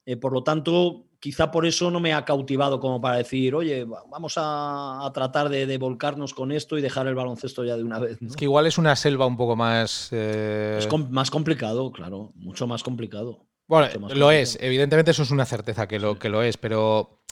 Eh, 0.06 0.16
por 0.16 0.32
lo 0.32 0.44
tanto, 0.44 1.08
quizá 1.24 1.50
por 1.50 1.64
eso 1.64 1.90
no 1.90 2.00
me 2.00 2.12
ha 2.12 2.22
cautivado 2.22 2.78
como 2.78 3.00
para 3.00 3.16
decir, 3.16 3.54
oye, 3.54 3.86
vamos 3.86 4.34
a, 4.36 5.10
tratar 5.14 5.48
de, 5.48 5.78
volcarnos 5.78 6.34
con 6.34 6.52
esto 6.52 6.76
y 6.76 6.82
dejar 6.82 7.06
el 7.06 7.14
baloncesto 7.14 7.64
ya 7.64 7.78
de 7.78 7.82
una 7.82 7.98
vez. 7.98 8.20
Es 8.20 8.36
que 8.36 8.44
igual 8.44 8.66
es 8.66 8.76
una 8.76 8.94
selva 8.94 9.24
un 9.24 9.38
poco 9.38 9.56
más... 9.56 10.10
Eh, 10.12 10.76
es 10.78 10.86
más 11.08 11.30
complicado, 11.30 11.90
claro, 11.92 12.32
mucho 12.34 12.66
más 12.66 12.82
complicado. 12.82 13.46
Bueno, 13.66 13.88
lo 14.14 14.30
es, 14.30 14.58
evidentemente 14.60 15.12
eso 15.12 15.22
es 15.22 15.30
una 15.30 15.46
certeza 15.46 15.88
que 15.88 15.98
lo, 15.98 16.18
que 16.18 16.28
lo 16.28 16.42
es, 16.42 16.58
pero 16.58 17.22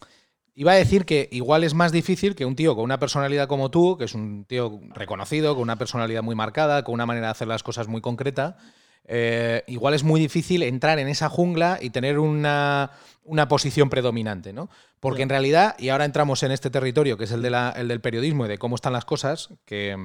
Iba 0.54 0.72
a 0.72 0.76
decir 0.76 1.04
que 1.04 1.28
igual 1.30 1.62
es 1.64 1.72
más 1.72 1.92
difícil 1.92 2.34
que 2.34 2.44
un 2.44 2.56
tío 2.56 2.74
con 2.74 2.84
una 2.84 2.98
personalidad 2.98 3.46
como 3.46 3.70
tú, 3.70 3.96
que 3.98 4.04
es 4.04 4.14
un 4.14 4.46
tío 4.46 4.80
reconocido, 4.94 5.54
con 5.54 5.62
una 5.62 5.76
personalidad 5.76 6.22
muy 6.22 6.34
marcada, 6.34 6.82
con 6.82 6.94
una 6.94 7.06
manera 7.06 7.28
de 7.28 7.30
hacer 7.30 7.48
las 7.48 7.62
cosas 7.62 7.88
muy 7.88 8.02
concreta, 8.02 8.56
eh, 9.04 9.64
igual 9.66 9.94
es 9.94 10.04
muy 10.04 10.20
difícil 10.20 10.62
entrar 10.62 10.98
en 10.98 11.08
esa 11.08 11.28
jungla 11.28 11.78
y 11.80 11.90
tener 11.90 12.18
una, 12.18 12.90
posición 13.48 13.90
predominante, 13.90 14.52
¿no? 14.52 14.70
Porque 15.00 15.22
en 15.22 15.28
realidad, 15.28 15.76
y 15.78 15.88
ahora 15.88 16.04
entramos 16.04 16.42
en 16.42 16.52
este 16.52 16.70
territorio 16.70 17.16
que 17.16 17.24
es 17.24 17.32
el, 17.32 17.42
de 17.42 17.72
el 17.76 17.88
del 17.88 18.00
periodismo 18.00 18.46
y 18.46 18.48
de 18.48 18.58
cómo 18.58 18.76
están 18.76 18.92
las 18.92 19.04
cosas, 19.04 19.50
que, 19.64 19.96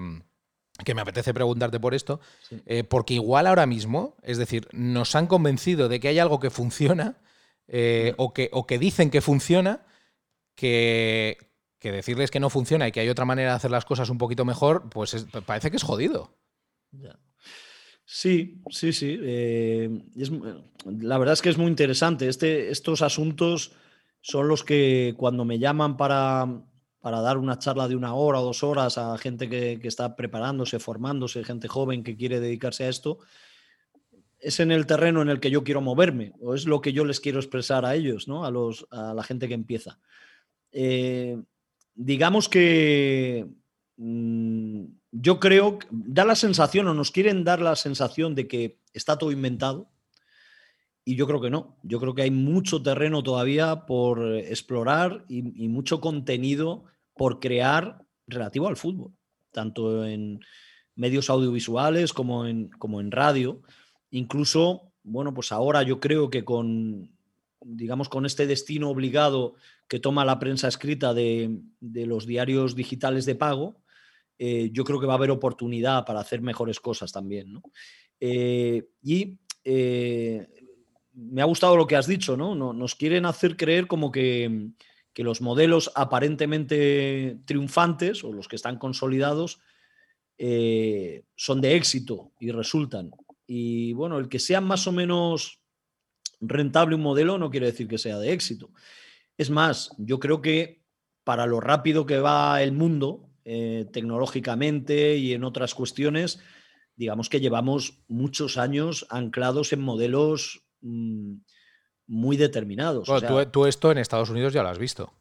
que 0.83 0.93
me 0.93 1.01
apetece 1.01 1.33
preguntarte 1.33 1.79
por 1.79 1.93
esto, 1.93 2.19
eh, 2.65 2.83
porque 2.83 3.15
igual 3.15 3.47
ahora 3.47 3.65
mismo, 3.65 4.15
es 4.23 4.37
decir, 4.37 4.67
nos 4.71 5.15
han 5.15 5.27
convencido 5.27 5.89
de 5.89 5.99
que 5.99 6.07
hay 6.07 6.19
algo 6.19 6.39
que 6.39 6.49
funciona 6.49 7.17
eh, 7.67 8.13
o, 8.17 8.33
que, 8.33 8.49
o 8.53 8.65
que 8.65 8.79
dicen 8.79 9.09
que 9.09 9.21
funciona, 9.21 9.85
que, 10.55 11.37
que, 11.79 11.91
decirles 11.91 12.31
que 12.31 12.39
no 12.39 12.49
funciona 12.49 12.87
y 12.87 12.91
que 12.91 12.99
hay 12.99 13.09
otra 13.09 13.25
manera 13.25 13.51
de 13.51 13.55
hacer 13.55 13.71
las 13.71 13.85
cosas 13.85 14.09
un 14.09 14.17
poquito 14.17 14.45
mejor, 14.45 14.89
pues 14.89 15.27
parece 15.45 15.69
que 15.71 15.77
es 15.77 15.83
jodido. 15.83 16.33
Sí, 18.09 18.61
sí, 18.69 18.93
sí. 18.93 19.19
Eh, 19.21 19.89
la 20.85 21.17
verdad 21.17 21.33
es 21.33 21.41
que 21.41 21.49
es 21.49 21.57
muy 21.57 21.67
interesante. 21.67 22.29
Este, 22.29 22.71
estos 22.71 23.01
asuntos 23.01 23.73
son 24.21 24.47
los 24.47 24.63
que 24.63 25.13
cuando 25.17 25.43
me 25.43 25.59
llaman 25.59 25.97
para, 25.97 26.63
para 27.01 27.19
dar 27.19 27.37
una 27.37 27.59
charla 27.59 27.89
de 27.89 27.97
una 27.97 28.13
hora 28.13 28.39
o 28.39 28.45
dos 28.45 28.63
horas 28.63 28.97
a 28.97 29.17
gente 29.17 29.49
que, 29.49 29.77
está 29.83 30.15
preparándose, 30.15 30.79
formándose, 30.79 31.43
gente 31.43 31.67
joven 31.67 32.01
que 32.01 32.15
quiere 32.15 32.39
dedicarse 32.39 32.85
a 32.85 32.89
esto, 32.89 33.19
es 34.39 34.61
en 34.61 34.71
el 34.71 34.85
terreno 34.85 35.21
en 35.21 35.27
el 35.27 35.41
que 35.41 35.51
yo 35.51 35.65
quiero 35.65 35.81
moverme 35.81 36.31
o 36.39 36.55
es 36.55 36.65
lo 36.65 36.79
que 36.79 36.93
yo 36.93 37.03
les 37.03 37.19
quiero 37.19 37.39
expresar 37.39 37.83
a 37.85 37.93
ellos, 37.95 38.29
¿no? 38.29 38.45
a, 38.45 38.51
los, 38.51 38.87
a 38.89 39.13
la 39.13 39.23
gente 39.23 39.49
que 39.49 39.53
empieza. 39.53 39.99
Eh, 40.71 41.43
digamos 41.93 42.47
que 42.47 43.47
mm, 43.97 44.85
yo 45.19 45.39
creo, 45.39 45.79
da 45.89 46.25
la 46.25 46.35
sensación 46.35 46.87
o 46.87 46.93
nos 46.93 47.11
quieren 47.11 47.43
dar 47.43 47.61
la 47.61 47.75
sensación 47.75 48.35
de 48.35 48.47
que 48.47 48.79
está 48.93 49.17
todo 49.17 49.31
inventado. 49.31 49.89
Y 51.03 51.15
yo 51.15 51.25
creo 51.25 51.41
que 51.41 51.49
no. 51.49 51.77
Yo 51.83 51.99
creo 51.99 52.13
que 52.13 52.23
hay 52.23 52.31
mucho 52.31 52.83
terreno 52.83 53.23
todavía 53.23 53.85
por 53.85 54.35
explorar 54.35 55.25
y, 55.29 55.41
mucho 55.69 56.01
contenido 56.01 56.83
por 57.13 57.39
crear 57.39 58.05
relativo 58.27 58.67
al 58.67 58.75
fútbol, 58.75 59.13
tanto 59.51 60.05
en 60.05 60.41
medios 60.95 61.29
audiovisuales 61.29 62.11
como 62.11 62.45
en, 62.45 62.69
como 62.69 62.99
en 62.99 63.11
radio. 63.11 63.61
Incluso, 64.11 64.91
bueno, 65.03 65.33
pues 65.33 65.51
ahora 65.51 65.81
yo 65.83 65.99
creo 65.99 66.29
que 66.29 66.43
con, 66.43 67.15
digamos, 67.61 68.09
con 68.09 68.25
este 68.25 68.45
destino 68.45 68.89
obligado 68.89 69.55
que 69.87 69.99
toma 69.99 70.25
la 70.25 70.39
prensa 70.39 70.67
escrita 70.67 71.13
de, 71.13 71.61
de 71.79 72.05
los 72.05 72.27
diarios 72.27 72.75
digitales 72.75 73.25
de 73.25 73.35
pago, 73.35 73.77
eh, 74.39 74.69
yo 74.71 74.83
creo 74.83 74.99
que 74.99 75.07
va 75.07 75.13
a 75.13 75.17
haber 75.17 75.31
oportunidad 75.31 76.05
para 76.05 76.19
hacer 76.19 76.41
mejores 76.41 76.79
cosas 76.79 77.11
también. 77.11 77.59
Eh, 78.19 78.87
y 79.01 79.37
eh, 79.63 80.47
me 81.13 81.41
ha 81.41 81.45
gustado 81.45 81.75
lo 81.75 81.87
que 81.87 81.95
has 81.95 82.07
dicho, 82.07 82.37
¿no? 82.37 82.55
Nos 82.55 82.95
quieren 82.95 83.25
hacer 83.25 83.57
creer 83.57 83.87
como 83.87 84.11
que, 84.11 84.69
los 85.15 85.41
modelos 85.41 85.91
aparentemente 85.95 87.39
triunfantes 87.45 88.23
o 88.23 88.31
los 88.31 88.47
que 88.47 88.55
están 88.55 88.77
consolidados 88.77 89.59
son 90.37 91.59
de 91.59 91.75
éxito 91.75 92.33
y 92.39 92.51
resultan. 92.51 93.09
Y 93.47 93.93
bueno, 93.93 94.19
el 94.19 94.29
que 94.29 94.37
sea 94.37 94.61
más 94.61 94.85
o 94.85 94.91
menos 94.91 95.59
rentable 96.39 96.93
un 96.93 97.01
modelo 97.01 97.39
no 97.39 97.49
quiere 97.49 97.65
decir 97.65 97.87
que 97.87 97.97
sea 97.97 98.19
de 98.19 98.31
éxito. 98.31 98.69
Es 99.39 99.49
más, 99.49 99.89
yo 99.97 100.19
creo 100.19 100.39
que 100.39 100.83
para 101.23 101.47
lo 101.47 101.61
rápido 101.61 102.05
que 102.05 102.19
va 102.19 102.61
el 102.61 102.71
mundo, 102.71 103.26
eh, 103.49 103.85
tecnológicamente 103.93 105.15
y 105.15 105.31
en 105.31 105.45
otras 105.45 105.73
cuestiones, 105.73 106.41
digamos 106.97 107.29
que 107.29 107.39
llevamos 107.39 108.03
muchos 108.09 108.57
años 108.57 109.07
anclados 109.09 109.71
en 109.71 109.79
modelos 109.79 110.67
mm, 110.81 111.35
muy 112.07 112.35
determinados. 112.35 113.07
tú, 113.53 113.65
esto 113.65 113.89
en 113.93 113.99
Estados 113.99 114.29
Unidos 114.31 114.51
ya 114.51 114.63
lo 114.63 114.67
has 114.67 114.77
visto. 114.77 115.13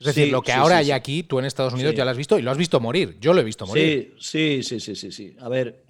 Es 0.00 0.06
decir, 0.06 0.32
lo 0.32 0.40
que 0.40 0.52
ahora 0.52 0.78
hay 0.78 0.92
aquí, 0.92 1.24
tú 1.24 1.38
en 1.40 1.44
Estados 1.44 1.74
Unidos 1.74 1.94
ya 1.94 2.06
lo 2.06 2.10
has 2.10 2.16
visto 2.16 2.38
y 2.38 2.42
lo 2.42 2.50
has 2.50 2.56
visto 2.56 2.80
morir. 2.80 3.18
Yo 3.20 3.34
lo 3.34 3.42
he 3.42 3.44
visto 3.44 3.66
morir. 3.66 4.14
Sí, 4.18 4.62
sí, 4.62 4.80
sí, 4.80 4.96
sí, 4.96 5.12
sí. 5.12 5.36
A 5.38 5.50
ver, 5.50 5.84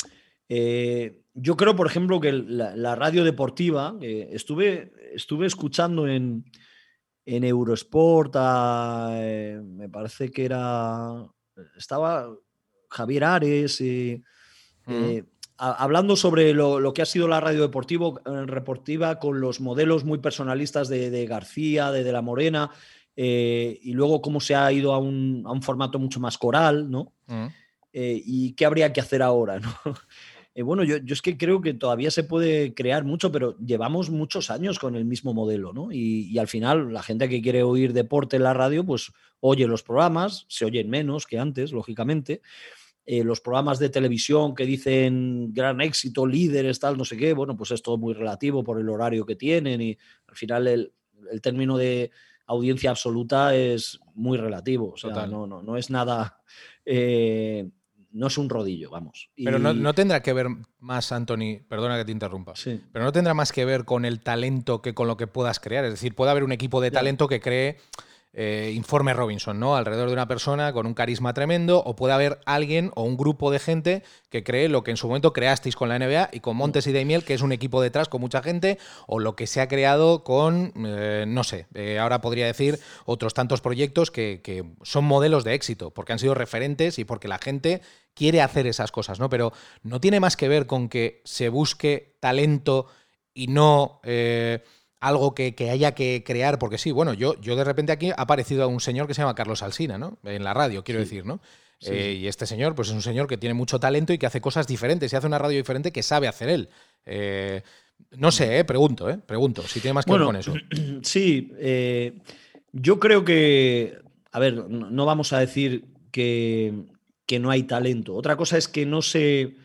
eh, 0.48 1.22
yo 1.32 1.56
creo, 1.56 1.76
por 1.76 1.86
ejemplo, 1.86 2.18
que 2.18 2.32
la, 2.32 2.96
radio 2.96 3.22
deportiva, 3.22 3.96
eh, 4.02 4.30
estuve, 4.32 4.90
estuve 5.14 5.46
escuchando 5.46 6.08
en, 6.08 6.44
en 7.24 7.44
Eurosport, 7.44 8.34
me 8.34 9.88
parece 9.88 10.32
que 10.32 10.44
era 10.44 11.24
estaba 11.76 12.28
Javier 12.88 13.24
Ares, 13.24 13.80
eh, 13.80 14.22
eh, 14.86 15.24
hablando 15.56 16.16
sobre 16.16 16.54
lo, 16.54 16.92
que 16.92 17.02
ha 17.02 17.06
sido 17.06 17.28
la 17.28 17.40
radio 17.40 17.62
deportivo, 17.62 18.20
eh, 18.24 18.46
deportiva 18.52 19.18
con 19.18 19.40
los 19.40 19.60
modelos 19.60 20.04
muy 20.04 20.18
personalistas 20.18 20.88
de, 20.88 21.26
García, 21.26 21.90
de, 21.90 22.04
de, 22.04 22.12
La 22.12 22.22
Morena, 22.22 22.70
y 23.16 23.92
luego 23.92 24.22
cómo 24.22 24.40
se 24.40 24.54
ha 24.54 24.70
ido 24.70 24.92
a 24.92 24.98
un, 24.98 25.60
formato 25.62 25.98
mucho 25.98 26.20
más 26.20 26.38
coral, 26.38 26.90
¿no? 26.90 27.12
y 27.92 28.52
qué 28.52 28.64
habría 28.64 28.92
que 28.92 29.00
hacer 29.00 29.22
ahora, 29.22 29.58
¿no? 29.58 29.72
Eh, 30.58 30.62
bueno, 30.62 30.82
yo, 30.82 30.96
es 30.96 31.22
que 31.22 31.38
creo 31.38 31.60
que 31.60 31.72
todavía 31.72 32.10
se 32.10 32.24
puede 32.24 32.74
crear 32.74 33.04
mucho, 33.04 33.30
pero 33.30 33.56
llevamos 33.58 34.10
muchos 34.10 34.50
años 34.50 34.80
con 34.80 34.96
el 34.96 35.04
mismo 35.04 35.32
modelo, 35.32 35.72
¿no? 35.72 35.92
Y, 35.92 36.36
al 36.36 36.48
final 36.48 36.92
la 36.92 37.00
gente 37.00 37.28
que 37.28 37.40
quiere 37.40 37.62
oír 37.62 37.92
deporte 37.92 38.34
en 38.34 38.42
la 38.42 38.54
radio, 38.54 38.84
pues 38.84 39.12
oye 39.38 39.68
los 39.68 39.84
programas, 39.84 40.46
se 40.48 40.64
oyen 40.64 40.90
menos 40.90 41.28
que 41.28 41.38
antes, 41.38 41.70
lógicamente. 41.70 42.42
Eh, 43.06 43.22
los 43.22 43.40
programas 43.40 43.78
de 43.78 43.88
televisión 43.88 44.56
que 44.56 44.66
dicen 44.66 45.54
gran 45.54 45.80
éxito, 45.80 46.26
líderes, 46.26 46.80
tal, 46.80 46.98
no 46.98 47.04
sé 47.04 47.16
qué, 47.16 47.34
bueno, 47.34 47.56
pues 47.56 47.70
es 47.70 47.80
todo 47.80 47.96
muy 47.96 48.12
relativo 48.12 48.64
por 48.64 48.80
el 48.80 48.88
horario 48.88 49.24
que 49.24 49.36
tienen 49.36 49.80
y 49.80 49.96
al 50.26 50.34
final 50.34 50.66
el, 50.66 50.92
término 51.40 51.76
de 51.76 52.10
audiencia 52.46 52.90
absoluta 52.90 53.54
es 53.54 54.00
muy 54.16 54.36
relativo, 54.36 54.90
o 54.94 54.96
sea, 54.96 55.24
no, 55.28 55.46
no, 55.46 55.62
no, 55.62 55.76
es 55.76 55.88
nada... 55.88 56.40
Eh, 56.84 57.68
no 58.10 58.26
es 58.26 58.38
un 58.38 58.48
rodillo, 58.48 58.90
vamos. 58.90 59.30
Pero 59.36 59.58
no, 59.58 59.94
tendrá 59.94 60.22
que 60.22 60.32
ver 60.32 60.48
más, 60.78 61.12
Anthony, 61.12 61.60
perdona 61.68 61.96
que 61.98 62.04
te 62.04 62.12
interrumpa, 62.12 62.54
pero 62.92 63.04
no 63.04 63.12
tendrá 63.12 63.34
más 63.34 63.52
que 63.52 63.64
ver 63.64 63.84
con 63.84 64.04
el 64.04 64.20
talento 64.20 64.82
que 64.82 64.94
con 64.94 65.08
lo 65.08 65.16
que 65.16 65.26
puedas 65.26 65.60
crear. 65.60 65.84
Es 65.84 65.92
decir, 65.92 66.14
puede 66.14 66.30
haber 66.30 66.44
un 66.44 66.52
equipo 66.52 66.80
de 66.80 66.90
talento 66.90 67.28
que 67.28 67.40
cree 67.40 67.78
eh, 68.40 68.70
informe 68.72 69.14
Robinson, 69.14 69.58
¿no? 69.58 69.74
Alrededor 69.74 70.06
de 70.06 70.12
una 70.12 70.28
persona 70.28 70.72
con 70.72 70.86
un 70.86 70.94
carisma 70.94 71.34
tremendo, 71.34 71.82
o 71.84 71.96
puede 71.96 72.14
haber 72.14 72.38
alguien 72.46 72.92
o 72.94 73.02
un 73.02 73.16
grupo 73.16 73.50
de 73.50 73.58
gente 73.58 74.04
que 74.30 74.44
cree 74.44 74.68
lo 74.68 74.84
que 74.84 74.92
en 74.92 74.96
su 74.96 75.08
momento 75.08 75.32
creasteis 75.32 75.74
con 75.74 75.88
la 75.88 75.98
NBA 75.98 76.28
y 76.30 76.38
con 76.38 76.56
Montes 76.56 76.86
y 76.86 76.92
Daimiel, 76.92 77.24
que 77.24 77.34
es 77.34 77.42
un 77.42 77.50
equipo 77.50 77.82
detrás 77.82 78.08
con 78.08 78.20
mucha 78.20 78.40
gente, 78.40 78.78
o 79.08 79.18
lo 79.18 79.34
que 79.34 79.48
se 79.48 79.60
ha 79.60 79.66
creado 79.66 80.22
con, 80.22 80.72
eh, 80.86 81.24
no 81.26 81.42
sé, 81.42 81.66
eh, 81.74 81.98
ahora 81.98 82.20
podría 82.20 82.46
decir 82.46 82.78
otros 83.06 83.34
tantos 83.34 83.60
proyectos 83.60 84.12
que, 84.12 84.40
que, 84.40 84.64
son 84.82 85.04
modelos 85.04 85.42
de 85.42 85.54
éxito, 85.54 85.90
porque 85.90 86.12
han 86.12 86.20
sido 86.20 86.34
referentes 86.34 87.00
y 87.00 87.04
porque 87.04 87.26
la 87.26 87.38
gente 87.38 87.82
quiere 88.14 88.40
hacer 88.40 88.68
esas 88.68 88.92
cosas, 88.92 89.18
¿no? 89.18 89.28
Pero 89.28 89.52
no 89.82 90.00
tiene 90.00 90.20
más 90.20 90.36
que 90.36 90.46
ver 90.46 90.68
con 90.68 90.88
que 90.88 91.22
se 91.24 91.48
busque 91.48 92.14
talento 92.20 92.86
y 93.34 93.48
no 93.48 94.00
algo 95.00 95.34
que, 95.34 95.54
haya 95.70 95.94
que 95.94 96.22
crear, 96.26 96.58
porque 96.58 96.78
sí, 96.78 96.90
bueno, 96.90 97.14
yo, 97.14 97.40
yo 97.40 97.56
de 97.56 97.64
repente 97.64 97.92
aquí 97.92 98.10
ha 98.10 98.14
aparecido 98.14 98.64
a 98.64 98.66
un 98.66 98.80
señor 98.80 99.06
que 99.06 99.14
se 99.14 99.22
llama 99.22 99.34
Carlos 99.34 99.62
Alsina, 99.62 99.98
¿no? 99.98 100.18
En 100.24 100.42
la 100.44 100.54
radio, 100.54 100.82
quiero 100.82 101.00
decir, 101.00 101.24
¿no? 101.24 101.40
Eh, 101.82 102.18
y 102.20 102.26
este 102.26 102.46
señor, 102.46 102.74
pues 102.74 102.88
es 102.88 102.94
un 102.94 103.02
señor 103.02 103.28
que 103.28 103.36
tiene 103.36 103.54
mucho 103.54 103.78
talento 103.78 104.12
y 104.12 104.18
que 104.18 104.26
hace 104.26 104.40
cosas 104.40 104.66
diferentes 104.66 105.12
y 105.12 105.16
hace 105.16 105.26
una 105.28 105.38
radio 105.38 105.56
diferente 105.56 105.92
que 105.92 106.02
sabe 106.02 106.26
hacer 106.26 106.48
él. 106.48 106.68
Eh, 107.06 107.62
no 108.16 108.32
sé, 108.32 108.58
eh, 108.58 108.64
pregunto, 108.64 109.08
¿eh? 109.08 109.18
Pregunto, 109.24 109.62
si 109.62 109.78
tiene 109.78 109.94
más 109.94 110.04
que 110.04 110.12
ver 110.12 110.22
con 110.22 110.36
eso. 110.36 110.54
Sí, 111.02 111.52
yo 112.72 112.98
creo 112.98 113.24
que, 113.24 113.98
a 114.32 114.40
ver, 114.40 114.68
no 114.68 115.06
vamos 115.06 115.32
a 115.32 115.38
decir 115.38 115.84
que, 116.10 116.86
que, 117.24 117.38
no 117.38 117.50
hay 117.50 117.62
talento. 117.62 118.14
Otra 118.14 118.36
cosa 118.36 118.58
es 118.58 118.66
que 118.66 118.84
no 118.84 119.00
se, 119.00 119.56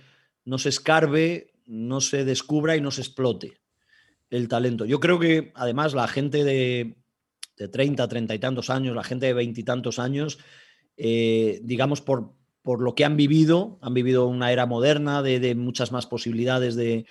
no 0.45 0.59
se 0.59 0.69
escarbe, 0.69 1.47
no 1.65 2.01
se 2.01 2.23
descubra 2.23 2.75
y 2.75 2.81
no 2.81 2.91
se 2.91 3.01
explote 3.01 3.62
el 4.34 4.47
talento. 4.47 4.86
Yo 4.86 4.99
creo 4.99 5.19
que 5.19 5.51
además 5.53 5.93
la 5.93 6.07
gente 6.07 6.43
de, 6.43 6.97
de 7.57 7.67
30, 7.67 8.07
30 8.07 8.34
y 8.34 8.39
tantos 8.39 8.69
años, 8.71 8.95
la 8.95 9.03
gente 9.03 9.27
de 9.27 9.34
20 9.34 9.61
y 9.61 9.63
tantos 9.63 9.99
años, 9.99 10.39
eh, 10.97 11.59
digamos, 11.63 12.01
por, 12.01 12.34
por, 12.63 12.81
lo 12.81 12.95
que 12.95 13.05
han 13.05 13.15
vivido, 13.15 13.77
han 13.81 13.93
vivido 13.93 14.27
una 14.27 14.51
era 14.51 14.65
moderna 14.65 15.21
de, 15.21 15.53
muchas 15.53 15.91
más 15.91 16.07
posibilidades 16.07 16.75
de, 16.75 17.05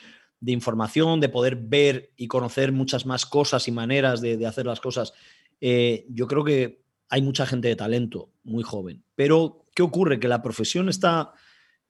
información, 0.44 1.20
de 1.20 1.28
poder 1.28 1.54
ver 1.56 2.10
y 2.16 2.26
conocer 2.26 2.72
muchas 2.72 3.06
más 3.06 3.24
cosas 3.24 3.68
y 3.68 3.70
maneras 3.70 4.20
de, 4.20 4.44
hacer 4.44 4.66
las 4.66 4.80
cosas. 4.80 5.12
Eh, 5.60 6.06
yo 6.10 6.26
creo 6.26 6.42
que 6.42 6.82
hay 7.08 7.22
mucha 7.22 7.46
gente 7.46 7.68
de 7.68 7.76
talento 7.76 8.32
muy 8.42 8.64
joven. 8.64 9.04
Pero, 9.14 9.64
¿qué 9.76 9.82
ocurre? 9.82 10.18
Que 10.18 10.28
la 10.28 10.42
profesión 10.42 10.88
está... 10.88 11.34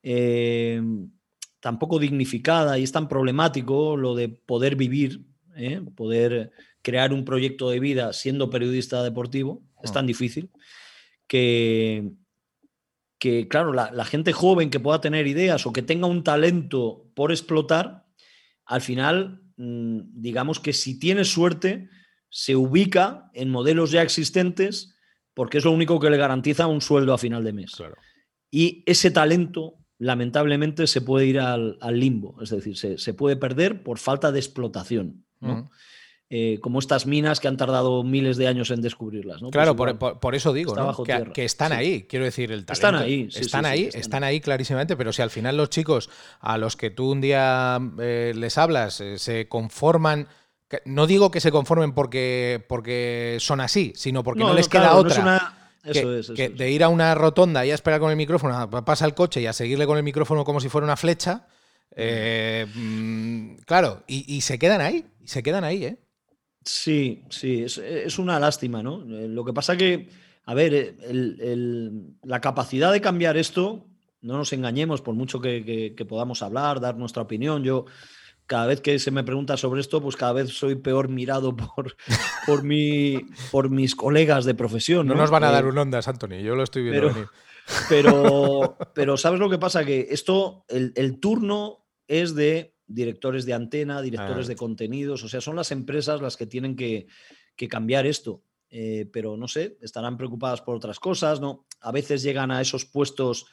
Eh, 0.02 0.82
tan 1.62 1.78
poco 1.78 2.00
dignificada 2.00 2.76
y 2.76 2.82
es 2.82 2.90
tan 2.90 3.08
problemático 3.08 3.96
lo 3.96 4.16
de 4.16 4.28
poder 4.28 4.74
vivir, 4.74 5.24
¿eh? 5.54 5.80
poder 5.94 6.50
crear 6.82 7.12
un 7.12 7.24
proyecto 7.24 7.70
de 7.70 7.78
vida 7.78 8.12
siendo 8.12 8.50
periodista 8.50 9.04
deportivo, 9.04 9.62
es 9.80 9.90
ah. 9.90 9.94
tan 9.94 10.06
difícil 10.08 10.50
que, 11.28 12.10
que 13.20 13.46
claro, 13.46 13.72
la, 13.72 14.04
gente 14.04 14.32
joven 14.32 14.70
que 14.70 14.80
pueda 14.80 15.00
tener 15.00 15.28
ideas 15.28 15.64
o 15.64 15.72
que 15.72 15.82
tenga 15.82 16.08
un 16.08 16.24
talento 16.24 17.06
por 17.14 17.30
explotar, 17.30 18.06
al 18.64 18.80
final, 18.80 19.44
mm, 19.56 20.20
digamos 20.20 20.58
que 20.58 20.72
si 20.72 20.98
tiene 20.98 21.24
suerte, 21.24 21.88
se 22.28 22.56
ubica 22.56 23.30
en 23.34 23.50
modelos 23.50 23.92
ya 23.92 24.02
existentes 24.02 24.96
porque 25.32 25.58
es 25.58 25.64
lo 25.64 25.70
único 25.70 26.00
que 26.00 26.10
le 26.10 26.16
garantiza 26.16 26.66
un 26.66 26.80
sueldo 26.80 27.14
a 27.14 27.18
final 27.18 27.44
de 27.44 27.52
mes. 27.52 27.80
Y 28.50 28.82
ese 28.84 29.12
talento 29.12 29.81
lamentablemente 30.02 30.88
se 30.88 31.00
puede 31.00 31.26
ir 31.26 31.38
al, 31.38 31.78
limbo, 31.92 32.36
es 32.42 32.50
decir, 32.50 32.76
se, 32.76 33.14
puede 33.14 33.36
perder 33.36 33.84
por 33.84 33.98
falta 33.98 34.32
de 34.32 34.40
explotación. 34.40 35.24
Eh, 36.34 36.60
como 36.60 36.78
estas 36.78 37.06
minas 37.06 37.40
que 37.40 37.48
han 37.48 37.58
tardado 37.58 38.02
miles 38.02 38.38
de 38.38 38.48
años 38.48 38.70
en 38.70 38.80
descubrirlas. 38.80 39.42
¿no? 39.42 39.50
Claro, 39.50 39.76
pues 39.76 39.94
por, 39.94 40.34
eso 40.34 40.52
digo 40.54 40.74
que, 41.34 41.44
están 41.44 41.72
ahí, 41.72 42.04
quiero 42.04 42.24
decir, 42.24 42.50
el 42.50 42.64
talento. 42.64 42.72
Están 42.72 42.94
ahí, 42.94 43.28
están 43.30 43.66
ahí, 43.66 43.90
están, 43.92 44.24
ahí 44.24 44.40
clarísimamente, 44.40 44.96
pero 44.96 45.12
si 45.12 45.20
al 45.22 45.30
final 45.30 45.56
los 45.56 45.68
chicos 45.68 46.08
a 46.40 46.56
los 46.58 46.76
que 46.76 46.90
tú 46.90 47.12
un 47.12 47.20
día 47.20 47.78
eh, 48.00 48.32
les 48.34 48.56
hablas 48.56 49.00
eh, 49.00 49.18
se 49.18 49.46
conforman 49.48 50.26
no 50.86 51.06
digo 51.06 51.30
que 51.30 51.40
se 51.40 51.52
conformen 51.52 51.92
porque, 51.92 52.64
porque 52.66 53.36
son 53.40 53.60
así, 53.60 53.92
sino 53.94 54.24
porque 54.24 54.40
no, 54.40 54.54
les 54.54 54.70
queda 54.70 54.96
otra. 54.96 55.61
Que, 55.82 56.48
de 56.50 56.70
ir 56.70 56.84
a 56.84 56.88
una 56.88 57.14
rotonda 57.14 57.66
y 57.66 57.70
a 57.70 57.74
esperar 57.74 58.00
con 58.00 58.10
el 58.10 58.16
micrófono, 58.16 58.70
pasa 58.84 59.04
el 59.04 59.14
coche 59.14 59.40
y 59.40 59.46
a 59.46 59.52
seguirle 59.52 59.86
con 59.86 59.96
el 59.96 60.04
micrófono 60.04 60.44
como 60.44 60.60
si 60.60 60.68
fuera 60.68 60.84
una 60.84 60.96
flecha. 60.96 61.46
Mm, 61.96 63.56
claro, 63.66 64.02
y, 64.06 64.36
y, 64.36 64.40
se 64.40 64.58
quedan 64.58 64.80
ahí, 64.80 65.04
y 65.20 65.28
se 65.28 65.42
quedan 65.42 65.64
ahí, 65.64 65.84
¿eh? 65.84 65.98
Sí, 66.64 67.24
sí, 67.28 67.64
es, 67.64 68.18
una 68.18 68.38
lástima, 68.38 68.82
¿no? 68.82 69.02
Eh, 69.02 69.26
lo 69.28 69.44
que 69.44 69.52
pasa 69.52 69.76
que, 69.76 70.08
a 70.44 70.54
ver, 70.54 70.72
eh, 70.74 71.90
la 72.22 72.40
capacidad 72.40 72.92
de 72.92 73.00
cambiar 73.00 73.36
esto, 73.36 73.86
no 74.20 74.36
nos 74.36 74.52
engañemos, 74.52 75.02
por 75.02 75.14
mucho 75.14 75.40
que, 75.40 75.96
podamos 76.08 76.42
hablar, 76.42 76.80
dar 76.80 76.96
nuestra 76.96 77.22
opinión, 77.22 77.64
yo 77.64 77.86
cada 78.52 78.66
vez 78.66 78.82
que 78.82 78.98
se 78.98 79.10
me 79.10 79.24
pregunta 79.24 79.56
sobre 79.56 79.80
esto, 79.80 80.02
pues 80.02 80.14
cada 80.14 80.34
vez 80.34 80.50
soy 80.50 80.74
peor 80.74 81.08
mirado 81.08 81.56
por, 81.56 81.96
por, 82.44 82.62
mi, 82.62 83.16
por 83.50 83.70
mis 83.70 83.96
colegas 83.96 84.44
de 84.44 84.54
profesión. 84.54 85.06
No, 85.06 85.14
nos 85.14 85.30
van 85.30 85.44
a 85.44 85.50
dar 85.50 85.64
un 85.64 85.78
ondas, 85.78 86.06
Anthony, 86.06 86.42
yo 86.44 86.54
lo 86.54 86.62
estoy 86.62 86.82
viendo 86.82 87.00
pero, 87.00 87.14
venir. 87.14 87.28
Pero, 87.88 88.76
pero, 88.92 89.16
¿sabes 89.16 89.40
lo 89.40 89.48
que 89.48 89.56
pasa? 89.56 89.86
Que 89.86 90.08
esto, 90.10 90.66
el, 90.68 90.92
el 90.96 91.18
turno 91.20 91.86
es 92.08 92.34
de 92.34 92.74
directores 92.86 93.46
de 93.46 93.54
antena, 93.54 94.02
directores 94.02 94.48
de 94.48 94.56
contenidos, 94.56 95.22
o 95.22 95.28
sea, 95.28 95.40
son 95.40 95.56
las 95.56 95.70
empresas 95.70 96.20
las 96.20 96.36
que 96.36 96.46
tienen 96.46 96.76
que, 96.76 97.06
cambiar 97.70 98.04
esto. 98.04 98.42
Eh, 98.68 99.08
pero 99.12 99.36
no 99.38 99.48
sé, 99.48 99.78
estarán 99.80 100.18
preocupadas 100.18 100.60
por 100.60 100.76
otras 100.76 100.98
cosas, 100.98 101.40
¿no? 101.40 101.66
A 101.80 101.92
veces 101.92 102.22
llegan 102.22 102.50
a 102.50 102.60
esos 102.60 102.84
puestos 102.84 103.46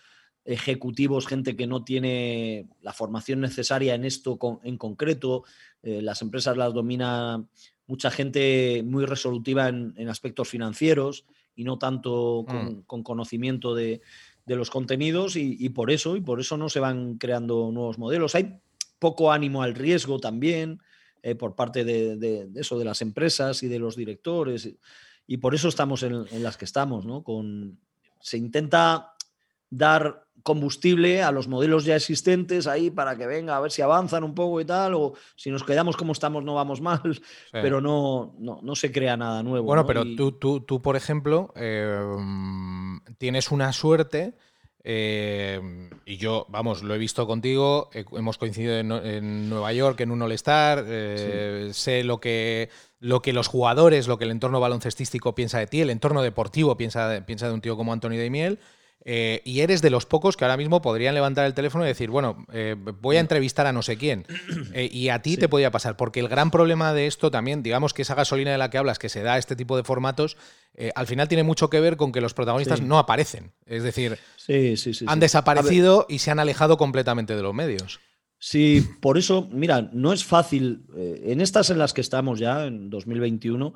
ejecutivos 0.45 1.27
gente 1.27 1.55
que 1.55 1.67
no 1.67 1.83
tiene 1.83 2.67
la 2.81 2.93
formación 2.93 3.41
necesaria 3.41 3.95
en 3.95 4.05
esto 4.05 4.39
en 4.63 4.77
concreto. 4.77 5.43
Eh, 5.83 6.01
las 6.01 6.21
empresas 6.21 6.57
las 6.57 6.73
domina 6.73 7.45
mucha 7.87 8.11
gente 8.11 8.83
muy 8.85 9.05
resolutiva 9.05 9.67
en, 9.67 10.09
aspectos 10.09 10.49
financieros 10.49 11.25
y 11.55 11.63
no 11.63 11.77
tanto 11.77 12.45
con, 12.47 12.85
mm. 12.87 13.03
conocimiento 13.03 13.73
de, 13.75 14.01
los 14.45 14.71
contenidos 14.71 15.35
y, 15.35 15.57
y, 15.59 15.69
por 15.69 15.91
eso, 15.91 16.15
y 16.15 16.21
por 16.21 16.39
eso 16.39 16.57
no 16.57 16.69
se 16.69 16.79
van 16.79 17.19
creando 17.19 17.71
nuevos 17.71 17.99
modelos. 17.99 18.33
Hay 18.33 18.59
poco 18.97 19.31
ánimo 19.31 19.61
al 19.61 19.75
riesgo 19.75 20.19
también 20.19 20.79
eh, 21.21 21.35
por 21.35 21.55
parte 21.55 21.83
de, 21.83 22.49
eso, 22.55 22.79
de 22.79 22.85
las 22.85 23.01
empresas 23.01 23.61
y 23.63 23.67
de 23.67 23.79
los 23.79 23.95
directores. 23.95 24.69
Y 25.27 25.37
por 25.37 25.53
eso 25.53 25.67
estamos 25.67 26.03
en, 26.03 26.25
las 26.41 26.55
que 26.55 26.65
estamos, 26.65 27.05
¿no? 27.05 27.23
Con, 27.23 27.79
se 28.21 28.37
intenta 28.37 29.15
dar 29.69 30.27
combustible 30.49 31.21
a 31.21 31.31
los 31.31 31.47
modelos 31.47 31.85
ya 31.85 31.95
existentes 31.95 32.65
ahí 32.65 32.89
para 32.89 33.15
que 33.15 33.27
venga 33.27 33.55
a 33.55 33.59
ver 33.59 33.71
si 33.71 33.83
avanzan 33.83 34.23
un 34.23 34.33
poco 34.33 34.59
y 34.59 34.65
tal, 34.65 34.95
o 34.95 35.13
si 35.35 35.51
nos 35.51 35.63
quedamos 35.63 35.95
como 35.95 36.11
estamos 36.11 36.43
no 36.43 36.55
vamos 36.55 36.81
mal, 36.81 37.21
pero 37.51 37.81
no, 37.81 38.33
no, 38.39 38.75
se 38.75 38.91
crea 38.91 39.15
nada 39.15 39.43
nuevo. 39.43 39.67
Bueno, 39.67 39.85
pero 39.85 40.03
tú, 40.15 40.31
tú, 40.31 40.61
tú, 40.61 40.81
por 40.81 40.95
ejemplo, 40.95 41.53
em, 41.55 42.99
tienes 43.19 43.51
una 43.51 43.71
suerte 43.73 44.33
eh, 44.83 45.61
y 46.03 46.17
yo, 46.17 46.47
vamos, 46.49 46.81
lo 46.81 46.95
he 46.95 46.97
visto 46.97 47.27
contigo, 47.27 47.91
hemos 47.93 48.39
coincidido 48.39 48.79
en, 48.79 49.49
Nueva 49.51 49.71
York 49.71 50.01
en 50.01 50.09
un 50.09 50.23
All-Star, 50.23 50.83
eh, 50.87 51.69
sé 51.73 52.03
lo 52.03 52.19
que, 52.19 52.71
lo 52.99 53.21
que 53.21 53.33
los 53.33 53.47
jugadores, 53.47 54.07
lo 54.07 54.17
que 54.17 54.25
el 54.25 54.31
entorno 54.31 54.59
baloncestístico 54.59 55.35
piensa 55.35 55.59
de 55.59 55.67
ti, 55.67 55.81
el 55.81 55.91
entorno 55.91 56.23
deportivo 56.23 56.75
piensa, 56.75 57.23
piensa 57.27 57.47
de 57.47 57.53
un 57.53 57.61
tío 57.61 57.77
como 57.77 57.93
Anthony 57.93 58.17
Daimiel. 58.17 58.57
Eh, 59.05 59.41
y 59.45 59.61
eres 59.61 59.81
de 59.81 59.89
los 59.89 60.05
pocos 60.05 60.35
que 60.35 60.43
ahora 60.43 60.57
mismo 60.57 60.81
podrían 60.81 61.15
levantar 61.15 61.45
el 61.45 61.53
teléfono 61.53 61.85
y 61.85 61.87
decir, 61.87 62.09
bueno, 62.09 62.45
eh, 62.51 62.75
voy 62.77 63.15
a 63.15 63.21
entrevistar 63.21 63.65
a 63.65 63.71
no 63.71 63.81
sé 63.81 63.97
quién. 63.97 64.25
Eh, 64.71 64.87
y 64.91 65.09
a 65.09 65.21
ti 65.21 65.35
te 65.35 65.49
podía 65.49 65.71
pasar, 65.71 65.97
porque 65.97 66.19
el 66.19 66.27
gran 66.27 66.51
problema 66.51 66.93
de 66.93 67.07
esto 67.07 67.31
también, 67.31 67.63
digamos 67.63 67.93
que 67.93 68.03
esa 68.03 68.13
gasolina 68.13 68.51
de 68.51 68.57
la 68.57 68.69
que 68.69 68.77
hablas, 68.77 68.99
que 68.99 69.09
se 69.09 69.23
da 69.23 69.33
a 69.33 69.37
este 69.37 69.55
tipo 69.55 69.75
de 69.77 69.83
formatos, 69.83 70.37
al 70.95 71.07
final 71.07 71.27
tiene 71.27 71.43
mucho 71.43 71.69
que 71.69 71.79
ver 71.79 71.97
con 71.97 72.11
que 72.11 72.21
los 72.21 72.33
protagonistas 72.33 72.81
no 72.81 72.99
aparecen. 72.99 73.51
Es 73.65 73.83
decir, 73.83 74.17
han 75.07 75.19
desaparecido 75.19 76.05
y 76.07 76.19
se 76.19 76.29
han 76.29 76.39
alejado 76.39 76.77
completamente 76.77 77.35
de 77.35 77.41
los 77.41 77.53
medios. 77.53 77.99
Sí, 78.37 78.85
por 79.01 79.17
eso, 79.17 79.49
mira, 79.51 79.89
no 79.91 80.13
es 80.13 80.23
fácil, 80.23 80.85
en 80.95 81.41
estas 81.41 81.69
en 81.71 81.79
las 81.79 81.93
que 81.93 82.01
estamos 82.01 82.39
ya, 82.39 82.65
en 82.65 82.89
2021, 82.89 83.73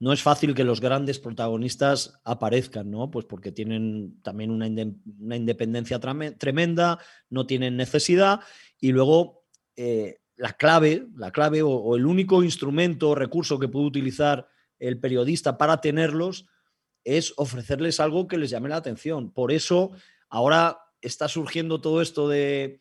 no 0.00 0.12
es 0.12 0.22
fácil 0.22 0.54
que 0.54 0.64
los 0.64 0.80
grandes 0.80 1.18
protagonistas 1.18 2.20
aparezcan, 2.24 2.90
¿no? 2.90 3.10
Pues 3.10 3.24
porque 3.26 3.52
tienen 3.52 4.20
también 4.22 4.50
una, 4.50 4.66
independencia 4.66 6.00
tremenda, 6.00 6.98
no 7.30 7.46
tienen 7.46 7.76
necesidad 7.76 8.40
y 8.80 8.92
luego 8.92 9.44
eh, 9.76 10.18
la 10.36 10.52
clave, 10.54 11.06
la 11.16 11.30
clave 11.30 11.62
o, 11.62 11.96
el 11.96 12.06
único 12.06 12.42
instrumento 12.42 13.10
o 13.10 13.14
recurso 13.14 13.58
que 13.58 13.68
puede 13.68 13.86
utilizar 13.86 14.48
el 14.78 14.98
periodista 14.98 15.56
para 15.56 15.80
tenerlos 15.80 16.46
es 17.04 17.32
ofrecerles 17.36 18.00
algo 18.00 18.26
que 18.26 18.38
les 18.38 18.50
llame 18.50 18.68
la 18.68 18.76
atención. 18.76 19.30
Por 19.30 19.52
eso 19.52 19.92
ahora 20.28 20.78
está 21.00 21.28
surgiendo 21.28 21.80
todo 21.80 22.02
esto 22.02 22.28
de, 22.28 22.80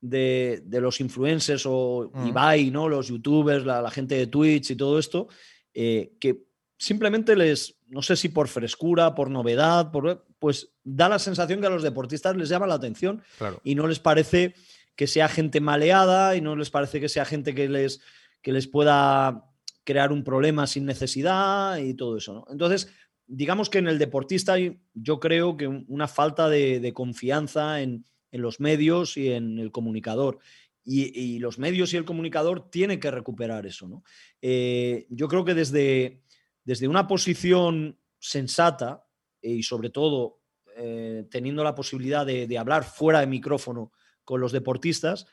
de, 0.00 0.62
los 0.80 1.00
influencers 1.00 1.64
o 1.66 2.10
mm. 2.12 2.28
Ibai, 2.28 2.70
¿no? 2.70 2.88
los 2.88 3.08
youtubers, 3.08 3.66
la, 3.66 3.90
gente 3.90 4.16
de 4.16 4.28
Twitch 4.28 4.70
y 4.70 4.76
todo 4.76 4.98
esto, 4.98 5.28
eh, 5.74 6.14
que 6.20 6.44
simplemente 6.84 7.34
les, 7.34 7.78
no 7.88 8.02
sé 8.02 8.14
si 8.14 8.28
por 8.28 8.48
frescura, 8.48 9.14
por 9.14 9.30
novedad, 9.30 9.90
por, 9.90 10.26
pues 10.38 10.74
da 10.82 11.08
la 11.08 11.18
sensación 11.18 11.60
que 11.60 11.66
a 11.66 11.70
los 11.70 11.82
deportistas 11.82 12.36
les 12.36 12.50
llama 12.50 12.66
la 12.66 12.74
atención 12.74 13.22
y 13.62 13.74
no 13.74 13.86
les 13.86 14.00
parece 14.00 14.54
que 14.94 15.06
sea 15.06 15.28
gente 15.28 15.62
maleada 15.62 16.36
y 16.36 16.42
no 16.42 16.56
les 16.56 16.68
parece 16.68 17.00
que 17.00 17.08
sea 17.08 17.24
gente 17.24 17.54
que 17.54 17.70
les, 17.70 18.02
que 18.42 18.52
les 18.52 18.68
pueda 18.68 19.50
crear 19.84 20.12
un 20.12 20.24
problema 20.24 20.66
sin 20.66 20.84
necesidad 20.84 21.78
y 21.78 21.94
todo 21.94 22.18
eso. 22.18 22.46
Entonces, 22.50 22.92
digamos 23.26 23.70
que 23.70 23.78
en 23.78 23.88
el 23.88 23.98
deportista 23.98 24.52
hay, 24.52 24.78
yo 24.92 25.20
creo 25.20 25.56
que 25.56 25.66
una 25.66 26.06
falta 26.06 26.50
de, 26.50 26.92
confianza 26.92 27.80
en, 27.80 28.04
los 28.30 28.60
medios 28.60 29.16
y 29.16 29.30
en 29.30 29.58
el 29.58 29.72
comunicador. 29.72 30.38
Y, 30.86 31.38
los 31.38 31.58
medios 31.58 31.94
y 31.94 31.96
el 31.96 32.04
comunicador 32.04 32.68
tienen 32.68 33.00
que 33.00 33.10
recuperar 33.10 33.64
eso. 33.64 33.88
¿no? 33.88 34.04
Eh, 34.42 35.06
yo 35.08 35.28
creo 35.28 35.46
que 35.46 35.54
desde, 35.54 36.23
desde 36.64 36.88
una 36.88 37.06
posición 37.06 37.98
sensata 38.18 39.06
y 39.40 39.62
sobre 39.62 39.90
todo 39.90 40.40
eh, 40.76 41.26
teniendo 41.30 41.62
la 41.62 41.74
posibilidad 41.74 42.26
de, 42.26 42.58
hablar 42.58 42.84
fuera 42.84 43.20
de 43.20 43.26
micrófono 43.26 43.92
con 44.24 44.40
los 44.40 44.50
deportistas, 44.50 45.26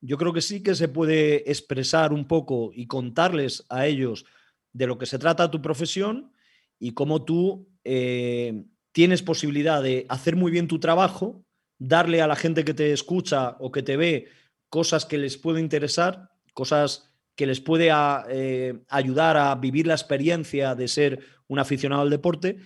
yo 0.00 0.18
creo 0.18 0.32
que 0.32 0.42
sí 0.42 0.62
que 0.62 0.74
se 0.74 0.88
puede 0.88 1.50
expresar 1.50 2.12
un 2.12 2.26
poco 2.26 2.70
y 2.74 2.86
contarles 2.86 3.64
a 3.70 3.86
ellos 3.86 4.26
de 4.72 4.86
lo 4.86 4.98
que 4.98 5.06
se 5.06 5.18
trata 5.18 5.50
tu 5.50 5.62
profesión 5.62 6.32
y 6.78 6.92
cómo 6.92 7.24
tú 7.24 7.68
eh, 7.84 8.64
tienes 8.92 9.22
posibilidad 9.22 9.82
de 9.82 10.04
hacer 10.08 10.36
muy 10.36 10.50
bien 10.50 10.68
tu 10.68 10.80
trabajo, 10.80 11.44
darle 11.78 12.20
a 12.20 12.26
la 12.26 12.36
gente 12.36 12.64
que 12.64 12.74
te 12.74 12.92
escucha 12.92 13.56
o 13.60 13.72
que 13.72 13.82
te 13.82 13.96
ve 13.96 14.28
cosas 14.68 15.06
que 15.06 15.16
les 15.16 15.38
puede 15.38 15.60
interesar, 15.60 16.30
cosas 16.52 17.13
que 17.36 17.46
les 17.46 17.60
puede 17.60 17.90
eh, 18.28 18.74
ayudar 18.88 19.36
a 19.36 19.54
vivir 19.56 19.86
la 19.86 19.94
experiencia 19.94 20.74
de 20.74 20.88
ser 20.88 21.20
un 21.48 21.58
aficionado 21.58 22.02
al 22.02 22.10
deporte 22.10 22.58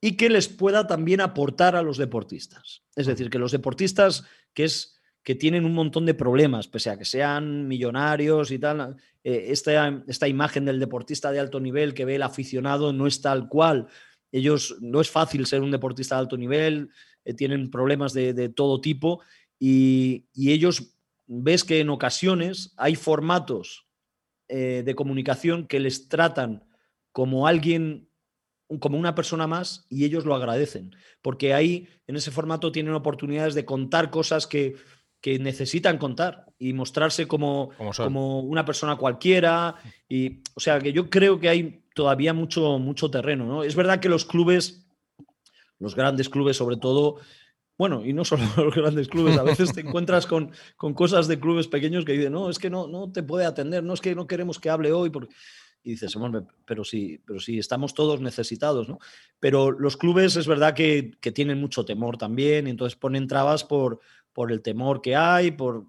y 0.00 0.16
que 0.16 0.30
les 0.30 0.48
pueda 0.48 0.86
también 0.86 1.20
aportar 1.20 1.76
a 1.76 1.82
los 1.82 1.98
deportistas. 1.98 2.82
Es 2.96 3.06
decir, 3.06 3.30
que 3.30 3.38
los 3.38 3.52
deportistas 3.52 4.24
que, 4.54 4.64
es, 4.64 4.96
que 5.22 5.34
tienen 5.34 5.64
un 5.64 5.74
montón 5.74 6.06
de 6.06 6.14
problemas, 6.14 6.68
pese 6.68 6.90
a 6.90 6.98
que 6.98 7.04
sean 7.04 7.68
millonarios 7.68 8.50
y 8.50 8.58
tal, 8.58 8.96
eh, 9.22 9.46
esta, 9.48 10.02
esta 10.08 10.26
imagen 10.26 10.64
del 10.64 10.80
deportista 10.80 11.30
de 11.30 11.40
alto 11.40 11.60
nivel 11.60 11.94
que 11.94 12.04
ve 12.04 12.16
el 12.16 12.22
aficionado 12.22 12.92
no 12.92 13.06
es 13.06 13.20
tal 13.20 13.48
cual. 13.48 13.88
Ellos 14.32 14.76
no 14.80 15.00
es 15.00 15.10
fácil 15.10 15.46
ser 15.46 15.60
un 15.60 15.70
deportista 15.70 16.14
de 16.16 16.20
alto 16.20 16.36
nivel, 16.36 16.88
eh, 17.24 17.34
tienen 17.34 17.70
problemas 17.70 18.12
de, 18.12 18.48
todo 18.48 18.80
tipo 18.80 19.20
y, 19.58 20.26
y 20.32 20.52
ellos 20.52 20.96
ves 21.26 21.62
que 21.62 21.80
en 21.80 21.90
ocasiones 21.90 22.72
hay 22.76 22.96
formatos 22.96 23.89
eh, 24.50 24.82
de 24.84 24.94
comunicación 24.96 25.66
que 25.66 25.78
les 25.78 26.08
tratan 26.08 26.64
como 27.12 27.46
alguien, 27.46 28.08
como 28.80 28.98
una 28.98 29.14
persona 29.14 29.46
más 29.46 29.86
y 29.88 30.04
ellos 30.04 30.24
lo 30.24 30.34
agradecen, 30.34 30.96
porque 31.22 31.54
ahí 31.54 31.88
en 32.08 32.16
ese 32.16 32.32
formato 32.32 32.72
tienen 32.72 32.94
oportunidades 32.94 33.54
de 33.54 33.64
contar 33.64 34.10
cosas 34.10 34.46
que, 34.46 34.74
necesitan 35.22 35.98
contar 35.98 36.46
y 36.58 36.72
mostrarse 36.72 37.28
como, 37.28 37.70
como, 37.96 38.40
una 38.40 38.64
persona 38.64 38.96
cualquiera. 38.96 39.76
Y, 40.08 40.40
o 40.54 40.60
sea, 40.60 40.80
que 40.80 40.92
yo 40.92 41.10
creo 41.10 41.38
que 41.38 41.50
hay 41.50 41.82
todavía 41.94 42.32
mucho, 42.32 42.78
mucho 42.78 43.10
terreno. 43.10 43.44
¿no? 43.44 43.62
Es 43.62 43.76
verdad 43.76 44.00
que 44.00 44.08
los 44.08 44.24
clubes, 44.24 44.86
los 45.78 45.94
grandes 45.94 46.28
clubes 46.28 46.56
sobre 46.56 46.76
todo, 46.76 47.20
bueno, 47.80 48.04
y 48.04 48.12
no 48.12 48.26
solo 48.26 48.42
los 48.58 48.74
grandes 48.74 49.08
clubes, 49.08 49.38
a 49.38 49.42
veces 49.42 49.72
te 49.72 49.80
encuentras 49.80 50.26
con, 50.26 50.50
con 50.76 50.92
cosas 50.92 51.28
de 51.28 51.40
clubes 51.40 51.66
pequeños 51.66 52.04
que 52.04 52.12
dicen, 52.12 52.34
no, 52.34 52.50
es 52.50 52.58
que 52.58 52.68
no, 52.68 52.86
no 52.86 53.10
te 53.10 53.22
puede 53.22 53.46
atender, 53.46 53.82
no 53.82 53.94
es 53.94 54.02
que 54.02 54.14
no 54.14 54.26
queremos 54.26 54.60
que 54.60 54.68
hable 54.68 54.92
hoy, 54.92 55.08
porque... 55.08 55.32
y 55.82 55.92
dices, 55.92 56.14
pero 56.66 56.84
sí, 56.84 57.22
pero 57.26 57.40
sí, 57.40 57.58
estamos 57.58 57.94
todos 57.94 58.20
necesitados, 58.20 58.86
¿no? 58.86 58.98
Pero 59.38 59.70
los 59.70 59.96
clubes 59.96 60.36
es 60.36 60.46
verdad 60.46 60.74
que, 60.74 61.12
que 61.22 61.32
tienen 61.32 61.58
mucho 61.58 61.86
temor 61.86 62.18
también, 62.18 62.66
y 62.66 62.70
entonces 62.70 62.98
ponen 62.98 63.26
trabas 63.26 63.64
por, 63.64 64.00
por 64.34 64.52
el 64.52 64.60
temor 64.60 65.00
que 65.00 65.16
hay, 65.16 65.50
por... 65.50 65.86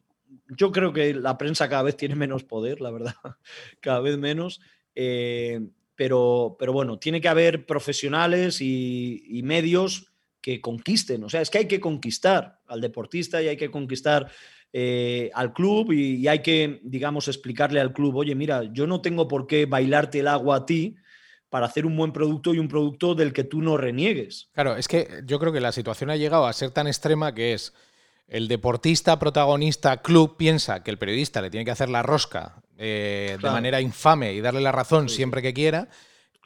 Yo 0.48 0.72
creo 0.72 0.94
que 0.94 1.14
la 1.14 1.38
prensa 1.38 1.68
cada 1.68 1.84
vez 1.84 1.98
tiene 1.98 2.16
menos 2.16 2.46
poder, 2.46 2.80
la 2.80 2.92
verdad, 2.92 3.16
cada 3.82 4.00
vez 4.00 4.18
menos. 4.18 4.62
Eh, 4.96 5.60
pero, 5.98 6.56
pero 6.58 6.72
bueno, 6.72 7.00
tiene 7.00 7.20
que 7.20 7.28
haber 7.28 7.66
profesionales 7.66 8.62
y, 8.62 9.26
y 9.28 9.44
medios 9.44 10.11
que 10.42 10.60
conquisten. 10.60 11.24
O 11.24 11.30
sea, 11.30 11.42
es 11.42 11.50
que 11.50 11.60
hay 11.60 11.68
que 11.68 11.80
conquistar 11.80 12.60
al 12.68 12.82
deportista 12.82 13.42
y 13.42 13.48
hay 13.48 13.58
que 13.58 13.70
conquistar 13.72 14.32
eh, 14.74 15.30
al 15.34 15.54
club 15.54 15.92
y, 15.92 16.28
hay 16.28 16.42
que, 16.42 16.80
digamos, 16.84 17.28
explicarle 17.28 17.80
al 17.80 17.94
club, 17.94 18.16
oye, 18.16 18.36
mira, 18.36 18.64
yo 18.72 18.88
no 18.88 19.02
tengo 19.02 19.28
por 19.28 19.46
qué 19.46 19.66
bailarte 19.66 20.20
el 20.20 20.28
agua 20.28 20.58
a 20.58 20.66
ti 20.66 20.96
para 21.50 21.66
hacer 21.66 21.86
un 21.86 21.98
buen 21.98 22.14
producto 22.14 22.54
y 22.54 22.60
un 22.60 22.70
producto 22.70 23.14
del 23.14 23.34
que 23.34 23.44
tú 23.44 23.62
no 23.62 23.76
reniegues. 23.76 24.50
Claro, 24.54 24.78
es 24.78 24.88
que 24.88 25.22
yo 25.26 25.38
creo 25.39 25.52
que 25.52 25.60
la 25.60 25.74
situación 25.74 26.10
ha 26.10 26.16
llegado 26.16 26.48
a 26.48 26.54
ser 26.54 26.72
tan 26.72 26.88
extrema 26.88 27.36
que 27.36 27.54
es 27.54 27.74
el 28.30 28.48
deportista, 28.48 29.20
protagonista, 29.20 30.02
club 30.02 30.38
piensa 30.38 30.84
que 30.84 30.92
el 30.92 30.98
periodista 30.98 31.42
le 31.42 31.50
tiene 31.50 31.66
que 31.66 31.72
hacer 31.72 31.89
la 31.89 32.02
rosca 32.02 32.62
eh, 32.78 33.38
de 33.42 33.50
manera 33.52 33.82
infame 33.82 34.34
y 34.34 34.39
darle 34.39 34.62
la 34.62 34.72
razón 34.72 35.10
siempre 35.10 35.42
que 35.42 35.54
quiera. 35.54 35.89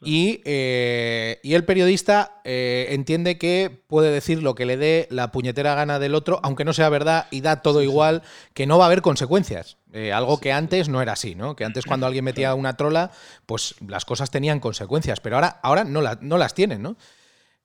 Eh, 0.01 1.39
y, 1.41 1.53
el 1.53 1.63
periodista 1.63 2.41
eh, 2.43 2.87
entiende 2.89 3.37
que 3.37 3.71
puede 3.87 4.11
decir 4.11 4.43
lo 4.43 4.53
que 4.53 4.65
le 4.65 4.77
dé 4.77 5.07
la 5.09 5.31
puñetera 5.31 5.73
gana 5.73 5.99
del 5.99 6.15
otro, 6.15 6.39
aunque 6.43 6.65
no 6.65 6.73
sea 6.73 6.89
verdad 6.89 7.27
y 7.31 7.41
da 7.41 7.61
todo 7.61 7.81
igual, 7.81 8.21
que 8.53 8.67
no 8.67 8.77
va 8.77 8.85
a 8.85 8.87
haber 8.87 9.01
consecuencias. 9.01 9.77
Eh, 9.93 10.11
algo 10.11 10.39
que 10.39 10.51
antes 10.51 10.89
no 10.89 11.01
era 11.01 11.13
así, 11.13 11.35
¿no? 11.35 11.55
Que 11.55 11.63
antes 11.63 11.85
cuando 11.85 12.05
alguien 12.05 12.25
metía 12.25 12.53
una 12.55 12.75
trola, 12.75 13.11
pues 13.45 13.75
las 13.87 14.03
cosas 14.03 14.31
tenían 14.31 14.59
consecuencias, 14.59 15.21
pero 15.21 15.37
ahora, 15.37 15.59
ahora 15.63 15.85
no, 15.85 16.01
no 16.21 16.37
las 16.37 16.53
tienen, 16.53 16.81
¿no? 16.81 16.97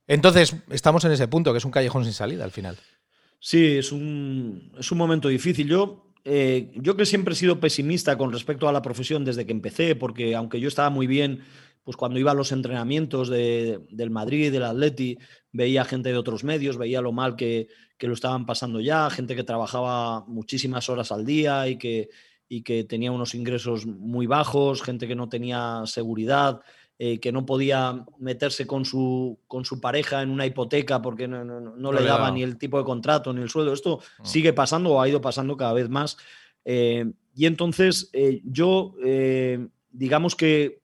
Entonces, 0.06 0.54
estamos 0.70 1.04
en 1.04 1.12
ese 1.12 1.28
punto, 1.28 1.52
que 1.52 1.58
es 1.58 1.64
un 1.64 1.70
callejón 1.70 2.04
sin 2.04 2.12
salida 2.12 2.44
al 2.44 2.52
final. 2.52 2.76
Sí, 3.40 3.78
es 3.78 3.90
un, 3.90 4.72
es 4.78 4.90
un 4.92 4.98
momento 4.98 5.28
difícil. 5.28 5.68
Yo, 5.68 6.12
yo 6.24 6.96
que 6.96 7.06
siempre 7.06 7.34
he 7.34 7.36
sido 7.36 7.58
pesimista 7.58 8.18
con 8.18 8.32
respecto 8.32 8.68
a 8.68 8.72
la 8.72 8.82
profesión 8.82 9.24
desde 9.24 9.46
que 9.46 9.52
empecé, 9.52 9.96
porque 9.96 10.34
aunque 10.34 10.60
yo 10.60 10.68
estaba 10.68 10.90
muy 10.90 11.06
bien 11.06 11.42
pues 11.84 11.96
cuando 11.96 12.18
iba 12.18 12.30
a 12.30 12.34
los 12.34 12.52
entrenamientos 12.52 13.28
del 13.28 14.10
Madrid, 14.10 14.52
del 14.52 14.64
Atleti, 14.64 15.18
veía 15.52 15.84
gente 15.84 16.10
de 16.10 16.18
otros 16.18 16.44
medios, 16.44 16.76
veía 16.76 17.00
lo 17.00 17.12
mal 17.12 17.36
que, 17.36 17.68
lo 17.98 18.12
estaban 18.12 18.46
pasando 18.46 18.80
ya, 18.80 19.10
gente 19.10 19.34
que 19.34 19.44
trabajaba 19.44 20.24
muchísimas 20.26 20.88
horas 20.88 21.10
al 21.12 21.24
día 21.24 21.68
y 21.68 21.76
que, 21.76 22.10
y 22.48 22.62
que 22.62 22.84
tenía 22.84 23.12
unos 23.12 23.34
ingresos 23.34 23.86
muy 23.86 24.26
bajos, 24.26 24.82
gente 24.82 25.08
que 25.08 25.14
no 25.14 25.28
tenía 25.28 25.82
seguridad, 25.86 26.60
eh, 26.98 27.18
que 27.18 27.32
no 27.32 27.46
podía 27.46 28.04
meterse 28.18 28.66
con 28.66 28.84
su, 28.84 29.38
con 29.46 29.64
su 29.64 29.80
pareja 29.80 30.22
en 30.22 30.30
una 30.30 30.44
hipoteca 30.44 31.00
porque 31.00 31.26
no, 31.26 31.92
le 31.92 32.04
daba 32.04 32.30
ni 32.30 32.42
el 32.42 32.58
tipo 32.58 32.76
de 32.76 32.84
contrato 32.84 33.32
ni 33.32 33.40
el 33.40 33.48
sueldo. 33.48 33.72
Esto 33.72 34.00
mm. 34.18 34.24
sigue 34.24 34.52
pasando 34.52 34.90
o 34.90 35.00
ha 35.00 35.08
ido 35.08 35.20
pasando 35.20 35.56
cada 35.56 35.72
vez 35.72 35.88
más. 35.88 36.18
Eh, 36.64 37.10
y 37.34 37.46
entonces 37.46 38.10
eh, 38.12 38.42
yo, 38.44 38.94
digamos 39.90 40.36
que 40.36 40.80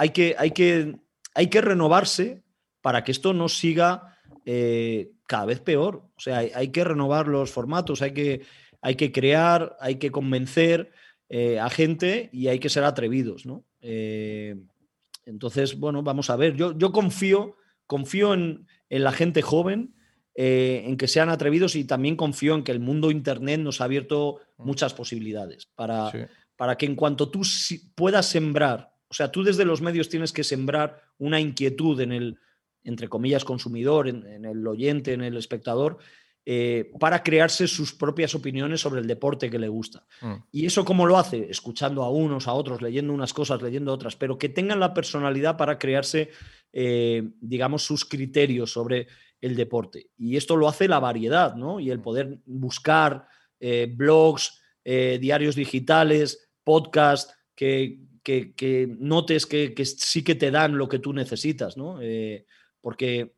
hay 0.00 0.10
que, 0.10 0.34
hay 0.38 0.52
que, 0.52 0.96
hay 1.34 1.48
que 1.48 1.60
renovarse 1.60 2.42
para 2.80 3.04
que 3.04 3.12
esto 3.12 3.34
no 3.34 3.50
siga 3.50 4.16
eh, 4.46 5.10
cada 5.26 5.44
vez 5.44 5.60
peor. 5.60 6.06
O 6.16 6.20
sea, 6.20 6.38
hay, 6.38 6.68
que 6.68 6.84
renovar 6.84 7.28
los 7.28 7.50
formatos, 7.50 8.00
hay 8.00 8.14
que, 8.14 8.40
hay 8.80 8.94
que 8.94 9.12
crear, 9.12 9.76
hay 9.78 9.96
que 9.96 10.10
convencer 10.10 10.90
eh, 11.28 11.60
a 11.60 11.68
gente 11.68 12.30
y 12.32 12.48
hay 12.48 12.58
que 12.58 12.70
ser 12.70 12.84
atrevidos, 12.84 13.44
¿no? 13.44 13.66
Eh, 13.82 14.56
entonces, 15.26 15.78
bueno, 15.78 16.02
vamos 16.02 16.30
a 16.30 16.36
ver. 16.36 16.56
Yo, 16.56 16.72
yo 16.78 16.92
confío, 16.92 17.58
confío 17.86 18.32
en, 18.32 18.66
la 18.88 19.12
gente 19.12 19.42
joven, 19.42 19.94
en 20.34 20.96
que 20.96 21.08
sean 21.08 21.28
atrevidos 21.28 21.76
y 21.76 21.84
también 21.84 22.16
confío 22.16 22.54
en 22.54 22.64
que 22.64 22.72
el 22.72 22.80
mundo 22.80 23.10
Internet 23.10 23.60
nos 23.60 23.82
ha 23.82 23.84
abierto 23.84 24.38
mm. 24.56 24.64
muchas 24.64 24.94
posibilidades 24.94 25.66
para, 25.74 26.10
para 26.56 26.78
que 26.78 26.86
en 26.86 26.96
cuanto 26.96 27.28
tú 27.30 27.42
puedas 27.94 28.24
sembrar 28.24 28.90
o 29.10 29.14
sea, 29.14 29.32
tú 29.32 29.42
desde 29.42 29.64
los 29.64 29.82
medios 29.82 30.08
tienes 30.08 30.32
que 30.32 30.44
sembrar 30.44 31.02
una 31.18 31.40
inquietud 31.40 32.00
en 32.00 32.12
el, 32.12 32.38
entre 32.84 33.08
comillas, 33.08 33.44
consumidor, 33.44 34.08
en, 34.08 34.44
el 34.44 34.64
oyente, 34.66 35.12
en 35.12 35.22
el 35.22 35.36
espectador, 35.36 35.98
eh, 36.46 36.92
para 37.00 37.24
crearse 37.24 37.66
sus 37.66 37.92
propias 37.92 38.36
opiniones 38.36 38.80
sobre 38.80 39.00
el 39.00 39.08
deporte 39.08 39.50
que 39.50 39.58
le 39.58 39.66
gusta. 39.66 40.06
Mm. 40.20 40.34
¿Y 40.52 40.66
eso 40.66 40.84
cómo 40.84 41.06
lo 41.06 41.18
hace? 41.18 41.50
Escuchando 41.50 42.04
a 42.04 42.10
unos, 42.10 42.46
a 42.46 42.52
otros, 42.52 42.80
leyendo 42.82 43.12
unas 43.12 43.32
cosas, 43.34 43.60
leyendo 43.60 43.92
otras, 43.92 44.14
pero 44.14 44.38
que 44.38 44.48
tengan 44.48 44.78
la 44.78 44.94
personalidad 44.94 45.56
para 45.56 45.76
crearse, 45.76 46.30
eh, 46.72 47.32
digamos, 47.40 47.82
sus 47.82 48.04
criterios 48.04 48.72
sobre 48.72 49.08
el 49.40 49.56
deporte. 49.56 50.10
Y 50.16 50.36
esto 50.36 50.54
lo 50.54 50.68
hace 50.68 50.86
la 50.86 51.00
variedad, 51.00 51.56
¿no? 51.56 51.80
Y 51.80 51.90
el 51.90 51.98
mm. 51.98 52.02
poder 52.02 52.38
buscar 52.46 53.26
eh, 53.58 53.92
blogs, 53.92 54.56
diarios 54.84 55.54
digitales, 55.54 56.50
podcasts, 56.64 57.32
que, 57.54 58.00
que, 58.22 58.96
notes 58.98 59.46
que, 59.46 59.74
sí 59.84 60.22
que 60.22 60.34
te 60.34 60.50
dan 60.50 60.76
lo 60.76 60.88
que 60.88 60.98
tú 60.98 61.12
necesitas, 61.12 61.76
¿no? 61.76 62.00
Eh, 62.00 62.46
porque 62.80 63.34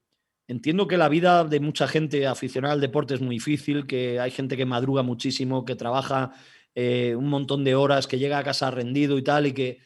entiendo 0.48 0.86
que 0.86 0.96
la 0.96 1.08
vida 1.08 1.44
de 1.44 1.60
mucha 1.60 1.88
gente 1.88 2.26
aficionada 2.26 2.74
al 2.74 2.80
deporte 2.80 3.14
es 3.14 3.20
muy 3.20 3.36
difícil, 3.36 3.86
que 3.86 4.20
hay 4.20 4.30
gente 4.30 4.56
que 4.56 4.66
madruga 4.66 5.02
muchísimo, 5.02 5.64
que 5.64 5.76
trabaja 5.76 6.32
eh, 6.74 7.14
un 7.16 7.28
montón 7.28 7.64
de 7.64 7.74
horas, 7.74 8.06
que 8.06 8.18
llega 8.18 8.38
a 8.38 8.44
casa 8.44 8.70
rendido 8.70 9.18
y 9.18 9.22
tal, 9.22 9.46
y 9.46 9.52
que, 9.52 9.78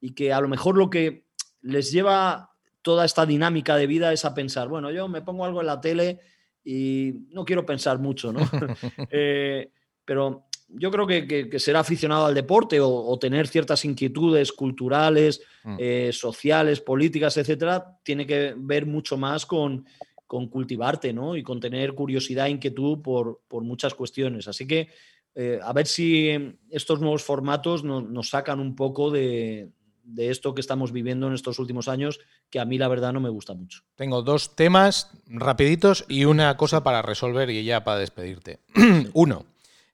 y 0.00 0.14
que 0.14 0.32
a 0.32 0.40
lo 0.40 0.48
mejor 0.48 0.76
lo 0.76 0.90
que 0.90 1.26
les 1.60 1.92
lleva 1.92 2.52
toda 2.82 3.04
esta 3.04 3.26
dinámica 3.26 3.76
de 3.76 3.86
vida 3.86 4.12
es 4.12 4.24
a 4.24 4.34
pensar, 4.34 4.68
bueno, 4.68 4.90
yo 4.90 5.08
me 5.08 5.22
pongo 5.22 5.44
algo 5.44 5.60
en 5.60 5.66
la 5.66 5.80
tele 5.80 6.20
y 6.64 7.12
no 7.30 7.44
quiero 7.44 7.66
pensar 7.66 7.98
mucho, 7.98 8.32
¿no? 8.32 8.40
Eh, 9.10 9.70
pero 10.04 10.47
yo 10.68 10.90
creo 10.90 11.06
que, 11.06 11.58
ser 11.58 11.76
aficionado 11.76 12.26
al 12.26 12.34
deporte 12.34 12.78
o, 12.80 13.18
tener 13.18 13.48
ciertas 13.48 13.84
inquietudes 13.84 14.52
culturales, 14.52 15.40
mm. 15.64 15.76
eh, 15.78 16.10
sociales, 16.12 16.80
políticas, 16.80 17.36
etcétera, 17.36 17.98
tiene 18.02 18.26
que 18.26 18.54
ver 18.56 18.86
mucho 18.86 19.16
más 19.16 19.46
con, 19.46 19.86
cultivarte, 20.26 21.12
¿no? 21.12 21.36
Y 21.36 21.42
con 21.42 21.58
tener 21.58 21.94
curiosidad 21.94 22.46
e 22.46 22.50
inquietud 22.50 23.00
por, 23.00 23.40
muchas 23.62 23.94
cuestiones. 23.94 24.46
Así 24.46 24.66
que 24.66 24.88
eh, 25.34 25.58
a 25.62 25.72
ver 25.72 25.86
si 25.86 26.30
estos 26.70 27.00
nuevos 27.00 27.22
formatos 27.22 27.82
nos 27.84 28.28
sacan 28.28 28.60
un 28.60 28.76
poco 28.76 29.10
de, 29.10 29.70
de 30.08 30.30
esto 30.30 30.54
que 30.54 30.60
estamos 30.60 30.90
viviendo 30.90 31.28
en 31.28 31.34
estos 31.34 31.58
últimos 31.58 31.86
años, 31.86 32.18
que 32.50 32.58
a 32.60 32.64
mí 32.64 32.78
la 32.78 32.88
verdad 32.88 33.12
no 33.12 33.20
me 33.20 33.28
gusta 33.28 33.54
mucho. 33.54 33.82
Tengo 33.94 34.22
dos 34.22 34.56
temas 34.56 35.10
rapiditos 35.26 36.04
y 36.08 36.24
una 36.24 36.56
cosa 36.56 36.82
para 36.82 37.02
resolver 37.02 37.50
y 37.50 37.64
ya 37.64 37.84
para 37.84 38.00
despedirte. 38.00 38.60
Uno. 39.12 39.46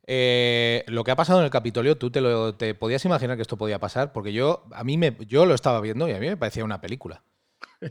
Eh, 0.07 0.85
lo 0.89 1.03
que 1.03 1.11
ha 1.11 1.17
pasado 1.17 1.39
en 1.41 1.47
el 1.47 1.51
Capitolio, 1.51 1.97
¿tú 1.97 2.11
te, 2.11 2.21
lo, 2.21 2.55
te 2.55 2.75
podías 2.75 3.05
imaginar 3.05 3.37
que 3.37 3.43
esto 3.43 3.57
podía 3.57 3.79
pasar? 3.79 4.13
Porque 4.13 4.33
yo, 4.33 4.65
a 4.73 4.85
mí 4.85 4.99
me, 4.99 5.17
yo 5.27 5.47
lo 5.47 5.55
estaba 5.55 5.81
viendo 5.81 6.09
y 6.09 6.13
a 6.13 6.19
mí 6.19 6.27
me 6.27 6.37
parecía 6.37 6.65
una 6.65 6.81
película. 6.81 7.23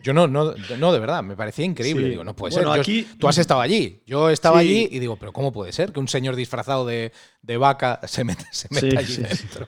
Yo 0.01 0.13
no, 0.13 0.27
no, 0.27 0.55
no 0.79 0.93
de 0.93 0.99
verdad, 0.99 1.21
me 1.23 1.35
parecía 1.35 1.65
increíble. 1.65 2.09
Digo, 2.09 2.23
no 2.23 2.35
puede 2.35 2.53
ser. 2.53 2.67
Aquí... 2.67 3.07
tú 3.19 3.27
has 3.27 3.37
estado 3.37 3.61
allí. 3.61 4.01
Yo 4.07 4.29
estaba 4.29 4.59
allí 4.59 4.87
y 4.91 4.99
digo, 4.99 5.17
pero 5.17 5.33
¿cómo 5.33 5.51
puede 5.51 5.71
ser 5.71 5.91
que 5.91 5.99
un 5.99 6.07
señor 6.07 6.35
disfrazado 6.35 6.85
de, 6.85 7.11
vaca 7.59 7.99
se 8.05 8.23
mete, 8.23 8.45
se 8.51 8.67
allí 8.97 9.17
dentro? 9.17 9.67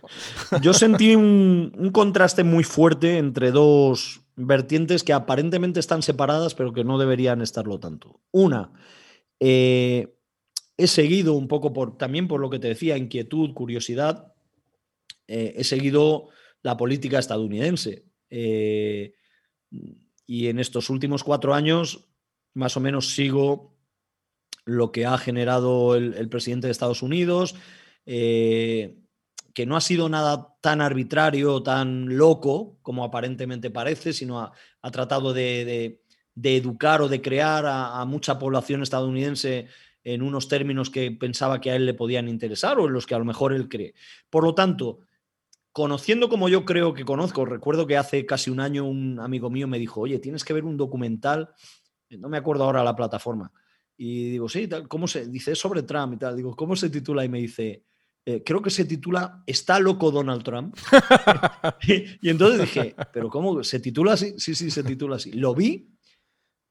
Yo 0.61 0.73
sentí 0.73 1.15
un, 1.15 1.73
un, 1.77 1.91
contraste 1.91 2.43
muy 2.43 2.63
fuerte 2.63 3.17
entre 3.17 3.51
dos 3.51 4.21
vertientes 4.35 5.03
que 5.03 5.13
aparentemente 5.13 5.79
están 5.79 6.01
separadas, 6.01 6.55
pero 6.55 6.73
que 6.73 6.83
no 6.83 6.97
deberían 6.97 7.41
estarlo 7.41 7.79
tanto. 7.79 8.19
Una, 8.31 8.71
eh, 9.39 10.14
he 10.78 10.88
seguido 10.88 11.34
un 11.34 11.47
poco 11.47 11.93
también 11.93 12.28
por 12.28 12.41
lo 12.41 12.49
que 12.49 12.59
te 12.59 12.67
decía, 12.67 12.97
inquietud, 12.97 13.53
curiosidad, 13.53 14.34
eh, 15.28 15.53
he 15.57 15.63
seguido 15.63 16.30
la 16.61 16.78
política 16.78 17.19
estadounidense. 17.19 18.05
Eh, 18.30 19.13
y 20.26 20.47
en 20.47 20.59
estos 20.59 20.89
últimos 20.89 21.23
cuatro 21.23 21.53
años, 21.53 22.09
más 22.53 22.76
o 22.78 22.80
menos 22.80 23.13
sigo 23.13 23.76
lo 24.65 24.91
que 24.91 25.05
ha 25.05 25.17
generado 25.17 25.95
el, 25.95 26.28
presidente 26.30 26.67
de 26.67 26.71
Estados 26.71 27.03
Unidos, 27.03 27.55
eh, 28.05 28.97
que 29.53 29.65
no 29.65 29.78
ha 29.78 29.82
sido 29.82 30.09
nada 30.09 30.57
tan 30.59 30.82
arbitrario, 30.82 31.61
tan 31.61 32.17
loco 32.17 32.78
como 32.82 33.03
aparentemente 33.03 33.69
parece, 33.69 34.11
sino 34.11 34.41
ha, 34.41 34.91
tratado 34.91 35.34
de, 35.34 36.01
educar 36.36 37.01
o 37.01 37.07
de 37.07 37.21
crear 37.21 37.65
a 37.67 38.03
mucha 38.05 38.39
población 38.39 38.82
estadounidense 38.82 39.67
en 40.06 40.22
unos 40.22 40.47
términos 40.47 40.91
que 40.91 41.12
pensaba 41.12 41.60
que 41.60 41.72
a 41.72 41.76
él 41.76 41.86
le 41.86 41.95
podían 41.95 42.30
interesar 42.30 42.80
o 42.80 42.88
en 42.88 42.93
los 42.93 43.08
que 43.08 43.16
a 43.16 43.20
lo 43.20 43.26
mejor 43.26 43.51
él 43.51 43.68
cree. 43.68 43.95
Por 44.30 44.43
lo 44.43 44.53
tanto, 44.53 44.99
conociendo 45.72 46.30
como 46.30 46.47
yo 46.47 46.64
creo 46.64 46.93
que 46.93 47.03
conozco, 47.03 47.43
recuerdo 47.43 47.88
que 47.88 47.97
hace 47.97 48.26
casi 48.26 48.51
un 48.51 48.60
año 48.60 48.86
un 48.86 49.20
amigo 49.20 49.49
mío 49.49 49.68
me 49.68 49.80
dijo, 49.80 50.01
oye, 50.01 50.20
tienes 50.20 50.45
que 50.45 50.53
ver 50.53 50.64
un 50.64 50.78
documental, 50.78 51.49
no 52.12 52.30
me 52.30 52.38
acuerdo 52.38 52.64
ahora 52.64 52.84
la 52.84 52.95
plataforma, 52.95 53.51
Y 53.97 54.30
digo, 54.30 54.47
sí, 54.47 54.70
¿cómo 54.88 55.08
se 55.08 55.26
dice? 55.26 55.56
sobre 55.56 55.82
Trump 55.82 56.14
y 56.14 56.18
tal. 56.18 56.38
Digo, 56.38 56.56
¿cómo 56.56 56.76
se 56.76 56.91
titula? 56.91 57.26
Y 57.26 57.30
me 57.30 57.39
dice, 57.39 57.84
eh, 58.26 58.43
creo 58.45 58.62
que 58.62 58.70
se 58.70 58.86
titula 58.86 59.43
¿Está 59.47 59.80
loco 59.80 60.12
Donald 60.12 60.43
Trump? 60.43 60.76
y, 62.22 62.30
entonces 62.30 62.62
dije, 62.62 62.95
¿pero 63.12 63.30
cómo? 63.30 63.64
¿Se 63.64 63.80
titula 63.80 64.14
así? 64.14 64.36
Sí, 64.38 64.53
sí, 64.53 64.70
se 64.70 64.84
titula 64.84 65.16
así. 65.16 65.32
Lo 65.32 65.56
vi 65.56 65.94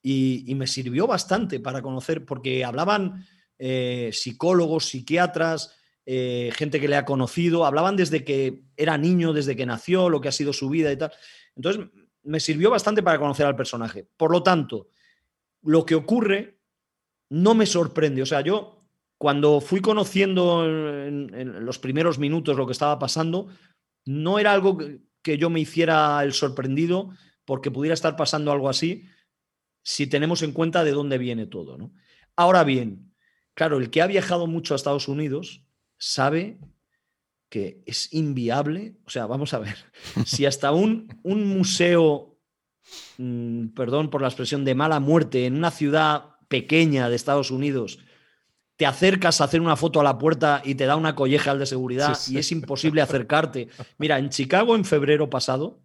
y, 0.06 0.54
me 0.54 0.66
sirvió 0.66 1.06
bastante 1.06 1.60
para 1.60 1.80
conocer, 1.80 2.26
porque 2.26 2.62
hablaban 2.62 3.26
eh, 3.58 4.10
psicólogos, 4.12 4.84
psiquiatras, 4.84 5.74
eh, 6.04 6.50
gente 6.54 6.78
que 6.78 6.88
le 6.88 6.96
ha 6.96 7.06
conocido, 7.06 7.64
hablaban 7.64 7.96
desde 7.96 8.22
que 8.22 8.64
era 8.76 8.98
niño, 8.98 9.32
desde 9.32 9.56
que 9.56 9.64
nació, 9.64 10.10
lo 10.10 10.20
que 10.20 10.28
ha 10.28 10.32
sido 10.32 10.52
su 10.52 10.68
vida 10.68 10.92
y 10.92 10.98
tal. 10.98 11.10
Entonces, 11.56 11.86
me 12.22 12.38
sirvió 12.38 12.68
bastante 12.68 13.02
para 13.02 13.18
conocer 13.18 13.46
al 13.46 13.56
personaje. 13.56 14.06
Por 14.18 14.30
lo 14.30 14.42
tanto, 14.42 14.88
lo 15.62 15.86
que 15.86 15.94
ocurre 15.94 16.58
no 17.30 17.54
me 17.54 17.64
sorprende. 17.64 18.20
O 18.20 18.26
sea, 18.26 18.42
yo 18.42 18.80
cuando 19.16 19.62
fui 19.62 19.80
conociendo 19.80 20.66
en, 20.66 21.64
los 21.64 21.78
primeros 21.78 22.18
minutos 22.18 22.58
lo 22.58 22.66
que 22.66 22.72
estaba 22.72 22.98
pasando, 22.98 23.48
no 24.04 24.38
era 24.38 24.52
algo 24.52 24.76
que, 25.22 25.38
yo 25.38 25.48
me 25.48 25.60
hiciera 25.60 26.22
el 26.22 26.34
sorprendido 26.34 27.08
porque 27.46 27.70
pudiera 27.70 27.94
estar 27.94 28.16
pasando 28.16 28.52
algo 28.52 28.68
así 28.68 29.06
si 29.84 30.08
tenemos 30.08 30.42
en 30.42 30.50
cuenta 30.50 30.82
de 30.82 30.90
dónde 30.90 31.18
viene 31.18 31.46
todo. 31.46 31.78
¿no? 31.78 31.92
Ahora 32.34 32.64
bien, 32.64 33.14
claro, 33.54 33.78
el 33.78 33.90
que 33.90 34.02
ha 34.02 34.08
viajado 34.08 34.48
mucho 34.48 34.74
a 34.74 34.76
Estados 34.76 35.06
Unidos 35.06 35.62
sabe 35.96 36.58
que 37.48 37.84
es 37.86 38.12
inviable. 38.12 38.96
O 39.06 39.10
sea, 39.10 39.26
vamos 39.26 39.54
a 39.54 39.60
ver, 39.60 39.76
si 40.26 40.46
hasta 40.46 40.72
un, 40.72 41.20
un 41.22 41.46
museo, 41.46 42.36
mm, 43.18 43.68
perdón 43.68 44.10
por 44.10 44.22
la 44.22 44.28
expresión, 44.28 44.64
de 44.64 44.74
mala 44.74 44.98
muerte 44.98 45.46
en 45.46 45.54
una 45.54 45.70
ciudad 45.70 46.30
pequeña 46.48 47.08
de 47.08 47.14
Estados 47.14 47.52
Unidos 47.52 48.00
te 48.76 48.86
acercas 48.86 49.40
a 49.40 49.44
hacer 49.44 49.60
una 49.60 49.76
foto 49.76 50.00
a 50.00 50.04
la 50.04 50.18
puerta 50.18 50.60
y 50.64 50.74
te 50.74 50.86
da 50.86 50.96
una 50.96 51.14
colleja 51.14 51.52
al 51.52 51.58
de 51.58 51.66
seguridad 51.66 52.18
y 52.28 52.38
es 52.38 52.50
imposible 52.50 53.02
acercarte. 53.02 53.68
Mira, 53.98 54.18
en 54.18 54.30
Chicago 54.30 54.74
en 54.74 54.84
febrero 54.84 55.30
pasado, 55.30 55.80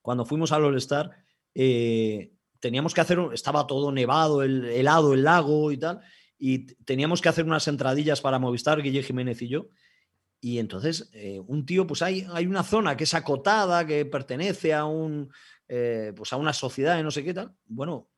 cuando 0.00 0.24
fuimos 0.24 0.52
al 0.52 0.64
All-Star, 0.64 1.10
eh, 1.54 2.32
teníamos 2.60 2.94
que 2.94 3.00
hacer, 3.00 3.18
estaba 3.32 3.66
todo 3.66 3.92
nevado, 3.92 4.42
el, 4.42 4.64
helado 4.64 5.14
el 5.14 5.24
lago 5.24 5.72
y 5.72 5.78
tal, 5.78 6.00
y 6.38 6.74
teníamos 6.84 7.20
que 7.20 7.28
hacer 7.28 7.44
unas 7.44 7.68
entradillas 7.68 8.20
para 8.20 8.38
Movistar, 8.38 8.82
Guille 8.82 9.02
Jiménez 9.02 9.40
y 9.42 9.48
yo. 9.48 9.68
Y 10.40 10.58
entonces, 10.58 11.10
eh, 11.12 11.40
un 11.46 11.66
tío, 11.66 11.86
pues 11.86 12.00
hay, 12.00 12.26
hay 12.32 12.46
una 12.46 12.62
zona 12.62 12.96
que 12.96 13.04
es 13.04 13.14
acotada, 13.14 13.86
que 13.86 14.04
pertenece 14.06 14.72
a, 14.72 14.84
un, 14.84 15.32
eh, 15.66 16.12
pues 16.14 16.32
a 16.32 16.36
una 16.36 16.52
sociedad 16.52 16.96
de 16.96 17.02
no 17.02 17.10
sé 17.10 17.24
qué 17.24 17.34
tal. 17.34 17.54
Bueno, 17.66 18.08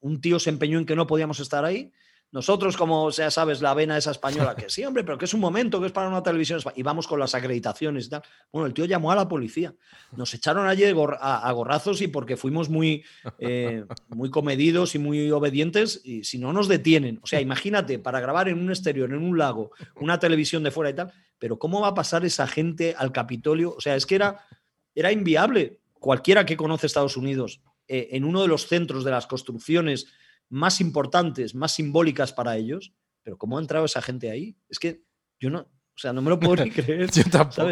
un 0.00 0.20
tío 0.20 0.38
se 0.38 0.50
empeñó 0.50 0.78
en 0.78 0.86
que 0.86 0.94
no 0.94 1.06
podíamos 1.06 1.40
estar 1.40 1.64
ahí 1.64 1.90
nosotros, 2.30 2.76
como 2.76 3.10
ya 3.10 3.30
sabes, 3.30 3.62
la 3.62 3.72
vena 3.72 3.96
esa 3.96 4.10
española, 4.10 4.54
que 4.54 4.68
sí, 4.68 4.84
hombre, 4.84 5.02
pero 5.02 5.16
que 5.16 5.24
es 5.24 5.32
un 5.32 5.40
momento, 5.40 5.80
que 5.80 5.86
es 5.86 5.92
para 5.92 6.08
una 6.08 6.22
televisión 6.22 6.60
y 6.76 6.82
vamos 6.82 7.06
con 7.06 7.18
las 7.18 7.34
acreditaciones 7.34 8.06
y 8.06 8.10
tal. 8.10 8.22
Bueno, 8.52 8.66
el 8.66 8.74
tío 8.74 8.84
llamó 8.84 9.10
a 9.10 9.16
la 9.16 9.26
policía. 9.26 9.74
Nos 10.14 10.34
echaron 10.34 10.66
allí 10.66 10.84
a, 10.84 11.52
gorrazos 11.52 12.02
y 12.02 12.08
porque 12.08 12.36
fuimos 12.36 12.68
muy, 12.68 13.02
eh, 13.38 13.84
muy 14.08 14.30
comedidos 14.30 14.94
y 14.94 14.98
muy 14.98 15.30
obedientes, 15.30 16.02
y 16.04 16.24
si 16.24 16.38
no 16.38 16.52
nos 16.52 16.68
detienen. 16.68 17.18
O 17.22 17.26
sea, 17.26 17.40
imagínate, 17.40 17.98
para 17.98 18.20
grabar 18.20 18.48
en 18.48 18.58
un 18.58 18.68
exterior, 18.68 19.10
en 19.10 19.22
un 19.22 19.38
lago, 19.38 19.70
una 19.96 20.18
televisión 20.18 20.62
de 20.62 20.70
fuera 20.70 20.90
y 20.90 20.94
tal, 20.94 21.12
pero 21.38 21.58
¿cómo 21.58 21.80
va 21.80 21.88
a 21.88 21.94
pasar 21.94 22.26
esa 22.26 22.46
gente 22.46 22.94
al 22.98 23.10
Capitolio? 23.10 23.74
O 23.74 23.80
sea, 23.80 23.96
es 23.96 24.04
que 24.04 24.16
era, 24.16 24.46
era 24.94 25.12
inviable. 25.12 25.80
Cualquiera 25.94 26.44
que 26.44 26.58
conoce 26.58 26.86
Estados 26.86 27.16
Unidos, 27.16 27.62
eh, 27.86 28.08
en 28.12 28.24
uno 28.24 28.42
de 28.42 28.48
los 28.48 28.66
centros 28.66 29.02
de 29.02 29.12
las 29.12 29.26
construcciones 29.26 30.08
más 30.48 30.80
importantes, 30.80 31.54
más 31.54 31.72
simbólicas 31.72 32.32
para 32.32 32.56
ellos, 32.56 32.92
pero 33.22 33.36
¿cómo 33.36 33.58
ha 33.58 33.60
entrado 33.60 33.84
esa 33.84 34.02
gente 34.02 34.30
ahí? 34.30 34.56
Es 34.68 34.78
que 34.78 35.02
yo 35.38 35.50
no, 35.50 35.60
o 35.98 36.00
sea, 36.00 36.12
no 36.12 36.22
me 36.22 36.30
lo 36.30 36.38
puedo 36.38 36.56
ni 36.64 36.70
creer. 36.70 37.10
yo 37.10 37.24
tampoco. 37.30 37.68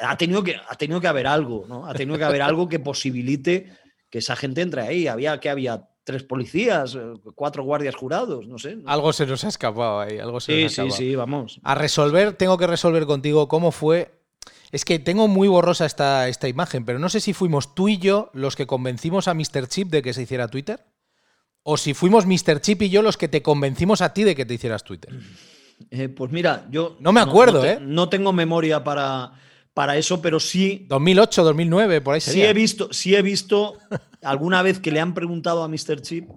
ha, 0.00 0.16
tenido 0.16 0.44
que, 0.44 0.56
ha 0.56 0.76
tenido 0.76 1.00
que 1.00 1.08
haber 1.08 1.26
algo, 1.26 1.64
¿no? 1.66 1.86
Ha 1.86 1.94
tenido 1.94 2.18
que 2.18 2.24
haber 2.24 2.42
algo 2.42 2.68
que 2.68 2.78
posibilite 2.78 3.72
que 4.10 4.18
esa 4.18 4.36
gente 4.36 4.60
entre 4.60 4.82
ahí. 4.82 5.06
Había 5.06 5.40
que 5.40 5.48
había 5.48 5.88
tres 6.04 6.22
policías, 6.22 6.94
eh, 6.94 7.14
cuatro 7.34 7.64
guardias 7.64 7.96
jurados, 7.96 8.46
no 8.46 8.58
sé. 8.58 8.78
Algo 8.84 9.12
se 9.12 9.26
nos 9.26 9.42
ha 9.44 9.48
escapado 9.48 10.00
ahí, 10.00 10.18
algo 10.18 10.40
se 10.40 10.52
sí, 10.52 10.62
nos 10.62 10.64
ha 10.64 10.82
escapado. 10.82 10.96
Sí, 10.96 11.04
sí, 11.04 11.16
vamos. 11.16 11.60
A 11.62 11.74
resolver, 11.74 12.34
tengo 12.34 12.58
que 12.58 12.66
resolver 12.66 13.06
contigo 13.06 13.48
cómo 13.48 13.72
fue. 13.72 14.20
Es 14.70 14.84
que 14.84 14.98
tengo 14.98 15.26
muy 15.28 15.48
borrosa 15.48 15.86
esta, 15.86 16.28
esta 16.28 16.48
imagen, 16.48 16.84
pero 16.84 16.98
no 16.98 17.08
sé 17.08 17.20
si 17.20 17.32
fuimos 17.32 17.74
tú 17.74 17.88
y 17.88 17.98
yo 17.98 18.30
los 18.34 18.56
que 18.56 18.66
convencimos 18.66 19.26
a 19.28 19.34
Mr. 19.34 19.68
Chip 19.68 19.88
de 19.88 20.02
que 20.02 20.12
se 20.12 20.22
hiciera 20.22 20.48
Twitter 20.48 20.84
o 21.64 21.76
si 21.76 21.94
fuimos 21.94 22.26
Mr. 22.26 22.60
Chip 22.60 22.82
y 22.82 22.90
yo 22.90 23.02
los 23.02 23.16
que 23.16 23.26
te 23.26 23.42
convencimos 23.42 24.02
a 24.02 24.12
ti 24.12 24.22
de 24.22 24.36
que 24.36 24.44
te 24.44 24.54
hicieras 24.54 24.84
Twitter. 24.84 25.12
Eh, 25.90 26.08
pues 26.08 26.30
mira, 26.30 26.66
yo. 26.70 26.96
No 27.00 27.12
me 27.12 27.20
acuerdo, 27.20 27.64
¿eh? 27.64 27.78
No 27.80 28.08
tengo 28.08 28.32
memoria 28.32 28.84
para, 28.84 29.32
para 29.72 29.96
eso, 29.96 30.20
pero 30.20 30.38
sí. 30.38 30.86
2008, 30.88 31.42
2009, 31.42 32.00
por 32.02 32.14
ahí 32.14 32.20
sería. 32.20 32.44
Sí 32.44 32.50
he 32.50 32.52
visto, 32.52 32.92
sí 32.92 33.14
he 33.16 33.22
visto 33.22 33.78
alguna 34.22 34.62
vez 34.62 34.78
que 34.78 34.92
le 34.92 35.00
han 35.00 35.14
preguntado 35.14 35.64
a 35.64 35.68
Mr. 35.68 36.02
Chip 36.02 36.28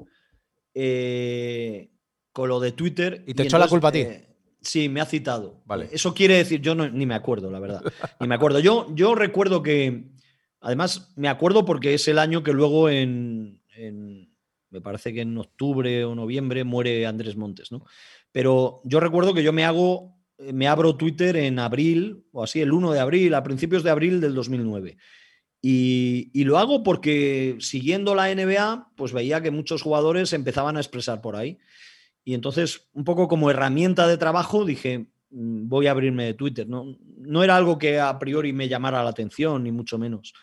eh, 0.73 1.91
con 2.31 2.47
lo 2.47 2.61
de 2.61 2.71
Twitter. 2.71 3.23
¿Y 3.27 3.33
te 3.33 3.43
echó 3.43 3.57
la 3.57 3.67
culpa 3.67 3.89
a 3.89 3.91
ti? 3.91 3.99
Eh, 3.99 4.27
sí, 4.61 4.87
me 4.87 5.01
ha 5.01 5.05
citado. 5.05 5.61
Vale. 5.65 5.89
Eso 5.91 6.13
quiere 6.13 6.35
decir, 6.35 6.61
yo 6.61 6.73
no, 6.73 6.89
ni 6.89 7.05
me 7.05 7.15
acuerdo, 7.15 7.51
la 7.51 7.59
verdad. 7.59 7.81
ni 8.21 8.27
me 8.27 8.35
acuerdo. 8.35 8.59
Yo, 8.59 8.87
yo 8.95 9.13
recuerdo 9.13 9.61
que. 9.61 10.15
Además, 10.61 11.13
me 11.17 11.27
acuerdo 11.27 11.65
porque 11.65 11.93
es 11.93 12.07
el 12.07 12.17
año 12.17 12.43
que 12.43 12.53
luego 12.53 12.89
en 12.89 13.61
me 14.69 14.81
parece 14.81 15.13
que 15.13 15.21
en 15.21 15.37
octubre 15.37 16.05
o 16.05 16.15
noviembre 16.15 16.63
muere 16.63 17.05
Andrés 17.05 17.35
Montes, 17.35 17.71
¿no? 17.71 17.85
Pero 18.31 18.81
yo 18.83 18.99
recuerdo 18.99 19.33
que 19.33 19.43
yo 19.43 19.53
me 19.53 19.65
hago, 19.65 20.15
eh, 20.37 20.53
me 20.53 20.67
abro 20.67 20.95
Twitter 20.95 21.35
en 21.37 21.59
abril, 21.59 22.25
o 22.31 22.43
así, 22.43 22.61
el 22.61 22.71
1 22.71 22.91
de 22.91 22.99
abril, 22.99 23.33
a 23.33 23.43
principios 23.43 23.83
de 23.83 23.91
abril 23.91 24.21
del 24.21 24.33
2009. 24.33 24.97
Y, 25.61 26.29
y, 26.33 26.43
lo 26.43 26.59
hago 26.59 26.83
porque 26.83 27.57
siguiendo 27.59 28.13
la 28.13 28.33
NBA, 28.33 28.91
pues 28.95 29.11
veía 29.11 29.41
que 29.41 29.49
muchos 29.49 29.81
jugadores 29.81 30.31
empezaban 30.33 30.77
a 30.77 30.79
expresar 30.79 31.19
por 31.19 31.35
ahí. 31.35 31.57
Y 32.23 32.33
entonces, 32.35 32.89
un 32.93 33.03
poco 33.03 33.27
como 33.27 33.49
herramienta 33.49 34.07
de 34.07 34.17
trabajo, 34.17 34.65
dije, 34.65 35.07
mm, 35.31 35.67
voy 35.67 35.87
a 35.87 35.91
abrirme 35.91 36.25
de 36.25 36.33
Twitter. 36.33 36.67
No, 36.67 36.85
no 37.17 37.43
era 37.43 37.55
algo 37.55 37.77
que 37.77 37.99
a 37.99 38.19
priori 38.19 38.53
me 38.53 38.67
llamara 38.67 39.03
la 39.03 39.09
atención, 39.09 39.63
ni 39.63 39.71
mucho 39.71 39.97
menos. 39.97 40.33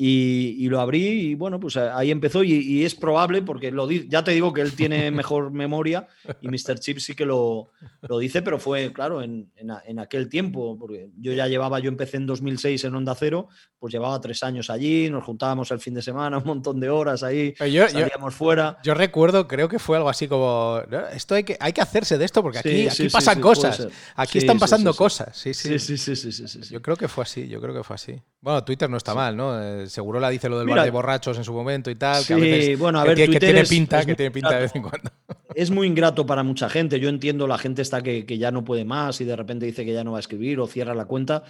Y, 0.00 0.68
lo 0.68 0.80
abrí 0.80 1.08
y 1.08 1.34
bueno, 1.34 1.58
pues 1.58 1.76
ahí 1.76 2.12
empezó 2.12 2.44
y, 2.44 2.84
es 2.84 2.94
probable, 2.94 3.42
porque 3.42 3.72
lo 3.72 3.90
ya 3.90 4.22
te 4.22 4.30
digo 4.30 4.52
que 4.52 4.60
él 4.60 4.72
tiene 4.74 5.10
mejor 5.10 5.50
memoria 5.50 6.06
y 6.40 6.46
Mr. 6.46 6.78
Chip 6.78 6.98
sí 6.98 7.16
que 7.16 7.26
lo, 7.26 7.70
lo 8.02 8.18
dice, 8.20 8.42
pero 8.42 8.60
fue, 8.60 8.92
claro, 8.92 9.22
en, 9.22 9.50
en, 9.56 9.98
aquel 9.98 10.28
tiempo, 10.28 10.78
porque 10.78 11.10
yo 11.18 11.32
ya 11.32 11.48
llevaba, 11.48 11.80
yo 11.80 11.88
empecé 11.88 12.18
en 12.18 12.26
2006 12.26 12.84
en 12.84 12.94
Onda 12.94 13.16
Cero, 13.16 13.48
pues 13.80 13.92
llevaba 13.92 14.20
tres 14.20 14.44
años 14.44 14.70
allí, 14.70 15.10
nos 15.10 15.24
juntábamos 15.24 15.70
el 15.72 15.80
fin 15.80 15.94
de 15.94 16.02
semana, 16.02 16.38
un 16.38 16.44
montón 16.44 16.78
de 16.78 16.90
horas 16.90 17.24
ahí, 17.24 17.54
salíamos 17.56 18.34
fuera. 18.36 18.78
Yo 18.84 18.94
recuerdo, 18.94 19.48
creo 19.48 19.68
que 19.68 19.80
fue 19.80 19.96
algo 19.96 20.08
así 20.08 20.28
como, 20.28 20.80
esto 21.12 21.34
hay 21.34 21.42
que, 21.42 21.56
hay 21.58 21.72
que 21.72 21.80
hacerse 21.80 22.18
de 22.18 22.24
esto 22.24 22.40
porque 22.40 22.58
aquí, 22.58 22.86
aquí 22.86 23.08
pasan 23.08 23.40
cosas, 23.40 23.88
aquí 24.14 24.38
están 24.38 24.60
pasando 24.60 24.94
cosas. 24.94 25.36
Sí 25.36 25.54
sí. 25.54 25.76
Sí, 25.78 25.98
sí, 25.98 26.14
sí, 26.14 26.32
sí, 26.32 26.60
Yo 26.70 26.82
creo 26.82 26.96
que 26.96 27.08
fue 27.08 27.24
así, 27.24 27.48
yo 27.48 27.60
creo 27.60 27.74
que 27.74 27.82
fue 27.82 27.94
así. 27.94 28.22
Bueno, 28.40 28.62
Twitter 28.62 28.88
no 28.88 28.96
está 28.96 29.14
mal, 29.14 29.36
¿no? 29.36 29.86
seguro 29.88 30.20
la 30.20 30.30
dice 30.30 30.48
lo 30.48 30.58
del 30.58 30.68
bar 30.68 30.84
de 30.84 30.90
borrachos 30.90 31.36
en 31.38 31.44
su 31.44 31.52
momento 31.52 31.90
y 31.90 31.96
tal. 31.96 32.22
Sí, 32.22 32.76
bueno, 32.76 33.00
a 33.00 33.04
ver, 33.04 33.16
que, 33.16 33.40
tiene 33.40 33.64
pinta, 33.64 34.04
que 34.06 34.14
tiene 34.14 34.30
pinta 34.30 34.54
de 34.54 34.60
vez 34.60 34.74
en 34.74 34.82
cuando. 34.82 35.10
Es 35.54 35.72
muy 35.72 35.88
ingrato 35.88 36.24
para 36.24 36.44
mucha 36.44 36.68
gente. 36.68 37.00
Yo 37.00 37.08
entiendo 37.08 37.48
la 37.48 37.58
gente 37.58 37.82
está 37.82 38.00
que, 38.00 38.24
ya 38.38 38.52
no 38.52 38.64
puede 38.64 38.84
más 38.84 39.20
y 39.20 39.24
de 39.24 39.34
repente 39.34 39.66
dice 39.66 39.84
que 39.84 39.92
ya 39.92 40.04
no 40.04 40.12
va 40.12 40.18
a 40.18 40.20
escribir 40.20 40.60
o 40.60 40.68
cierra 40.68 40.94
la 40.94 41.06
cuenta. 41.06 41.42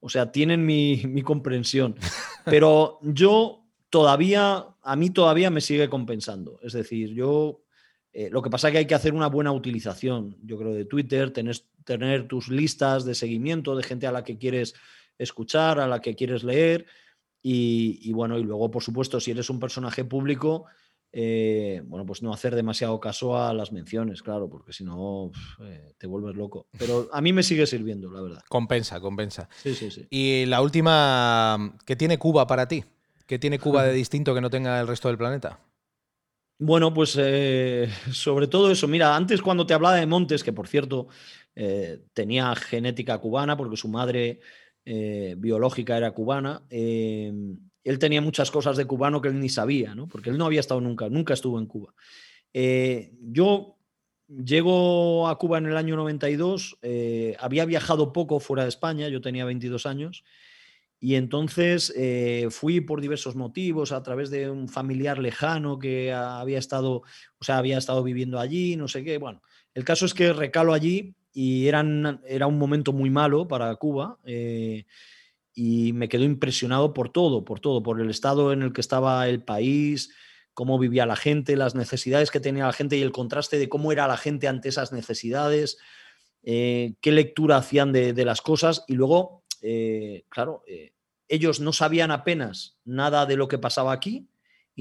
O 0.00 0.08
sea, 0.08 0.32
tienen 0.32 0.66
mi, 0.66 1.22
comprensión. 1.22 1.94
Pero 2.44 2.98
yo 3.02 3.64
todavía, 3.88 4.66
a 4.82 4.96
mí 4.96 5.10
todavía 5.10 5.50
me 5.50 5.60
sigue 5.60 5.88
compensando. 5.88 6.58
Es 6.64 6.72
decir, 6.72 7.10
yo 7.10 7.62
eh, 8.12 8.30
lo 8.32 8.42
que 8.42 8.50
pasa 8.50 8.66
es 8.66 8.72
que 8.72 8.78
hay 8.78 8.86
que 8.86 8.96
hacer 8.96 9.14
una 9.14 9.28
buena 9.28 9.52
utilización, 9.52 10.36
yo 10.42 10.58
creo, 10.58 10.74
de 10.74 10.86
Twitter, 10.86 11.30
tener, 11.30 11.56
tener 11.84 12.26
tus 12.26 12.48
listas 12.48 13.04
de 13.04 13.14
seguimiento 13.14 13.76
de 13.76 13.84
gente 13.84 14.08
a 14.08 14.12
la 14.12 14.24
que 14.24 14.38
quieres 14.38 14.74
escuchar, 15.18 15.80
a 15.80 15.86
la 15.86 16.00
que 16.00 16.14
quieres 16.14 16.44
leer 16.44 16.86
y, 17.42 18.12
bueno, 18.12 18.38
y 18.38 18.44
luego, 18.44 18.70
por 18.70 18.82
supuesto, 18.82 19.18
si 19.18 19.32
eres 19.32 19.50
un 19.50 19.58
personaje 19.58 20.04
público, 20.04 20.66
eh, 21.12 21.82
bueno, 21.84 22.06
pues 22.06 22.22
no 22.22 22.32
hacer 22.32 22.54
demasiado 22.54 23.00
caso 23.00 23.36
a 23.36 23.52
las 23.52 23.72
menciones, 23.72 24.22
claro, 24.22 24.48
porque 24.48 24.72
si 24.72 24.84
no 24.84 25.32
eh, 25.60 25.94
te 25.98 26.06
vuelves 26.06 26.36
loco. 26.36 26.68
Pero 26.78 27.08
a 27.12 27.20
mí 27.20 27.32
me 27.32 27.42
sigue 27.42 27.66
sirviendo, 27.66 28.10
la 28.12 28.22
verdad. 28.22 28.42
Compensa, 28.48 29.00
compensa. 29.00 29.48
Sí, 29.60 29.74
sí, 29.74 29.90
sí. 29.90 30.06
Y 30.08 30.46
la 30.46 30.62
última, 30.62 31.76
¿qué 31.84 31.96
tiene 31.96 32.16
Cuba 32.18 32.46
para 32.46 32.68
ti? 32.68 32.84
¿Qué 33.26 33.40
tiene 33.40 33.58
Cuba 33.58 33.82
de 33.82 33.92
distinto 33.94 34.34
que 34.34 34.40
no 34.40 34.50
tenga 34.50 34.80
el 34.80 34.86
resto 34.86 35.08
del 35.08 35.18
planeta? 35.18 35.58
Bueno, 36.60 36.94
pues 36.94 37.18
eh, 37.18 37.90
sobre 38.12 38.46
todo 38.46 38.70
eso. 38.70 38.86
Mira, 38.86 39.16
antes 39.16 39.42
cuando 39.42 39.66
te 39.66 39.74
hablaba 39.74 39.96
de 39.96 40.06
Montes, 40.06 40.44
que 40.44 40.52
por 40.52 40.68
cierto 40.68 41.08
tenía 42.14 42.54
genética 42.54 43.18
cubana, 43.18 43.58
porque 43.58 43.76
su 43.76 43.86
madre 43.86 44.40
eh, 44.84 45.34
biológica 45.38 45.96
era 45.96 46.12
cubana. 46.12 46.62
Em, 46.68 47.58
él 47.84 47.98
tenía 47.98 48.20
muchas 48.20 48.50
cosas 48.50 48.76
de 48.76 48.84
cubano 48.84 49.20
que 49.20 49.28
él 49.28 49.38
ni 49.38 49.48
sabía, 49.48 49.94
¿no? 49.94 50.08
porque 50.08 50.30
él 50.30 50.38
no 50.38 50.46
había 50.46 50.60
estado 50.60 50.80
nunca, 50.80 51.08
nunca 51.08 51.34
estuvo 51.34 51.58
en 51.58 51.66
Cuba. 51.66 51.94
Eh, 52.52 53.12
yo 53.20 53.76
llego 54.28 55.28
a 55.28 55.38
Cuba 55.38 55.58
en 55.58 55.66
el 55.66 55.76
año 55.76 55.96
92, 55.96 56.78
eh, 56.82 57.36
había 57.38 57.64
viajado 57.64 58.12
poco 58.12 58.40
fuera 58.40 58.62
de 58.62 58.68
España, 58.68 59.08
yo 59.08 59.20
tenía 59.20 59.44
22 59.44 59.86
años, 59.86 60.24
y 61.00 61.16
entonces 61.16 61.92
fui 62.50 62.80
por 62.80 63.00
diversos 63.00 63.34
motivos, 63.34 63.90
a 63.90 64.04
través 64.04 64.30
de 64.30 64.48
un 64.48 64.68
familiar 64.68 65.18
lejano 65.18 65.80
que 65.80 66.12
había 66.12 66.60
estado, 66.60 67.02
o 67.38 67.44
sea, 67.44 67.58
había 67.58 67.78
estado 67.78 68.04
viviendo 68.04 68.38
allí, 68.38 68.76
no 68.76 68.86
sé 68.86 69.02
qué. 69.02 69.18
Bueno, 69.18 69.42
el 69.74 69.84
caso 69.84 70.06
es 70.06 70.14
que 70.14 70.32
recalo 70.32 70.72
allí 70.72 71.16
y 71.32 71.68
era 71.68 71.80
un 71.82 72.58
momento 72.58 72.92
muy 72.92 73.10
malo 73.10 73.48
para 73.48 73.74
Cuba. 73.76 74.18
Eh, 74.24 74.84
y 75.54 75.92
me 75.92 76.08
quedo 76.08 76.24
impresionado 76.24 76.94
por 76.94 77.10
todo, 77.10 77.44
por 77.44 77.60
todo, 77.60 77.82
por 77.82 78.00
el 78.00 78.08
estado 78.08 78.52
en 78.52 78.62
el 78.62 78.72
que 78.72 78.80
estaba 78.80 79.28
el 79.28 79.42
país, 79.42 80.14
cómo 80.54 80.78
vivía 80.78 81.04
la 81.04 81.16
gente, 81.16 81.56
las 81.56 81.74
necesidades 81.74 82.30
que 82.30 82.40
tenía 82.40 82.66
la 82.66 82.72
gente 82.72 82.96
y 82.96 83.02
el 83.02 83.12
contraste 83.12 83.58
de 83.58 83.68
cómo 83.68 83.92
era 83.92 84.08
la 84.08 84.16
gente 84.16 84.48
ante 84.48 84.70
esas 84.70 84.92
necesidades, 84.92 85.76
eh, 86.42 86.94
qué 87.02 87.12
lectura 87.12 87.58
hacían 87.58 87.92
de, 87.92 88.24
las 88.24 88.40
cosas 88.40 88.84
y 88.88 88.94
luego 88.94 89.44
eh, 89.60 90.24
claro, 90.30 90.64
ellos 91.28 91.60
no 91.60 91.74
sabían 91.74 92.10
apenas 92.10 92.78
nada 92.84 93.26
de 93.26 93.36
lo 93.36 93.46
que 93.46 93.58
pasaba 93.58 93.92
aquí 93.92 94.28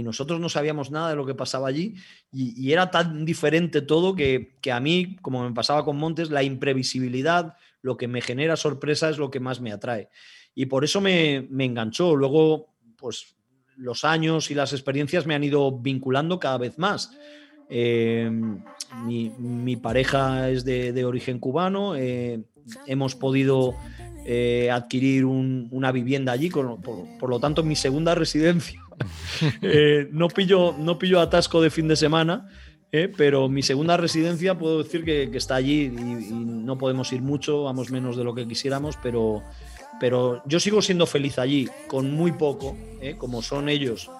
nosotros 0.03 0.39
no 0.39 0.49
sabíamos 0.49 0.91
nada 0.91 1.09
de 1.09 1.15
lo 1.15 1.25
que 1.25 1.35
pasaba 1.35 1.67
allí 1.67 1.95
y, 2.31 2.71
era 2.71 2.91
tan 2.91 3.25
diferente 3.25 3.81
todo 3.81 4.15
que, 4.15 4.57
a 4.71 4.79
mí, 4.79 5.17
como 5.21 5.43
me 5.43 5.53
pasaba 5.53 5.83
con 5.83 5.97
Montes, 5.97 6.29
la 6.29 6.43
imprevisibilidad, 6.43 7.55
lo 7.81 7.97
que 7.97 8.07
me 8.07 8.21
genera 8.21 8.55
sorpresa 8.55 9.09
es 9.09 9.17
lo 9.17 9.31
que 9.31 9.39
más 9.39 9.61
me 9.61 9.71
atrae. 9.71 10.09
Y 10.53 10.67
por 10.67 10.83
eso 10.83 11.01
me, 11.01 11.47
enganchó. 11.59 12.15
Luego, 12.15 12.73
pues 12.97 13.35
los 13.77 14.05
años 14.05 14.51
y 14.51 14.55
las 14.55 14.73
experiencias 14.73 15.25
me 15.25 15.35
han 15.35 15.43
ido 15.43 15.71
vinculando 15.79 16.39
cada 16.39 16.57
vez 16.57 16.77
más. 16.77 17.17
Eh, 17.69 18.29
mi, 19.05 19.75
pareja 19.77 20.49
es 20.49 20.63
de, 20.65 21.05
origen 21.05 21.39
cubano, 21.39 21.95
hemos 22.85 23.15
podido 23.15 23.75
eh, 24.23 24.69
adquirir 24.71 25.25
una 25.25 25.91
vivienda 25.91 26.31
allí, 26.31 26.51
por, 26.51 27.27
lo 27.29 27.39
tanto 27.39 27.63
mi 27.63 27.75
segunda 27.75 28.15
residencia. 28.15 28.81
Eh, 29.63 30.07
no, 30.11 30.27
pillo, 30.27 30.75
no 30.77 30.99
pillo 30.99 31.19
atasco 31.19 31.59
de 31.59 31.71
fin 31.71 31.87
de 31.87 31.95
semana, 31.95 32.47
eh, 32.91 33.11
pero 33.17 33.49
mi 33.49 33.63
segunda 33.63 33.97
residencia 33.97 34.59
puedo 34.59 34.83
decir 34.83 35.03
que, 35.03 35.23
está 35.35 35.55
allí 35.55 35.85
y, 35.85 35.89
no 35.89 36.77
podemos 36.77 37.11
ir 37.11 37.23
mucho, 37.23 37.63
vamos 37.63 37.89
menos 37.89 38.15
de 38.15 38.23
lo 38.23 38.35
que 38.35 38.47
quisiéramos, 38.47 38.99
pero, 39.01 39.41
pero 39.99 40.43
yo 40.45 40.59
sigo 40.59 40.83
siendo 40.83 41.07
feliz 41.07 41.39
allí, 41.39 41.67
con 41.87 42.13
muy 42.13 42.31
poco, 42.31 42.77
como 43.17 43.41
son 43.41 43.69
ellos. 43.69 44.11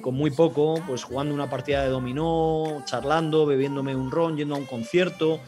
con 0.00 0.14
muy 0.14 0.30
poco, 0.30 0.82
pues 0.86 1.04
jugando 1.04 1.34
una 1.34 1.50
partida 1.50 1.82
de 1.82 1.90
dominó, 1.90 2.82
charlando, 2.86 3.44
bebiéndome 3.44 3.94
un 3.94 4.10
ron, 4.10 4.38
yendo 4.38 4.54
a 4.54 4.58
un 4.58 4.64
concierto. 4.64 5.40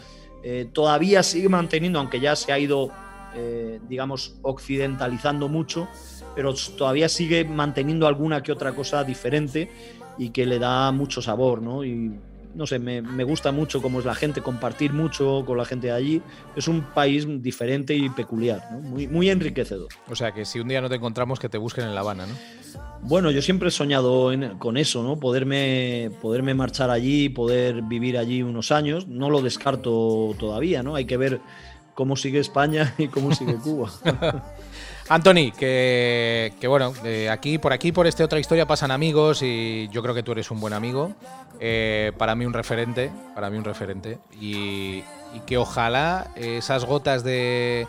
todavía 0.75 1.23
sigue 1.23 1.49
manteniendo, 1.49 1.99
aunque 1.99 2.21
ya 2.21 2.37
se 2.37 2.53
ha 2.53 2.59
ido 2.59 2.91
eh, 3.35 3.81
digamos, 3.89 4.37
occidentalizando 4.43 5.49
mucho, 5.49 5.89
pero 6.35 6.55
todavía 6.77 7.09
sigue 7.09 7.45
manteniendo 7.45 8.07
alguna 8.07 8.43
que 8.43 8.53
otra 8.53 8.73
cosa 8.75 9.05
diferente 9.05 9.71
y 10.19 10.31
que 10.31 10.47
le 10.47 10.59
da 10.59 10.93
mucho 10.93 11.21
sabor, 11.21 11.63
¿no? 11.63 11.85
Y 11.85 12.13
no 12.55 12.67
sé, 12.67 12.79
me, 12.79 13.25
gusta 13.25 13.53
mucho 13.53 13.83
cómo 13.83 13.99
es 13.99 14.05
la 14.05 14.15
gente, 14.15 14.41
compartir 14.41 14.93
mucho 14.93 15.45
con 15.45 15.59
la 15.59 15.65
gente 15.65 15.89
de 15.89 15.93
allí. 15.93 16.23
Es 16.55 16.69
un 16.69 16.83
país 16.83 17.27
diferente 17.43 17.95
y 17.95 18.09
peculiar, 18.09 18.63
muy, 18.81 19.09
muy 19.09 19.29
enriquecedor. 19.29 19.89
O 20.09 20.15
sea, 20.15 20.33
que 20.33 20.45
si 20.45 20.61
un 20.61 20.69
día 20.69 20.81
no 20.81 20.89
te 20.89 20.97
encontramos, 20.97 21.41
que 21.41 21.49
te 21.49 21.59
busquen 21.59 21.85
en 21.85 21.95
La 21.95 22.01
Habana, 22.01 22.27
¿no? 22.27 22.35
Bueno, 23.03 23.31
yo 23.31 23.43
siempre 23.43 23.69
he 23.69 23.71
soñado 23.71 24.31
con 24.59 24.77
eso, 24.77 25.03
¿no? 25.03 25.19
Poderme, 25.19 26.11
poderme 26.23 26.55
marchar 26.55 26.91
allí, 26.91 27.29
poder 27.29 27.83
vivir 27.83 28.17
allí 28.17 28.43
unos 28.43 28.73
años. 28.73 29.07
No 29.09 29.29
lo 29.31 29.43
descarto 29.43 30.35
todavía, 30.39 30.83
¿no? 30.83 30.95
Hay 30.95 31.05
que 31.05 31.17
ver 31.17 31.41
cómo 31.95 32.17
sigue 32.17 32.41
España 32.41 32.95
y 32.99 33.09
cómo 33.09 33.35
sigue 33.35 33.55
Cuba. 33.55 33.91
Anthony, 35.09 35.53
que, 35.57 36.51
bueno, 36.67 36.95
aquí, 37.31 37.59
por 37.59 37.73
aquí, 37.75 37.93
por 37.93 38.07
esta 38.07 38.25
otra 38.25 38.39
historia 38.39 38.67
pasan 38.67 38.91
amigos 38.91 39.43
y 39.43 39.89
yo 39.93 40.03
creo 40.03 40.15
que 40.15 40.23
tú 40.23 40.33
eres 40.33 40.51
un 40.51 40.61
buen 40.61 40.73
amigo. 40.73 41.13
Eh, 41.61 42.13
para 42.17 42.35
mí 42.35 42.47
un 42.47 42.55
referente, 42.55 43.13
para 43.35 43.51
mí 43.51 43.59
un 43.59 43.65
referente. 43.65 44.19
y 44.41 45.03
que 45.47 45.59
ojalá 45.59 46.31
esas 46.37 46.85
gotas 46.87 47.23
de, 47.23 47.87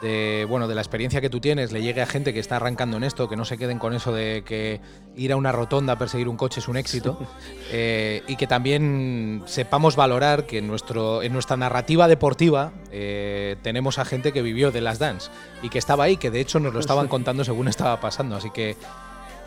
de 0.00 0.46
bueno 0.48 0.68
de 0.68 0.74
la 0.74 0.80
experiencia 0.80 1.20
que 1.20 1.30
tú 1.30 1.40
tienes 1.40 1.72
le 1.72 1.82
llegue 1.82 2.02
a 2.02 2.06
gente 2.06 2.32
que 2.32 2.40
está 2.40 2.56
arrancando 2.56 2.96
en 2.96 3.04
esto, 3.04 3.28
que 3.28 3.36
no 3.36 3.44
se 3.44 3.58
queden 3.58 3.78
con 3.78 3.94
eso 3.94 4.12
de 4.12 4.42
que 4.44 4.80
ir 5.16 5.32
a 5.32 5.36
una 5.36 5.52
rotonda 5.52 5.94
a 5.94 5.98
perseguir 5.98 6.28
un 6.28 6.36
coche 6.36 6.60
es 6.60 6.68
un 6.68 6.76
éxito 6.76 7.18
eh, 7.72 8.22
y 8.26 8.36
que 8.36 8.46
también 8.46 9.42
sepamos 9.46 9.96
valorar 9.96 10.46
que 10.46 10.58
en 10.58 10.66
nuestro 10.66 11.22
en 11.22 11.32
nuestra 11.32 11.56
narrativa 11.56 12.08
deportiva 12.08 12.72
eh, 12.90 13.56
tenemos 13.62 13.98
a 13.98 14.04
gente 14.04 14.32
que 14.32 14.42
vivió 14.42 14.70
de 14.70 14.80
las 14.80 14.98
dance 14.98 15.30
y 15.62 15.68
que 15.68 15.78
estaba 15.78 16.04
ahí, 16.04 16.16
que 16.16 16.30
de 16.30 16.40
hecho 16.40 16.60
nos 16.60 16.72
lo 16.72 16.80
estaban 16.80 17.08
contando 17.08 17.44
según 17.44 17.68
estaba 17.68 18.00
pasando, 18.00 18.36
así 18.36 18.50
que 18.50 18.76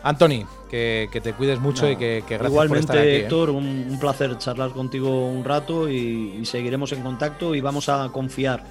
Anthony, 0.04 0.44
que, 0.70 1.08
te 1.10 1.32
cuides 1.32 1.60
mucho 1.60 1.90
y 1.90 1.96
que, 1.96 2.22
gracias 2.28 2.50
Igualmente, 2.50 2.68
por 2.68 2.96
estar 2.96 2.98
aquí, 2.98 3.08
¿eh? 3.08 3.20
Héctor, 3.20 3.48
un, 3.48 3.96
placer 3.98 4.36
charlar 4.36 4.72
contigo 4.72 5.28
un 5.28 5.44
rato 5.44 5.88
y 5.88 6.44
seguiremos 6.44 6.92
en 6.92 7.00
contacto 7.00 7.54
y 7.54 7.62
vamos 7.62 7.88
a 7.88 8.10
confiar 8.12 8.64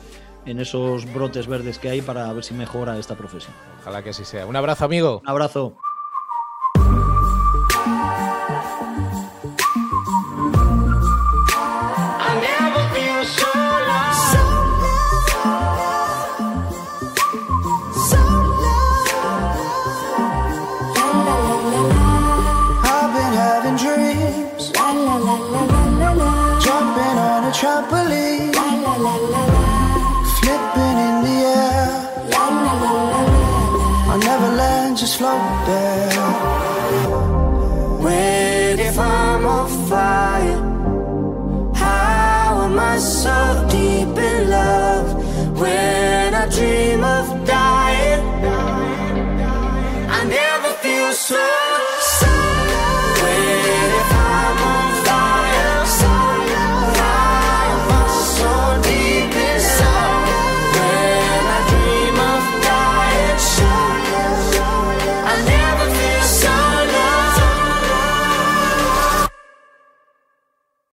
en 0.46 0.60
esos 0.60 1.12
brotes 1.14 1.48
verdes 1.48 1.80
que 1.80 1.89
hay 1.89 2.02
para 2.02 2.32
ver 2.34 2.44
si 2.44 2.54
mejora 2.54 2.98
esta 2.98 3.16
profesión. 3.16 3.54
Ojalá 3.82 4.04
que 4.04 4.12
así 4.12 4.26
sea. 4.26 4.46
Un 4.46 4.56
abrazo, 4.56 4.86
amigo. 4.86 5.22
Un 5.24 5.30
abrazo. 5.30 5.78